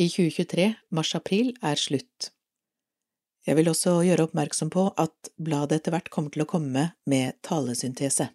i 0.00 0.08
2023, 0.08 0.70
mars–april, 0.96 1.52
er 1.60 1.76
slutt. 1.76 2.30
Jeg 3.46 3.58
vil 3.58 3.68
også 3.68 3.98
gjøre 4.06 4.28
oppmerksom 4.28 4.70
på 4.72 4.86
at 5.02 5.32
bladet 5.36 5.80
etter 5.80 5.92
hvert 5.94 6.08
kommer 6.14 6.32
til 6.32 6.44
å 6.44 6.48
komme 6.48 6.86
med 7.10 7.36
talesyntese. 7.44 8.30